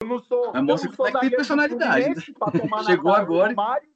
[0.00, 0.52] Eu não sou.
[0.52, 2.14] Mas mostra eu não que sou tem personalidade, né?
[2.14, 3.48] Fluminense pra tomar na Chegou agora.
[3.48, 3.88] Romário.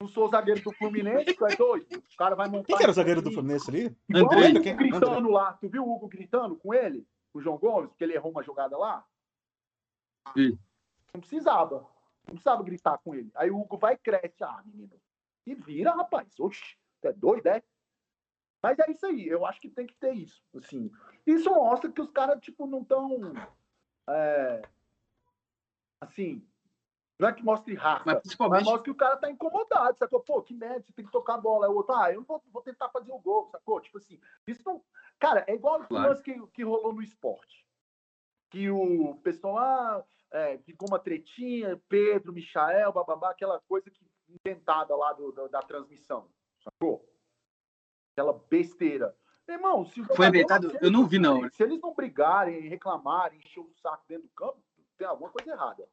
[0.00, 1.96] Não sou zagueiro do Fluminense, tu é doido?
[1.96, 2.66] O cara vai montar.
[2.66, 3.32] Quem que era o zagueiro do.
[3.32, 3.96] Fluminense ali?
[4.14, 5.52] O Hugo gritando lá.
[5.54, 7.04] Tu viu o Hugo gritando com ele?
[7.34, 9.04] O João Gomes, porque ele errou uma jogada lá?
[10.36, 10.56] Vi.
[11.12, 11.80] Não precisava.
[12.26, 13.30] Não precisava gritar com ele.
[13.34, 14.44] Aí o Hugo vai e cresce.
[14.44, 14.92] Ah, menino.
[15.44, 16.38] E vira, rapaz.
[16.38, 17.62] Oxi, tu é doido, é?
[18.62, 19.26] Mas é isso aí.
[19.26, 20.42] Eu acho que tem que ter isso.
[20.54, 20.92] Assim.
[21.26, 23.32] Isso mostra que os caras, tipo, não estão.
[26.00, 26.46] Assim.
[27.18, 28.04] Não é que mostre raça.
[28.06, 28.64] Mas Mas principalmente.
[28.64, 30.20] mostra que o cara tá incomodado, sacou?
[30.20, 31.66] Pô, que merda, você tem que tocar a bola.
[31.66, 33.80] Aí o outro, ah, eu não vou, vou tentar fazer o gol, sacou?
[33.80, 34.84] Tipo assim, isso não.
[35.18, 36.10] Cara, é igual o Claro.
[36.10, 37.66] lance que, que rolou no esporte.
[38.50, 44.94] Que o pessoal, ah, é, ficou uma tretinha, Pedro, Michael, bababá, aquela coisa que, inventada
[44.94, 46.30] lá do, do- da transmissão,
[46.62, 47.04] sacou?
[48.12, 49.16] Aquela besteira.
[49.48, 50.70] Irmão, se o Foi inventado?
[50.80, 51.48] Eu não vi, não.
[51.50, 54.62] Se eles não brigarem, reclamarem, encher o saco dentro do campo,
[54.98, 55.88] tem alguma coisa errada.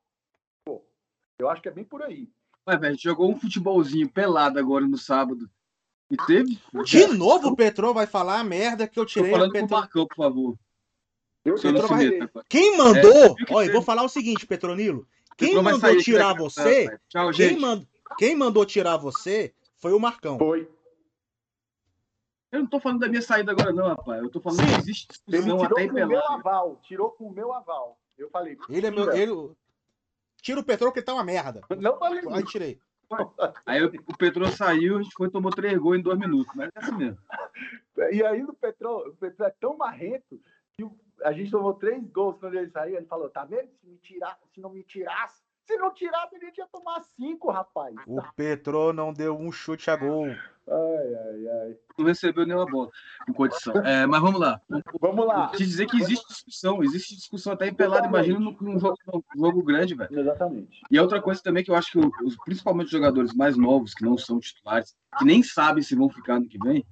[0.66, 0.84] Pô,
[1.40, 2.30] eu acho que é bem por aí.
[2.68, 5.50] Ué, velho, a gente jogou um futebolzinho pelado agora no sábado.
[6.10, 6.60] E teve.
[6.84, 9.32] De novo o Petrô vai falar a merda que eu Tô tirei.
[9.32, 9.78] falando o com o Petrô...
[9.78, 10.56] Marcão, por favor.
[11.44, 12.20] Eu, eu Petrô vai-.
[12.50, 13.36] Quem mandou?
[13.36, 15.08] que Olha, eu vou falar o seguinte, Petronilo.
[15.38, 16.64] Quem Petrô mandou sair tirar daqui a você?
[16.64, 17.00] pouco, pai.
[17.10, 17.60] Tchau, Quem, gente.
[17.60, 17.88] mand...
[18.18, 20.38] quem mandou tirar você foi o Marcão.
[20.38, 20.70] Foi.
[22.52, 24.24] Eu não tô falando da minha saída agora, não, rapaz.
[24.24, 24.68] Eu tô falando Sim.
[24.68, 26.34] que existe discussão tirou até em com o meu pelado.
[26.34, 26.80] aval.
[26.84, 28.00] Tirou com o meu aval.
[28.18, 28.58] Eu falei.
[28.70, 29.12] Ele é meu.
[29.14, 29.56] Ele...
[30.42, 31.62] Tira o Petrô que tá uma merda.
[31.80, 32.80] Não falei Aí tirei.
[33.66, 36.54] Aí o Petrô saiu, a gente foi e tomou três gols em dois minutos.
[36.56, 37.18] Mas é assim mesmo.
[38.12, 40.42] E aí o Petro, o Petro é tão marrento
[40.78, 40.86] que
[41.24, 42.98] a gente tomou três gols quando ele saiu.
[42.98, 43.70] Ele falou: tá vendo?
[43.80, 47.96] Se, me tirar, se não me tirasse, se não tirasse, ele ia tomar cinco, rapaz.
[48.08, 50.28] O Petrô não deu um chute a gol.
[50.68, 51.78] Ai, ai, ai.
[51.98, 52.90] Não recebeu nenhuma bola
[53.28, 53.76] em condição.
[53.86, 54.62] É, mas vamos lá.
[55.00, 55.50] Vamos lá.
[55.50, 58.08] Te dizer que existe discussão, existe discussão até em pelado.
[58.08, 58.98] Imagina num, num jogo,
[59.36, 60.20] num jogo grande, velho.
[60.20, 60.82] Exatamente.
[60.90, 64.04] E outra coisa também que eu acho que os, principalmente os jogadores mais novos, que
[64.04, 66.86] não são titulares, que nem sabem se vão ficar no que vem,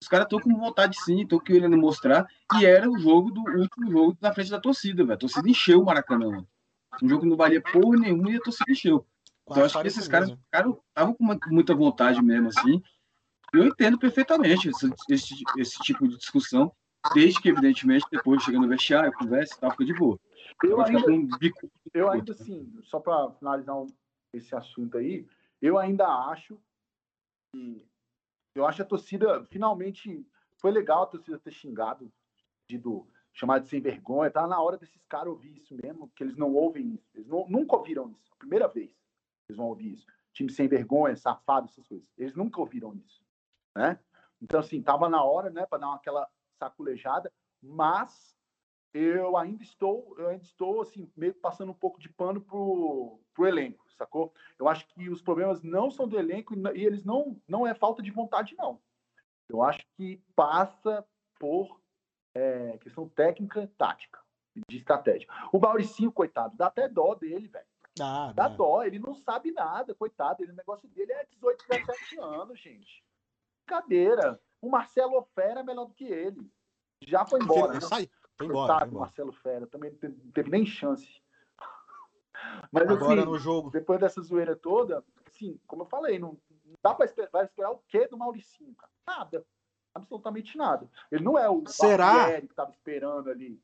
[0.00, 2.26] os caras estão com vontade sim, estão querendo mostrar.
[2.58, 5.14] E era o jogo do o último jogo na frente da torcida, velho.
[5.14, 6.30] A torcida encheu o Maracanã.
[6.30, 6.48] mano.
[7.02, 9.06] Um jogo que não valia porra nenhuma e a torcida encheu.
[9.44, 12.82] Então eu acho que esses caras estavam com muita vontade mesmo, assim.
[13.52, 16.70] Eu entendo perfeitamente esse, esse, esse tipo de discussão,
[17.14, 20.18] desde que, evidentemente, depois chega no vestiário, conversa e tal, fica de boa.
[20.62, 21.70] Eu ainda, um bico.
[21.94, 23.86] eu ainda assim, só para finalizar um-
[24.34, 25.26] esse assunto aí,
[25.62, 26.60] eu ainda acho
[27.54, 27.86] que
[28.54, 30.26] eu acho a torcida finalmente
[30.58, 32.12] foi legal a torcida ter xingado
[32.68, 32.76] de
[33.32, 36.36] do chamado de sem vergonha, tá na hora desses caras ouvir isso mesmo, que eles
[36.36, 38.90] não ouvem isso, eles não- nunca ouviram isso, primeira vez
[39.48, 43.24] eles vão ouvir isso, time sem vergonha, safado, essas coisas, eles nunca ouviram isso,
[43.76, 43.98] né?
[44.40, 46.28] Então assim, tava na hora, né, para dar aquela
[46.58, 47.32] saculejada,
[47.62, 48.36] mas
[48.92, 53.20] eu ainda estou, eu ainda estou assim, meio que passando um pouco de pano pro,
[53.34, 54.32] pro elenco, sacou?
[54.58, 58.02] Eu acho que os problemas não são do elenco e eles não não é falta
[58.02, 58.80] de vontade não.
[59.48, 61.06] Eu acho que passa
[61.38, 61.80] por
[62.38, 64.20] é, questão técnica, tática,
[64.68, 65.28] de estratégia.
[65.52, 67.66] O Mauricinho, coitado, dá até dó dele, velho.
[68.00, 68.56] Ah, Dá não.
[68.56, 70.42] dó, ele não sabe nada, coitado.
[70.42, 73.04] Ele, o negócio dele é 18, 17 anos, gente.
[73.66, 74.40] Cadeira.
[74.62, 76.48] O Marcelo Fera é melhor do que ele.
[77.04, 77.72] Já foi embora.
[77.74, 77.80] né?
[77.80, 78.08] Sai.
[78.36, 78.68] Foi embora.
[78.68, 79.00] Coitado Foi embora.
[79.06, 81.20] Marcelo Fera, também não teve, não teve nem chance.
[82.70, 83.70] Mas Agora assim, no jogo.
[83.70, 87.72] depois dessa zoeira toda, assim, como eu falei, não, não dá para esperar, vai esperar
[87.72, 88.92] o quê do Mauricinho, cara?
[89.06, 89.44] Nada.
[89.98, 90.88] Absolutamente nada.
[91.10, 92.40] Ele não é o Será?
[92.40, 93.60] Que tava esperando ali.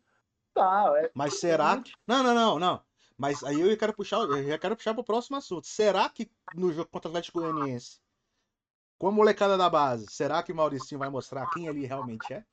[0.53, 1.83] Tá, é Mas será.
[2.07, 2.83] Não, não, não, não.
[3.17, 5.67] Mas aí eu quero puxar, eu já quero puxar pro próximo assunto.
[5.67, 8.01] Será que no jogo contra o Atlético Goianiense,
[8.99, 12.45] com a molecada da base, será que o Mauricinho vai mostrar quem ele realmente é?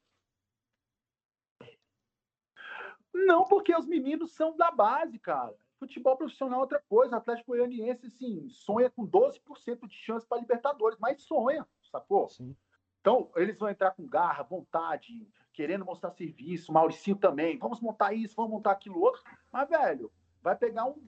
[3.14, 5.56] Não, porque os meninos são da base, cara.
[5.80, 7.16] Futebol profissional é outra coisa.
[7.16, 12.30] O Atlético Goianiense, assim, sonha com 12% de chance para Libertadores, mas sonha, sacou?
[12.30, 12.56] Sim.
[13.02, 16.72] Então, eles vão entrar com garra, vontade, querendo mostrar serviço.
[16.72, 17.58] Mauricinho também.
[17.58, 19.22] Vamos montar isso, vamos montar aquilo outro.
[19.52, 20.12] Mas, velho,
[20.42, 21.04] vai pegar um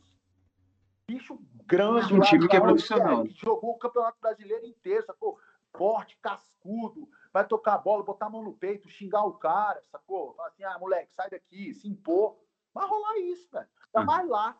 [1.07, 3.23] bicho grande Um time que é profissional.
[3.23, 5.39] que jogou o Campeonato Brasileiro inteiro, sacou?
[5.75, 10.33] Forte, cascudo, vai tocar a bola, botar a mão no peito, xingar o cara, sacou?
[10.33, 12.37] Falar assim, ah, moleque, sai daqui, se impor.
[12.73, 13.67] Vai rolar isso, velho.
[13.95, 14.03] Hum.
[14.03, 14.57] mais lá.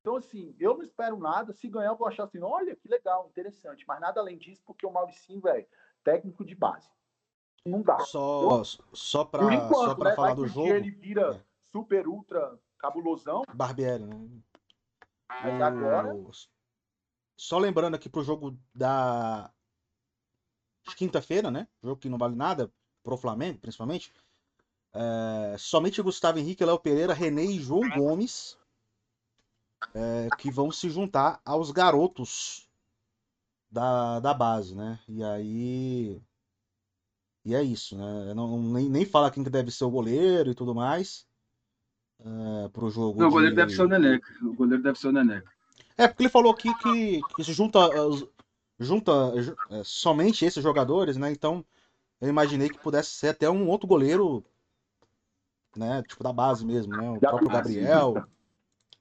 [0.00, 1.52] Então, assim, eu não espero nada.
[1.52, 3.84] Se ganhar, eu vou achar assim, olha, que legal, interessante.
[3.88, 5.66] Mas nada além disso, porque o Mauricinho, velho,
[6.06, 6.88] técnico de base.
[7.64, 7.98] Não dá.
[7.98, 8.62] Só,
[8.92, 10.16] só enquanto, só pra né?
[10.16, 10.68] falar do jogo.
[10.68, 11.44] ele vira É.
[11.72, 13.42] super, ultra cabulosão.
[13.52, 14.28] Barbieri, né?
[15.28, 16.14] Mas agora,
[17.36, 19.50] Só lembrando aqui pro jogo da
[20.96, 21.66] quinta-feira, né?
[21.82, 22.72] Jogo que não vale nada,
[23.02, 24.12] pro Flamengo, principalmente.
[24.94, 28.56] É, Somente Gustavo Henrique, Léo Pereira, René e João Gomes.
[29.92, 32.65] é, que vão se juntar aos garotos
[33.70, 34.98] da, da base, né?
[35.08, 36.20] E aí.
[37.44, 38.34] E é isso, né?
[38.34, 41.26] Não, nem, nem fala quem que deve ser o goleiro e tudo mais.
[42.18, 43.20] É, pro jogo.
[43.20, 44.32] Não, o de- goleiro deve ser o Neneca.
[44.42, 45.50] O goleiro deve ser o Neneca.
[45.96, 48.26] É, porque ele falou aqui que, que se junta, os-
[48.78, 49.12] junta
[49.70, 51.30] é, somente esses jogadores, né?
[51.30, 51.64] Então
[52.20, 54.44] eu imaginei que pudesse ser até um outro goleiro,
[55.76, 56.02] né?
[56.02, 57.10] Tipo da base mesmo, né?
[57.10, 57.74] O Da próprio base.
[57.74, 58.24] Gabriel.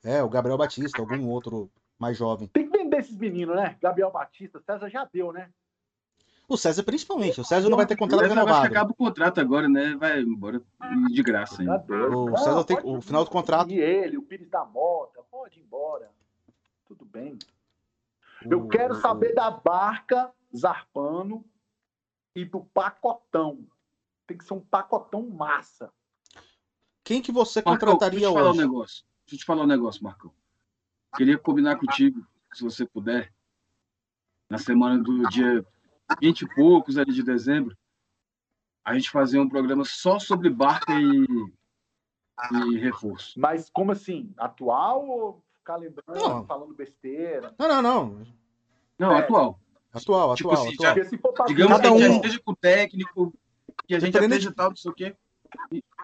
[0.03, 2.47] É, o Gabriel Batista, algum outro mais jovem.
[2.47, 2.64] Tem
[2.95, 3.77] vender esses meninos, né?
[3.81, 5.49] Gabriel Batista, César já deu, né?
[6.47, 7.41] O César principalmente.
[7.41, 8.67] O César não vai ter O contrato vai renovado.
[8.67, 9.95] acaba o contrato agora, né?
[9.95, 10.61] Vai embora
[11.11, 11.77] de graça ainda.
[11.79, 12.25] deu.
[12.25, 15.63] O César tem- o final do contrato- E ele, o Pires da Mota, pode ir
[15.63, 16.11] embora.
[16.85, 17.37] Tudo bem.
[18.43, 21.43] Eu quero saber da barca zarpando
[22.35, 23.65] e do pacotão.
[24.27, 25.91] Tem que ser um pacotão massa.
[27.03, 28.59] Quem que você Marcão, deixa eu contrataria te falar um hoje?
[28.59, 29.05] negócio.
[29.25, 30.31] Deixa eu te falar um negócio, Marcão.
[31.15, 32.25] Queria combinar contigo,
[32.57, 33.31] se você puder,
[34.49, 35.65] na semana do dia
[36.21, 37.75] 20 e poucos ali de dezembro,
[38.83, 41.25] a gente fazer um programa só sobre barca e,
[42.71, 43.39] e reforço.
[43.39, 44.33] Mas como assim?
[44.37, 46.45] Atual ou ficar lembrando, Não.
[46.45, 47.53] falando besteira?
[47.57, 48.27] Não, não, não.
[48.99, 49.19] Não, É.
[49.19, 49.59] atual.
[49.91, 50.93] Atual, Tipo atual, assim, atual.
[50.93, 53.33] Porque se for pra Digamos que a gente um- já esteja com o técnico,
[53.87, 55.15] que a gente Dependendo esteja tal, não sei o quê.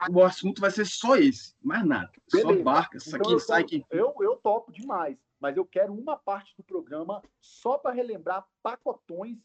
[0.10, 2.10] O assunto vai ser só esse, mais nada.
[2.30, 2.64] Só Beleza.
[2.64, 3.86] barca, isso Então aqui eu, sai aqui.
[3.92, 9.40] eu, eu topo demais, mas eu quero uma parte do programa só para relembrar pacotões.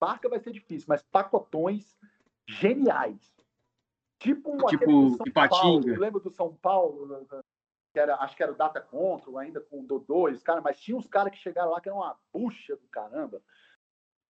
[0.00, 1.96] Barca vai ser difícil, mas pacotões
[2.48, 3.32] geniais.
[4.18, 5.86] Tipo, um Tipo Ipatinga.
[5.86, 6.00] Paulo.
[6.00, 7.26] Lembra do São Paulo?
[7.92, 10.62] Que era, acho que era o Data Control, ainda com o Dodô, e os caras,
[10.62, 13.42] mas tinha uns caras que chegaram lá que eram uma bucha do caramba.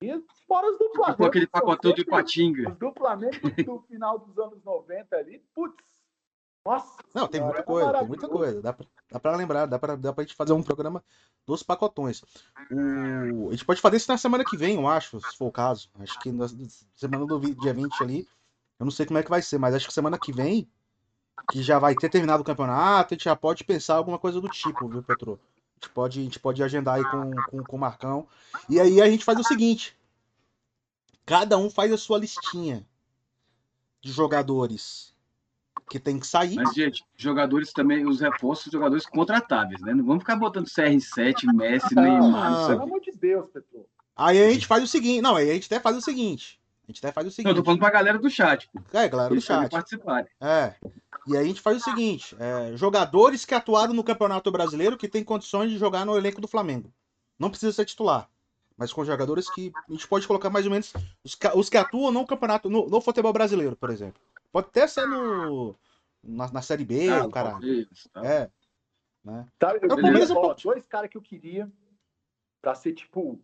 [0.02, 1.12] E fora os do Flamengo.
[1.12, 2.70] Tipo aquele pacotão de Ipatinga.
[2.70, 5.91] Os do Flamengo do final dos anos 90 ali, putz.
[6.64, 7.02] Nossa.
[7.14, 8.62] Não, tem muita era coisa, tem muita coisa.
[8.62, 11.02] Dá pra, dá pra lembrar, dá pra, dá pra gente fazer um programa
[11.46, 12.22] dos pacotões.
[12.70, 15.52] O- a gente pode fazer isso na semana que vem, eu acho, se for o
[15.52, 15.90] caso.
[15.98, 16.46] Acho que na
[16.94, 18.26] semana do dia 20 ali,
[18.78, 20.68] eu não sei como é que vai ser, mas acho que semana que vem,
[21.50, 24.48] que já vai ter terminado o campeonato, a gente já pode pensar alguma coisa do
[24.48, 25.40] tipo, viu, Petro?
[25.72, 28.26] A gente pode, a gente pode agendar aí com, com, com o Marcão.
[28.68, 29.96] E aí a gente faz o seguinte:
[31.26, 32.86] cada um faz a sua listinha
[34.02, 35.11] de jogadores
[35.92, 36.54] que tem que sair.
[36.54, 39.92] Mas, gente, jogadores também, os reforços, jogadores contratáveis, né?
[39.92, 43.84] Não vamos ficar botando CR7, Messi, Não, Neymar, pelo amor de Deus, Petro.
[44.16, 45.20] Aí a gente faz o seguinte.
[45.20, 46.58] Não, aí a gente até faz o seguinte.
[46.88, 47.56] A gente até faz o Não, eu seguinte.
[47.56, 48.80] tô falando pra galera do chat, pô.
[48.90, 49.70] É, galera do chat.
[49.70, 50.30] participarem.
[50.40, 50.74] É.
[51.26, 55.08] E aí a gente faz o seguinte: é, jogadores que atuaram no Campeonato Brasileiro que
[55.08, 56.90] têm condições de jogar no elenco do Flamengo.
[57.38, 58.30] Não precisa ser titular.
[58.78, 60.90] Mas com jogadores que a gente pode colocar mais ou menos
[61.22, 64.20] os, os que atuam no campeonato, no, no futebol brasileiro, por exemplo.
[64.52, 65.74] Pode até ser no,
[66.22, 67.54] na, na Série B, Ah, o caralho.
[67.54, 68.24] Palmeiras, tal.
[68.24, 68.50] É.
[69.24, 69.48] Né?
[69.58, 70.62] Tá, eu o queria, Palmeiras é ó, pouco.
[70.62, 71.72] dois caras que eu queria
[72.60, 73.42] pra ser, tipo,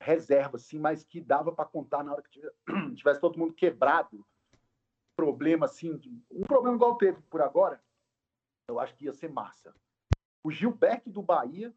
[0.00, 2.56] reserva, assim, mas que dava pra contar na hora que tivesse,
[2.96, 4.26] tivesse todo mundo quebrado.
[5.16, 6.00] Problema, assim,
[6.30, 7.82] um problema igual teve por agora,
[8.68, 9.74] eu acho que ia ser massa.
[10.44, 11.74] O Gilberto do Bahia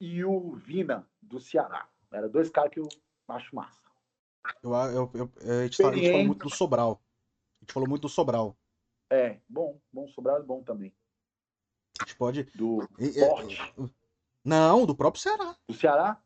[0.00, 1.88] e o Vina do Ceará.
[2.10, 2.88] Eram dois caras que eu
[3.28, 3.82] acho massa.
[4.62, 7.02] Eu, eu, eu- a, gente tá- a gente falou muito do Sobral.
[7.68, 8.56] A gente falou muito do Sobral.
[9.10, 10.94] É, bom, bom, Sobral é bom também.
[12.00, 12.44] A gente pode.
[12.54, 13.58] Do e- e- Sport.
[14.42, 15.54] Não, do próprio Ceará.
[15.68, 16.18] Do Ceará?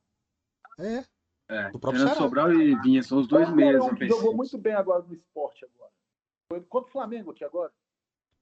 [0.78, 1.04] É.
[1.48, 2.14] É, Do próprio Ceará.
[2.16, 5.90] Sobral e Vinha são os dois um que jogou muito bem agora no esporte agora.
[6.48, 7.72] Foi contra o Flamengo aqui agora.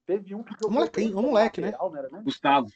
[0.05, 1.71] Teve um que jogou molequinho, bem um moleque, né?
[1.71, 2.21] não era, né?
[2.23, 2.71] Gustavo.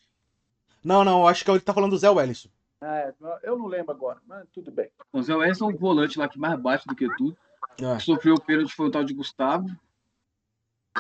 [0.84, 2.50] Não, não, acho que ele tá falando do Zé Wellison.
[2.82, 4.90] É, eu não lembro agora, mas tudo bem.
[5.14, 7.38] O Zé Wellington é um volante lá que mais bate do que tudo.
[7.80, 8.00] É.
[8.00, 9.68] Sofreu o pênalti, foi o tal de Gustavo.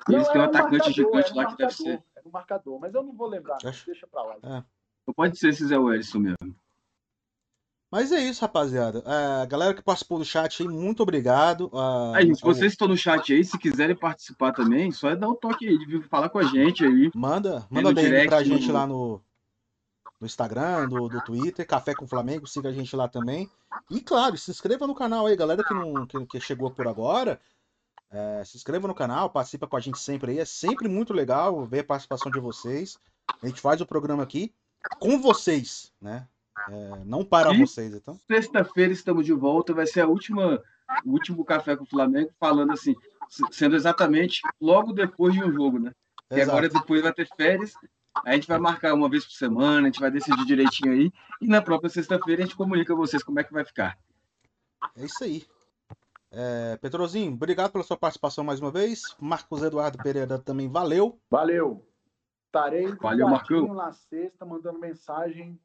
[0.07, 2.03] Não, eles têm um atacante marcador, gigante lá que deve ser.
[2.15, 4.35] Era um marcador, mas eu não vou lembrar, Acho- deixa pra lá.
[4.41, 6.55] Então pode ser esse Zé Wellington mesmo.
[7.91, 9.01] Mas é isso, rapaziada.
[9.05, 11.69] É, a galera que participou do chat aí, muito obrigado.
[11.73, 15.15] Ah, Aí, se ao- vocês estão no chat aí, se quiserem participar também, só é
[15.15, 17.09] dar um toque aí, de falar com a gente aí.
[17.15, 19.21] Manda, no manda DM direct pra no- gente lá no,
[20.19, 23.49] no Instagram, no, do Twitter, Café com Flamengo, siga a gente lá também.
[23.89, 27.39] E claro, se inscreva no canal aí, galera que, não, que, que chegou por agora.
[28.11, 30.39] É, se inscreva no canal, participa com a gente sempre aí.
[30.39, 32.97] É sempre muito legal ver a participação de vocês.
[33.41, 34.53] A gente faz o programa aqui
[34.99, 36.27] com vocês, né?
[36.69, 38.19] É, não para E- vocês, então.
[38.27, 40.61] Sexta-feira estamos de volta, vai ser a última,
[41.03, 42.95] o último café com o Flamengo, falando assim,
[43.51, 45.91] sendo exatamente logo depois de um jogo, né?
[46.31, 47.73] E agora depois vai ter férias,
[48.23, 51.11] a gente vai marcar uma vez por semana, a gente vai decidir direitinho aí,
[51.41, 53.97] e na própria sexta-feira a gente comunica a vocês como é que vai ficar.
[54.95, 55.45] É isso aí.
[56.37, 59.15] É, Petrozinho, obrigado pela sua participação mais uma vez.
[59.19, 61.17] Marcos Eduardo Pereira também valeu.
[61.31, 61.87] Valeu.
[62.47, 63.73] Estarei Valeu, Marcão.
[63.73, 65.57] na sexta, mandando mensagem.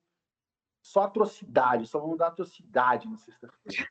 [0.81, 3.89] Só atrocidade, só vamos dar atrocidade na sexta-feira.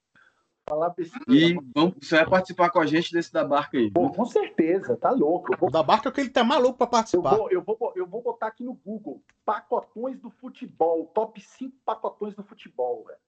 [0.70, 1.26] Falar besteira.
[1.28, 3.92] E vamos, você vai participar com a gente desse da barca aí.
[3.92, 5.56] Pô, com certeza, tá louco.
[5.58, 5.70] Vou...
[5.70, 7.34] Da barca é que ele tá maluco para participar.
[7.34, 11.76] Eu vou, eu, vou, eu vou botar aqui no Google pacotões do futebol, top 5
[11.84, 13.20] pacotões do futebol, velho.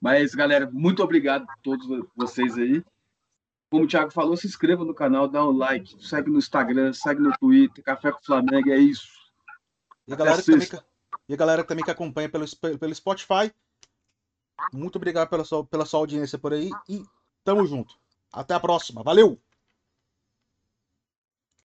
[0.00, 2.84] Mas, galera, muito obrigado a todos vocês aí.
[3.70, 7.20] Como o Thiago falou, se inscreva no canal, dá um like, segue no Instagram, segue
[7.20, 9.08] no Twitter, Café com Flamengo, é isso.
[10.06, 10.68] E a galera, também,
[11.28, 12.46] e a galera também que acompanha pelo,
[12.78, 13.52] pelo Spotify,
[14.72, 17.04] muito obrigado pela sua, pela sua audiência por aí e
[17.44, 17.94] tamo junto.
[18.32, 19.02] Até a próxima.
[19.02, 19.38] Valeu!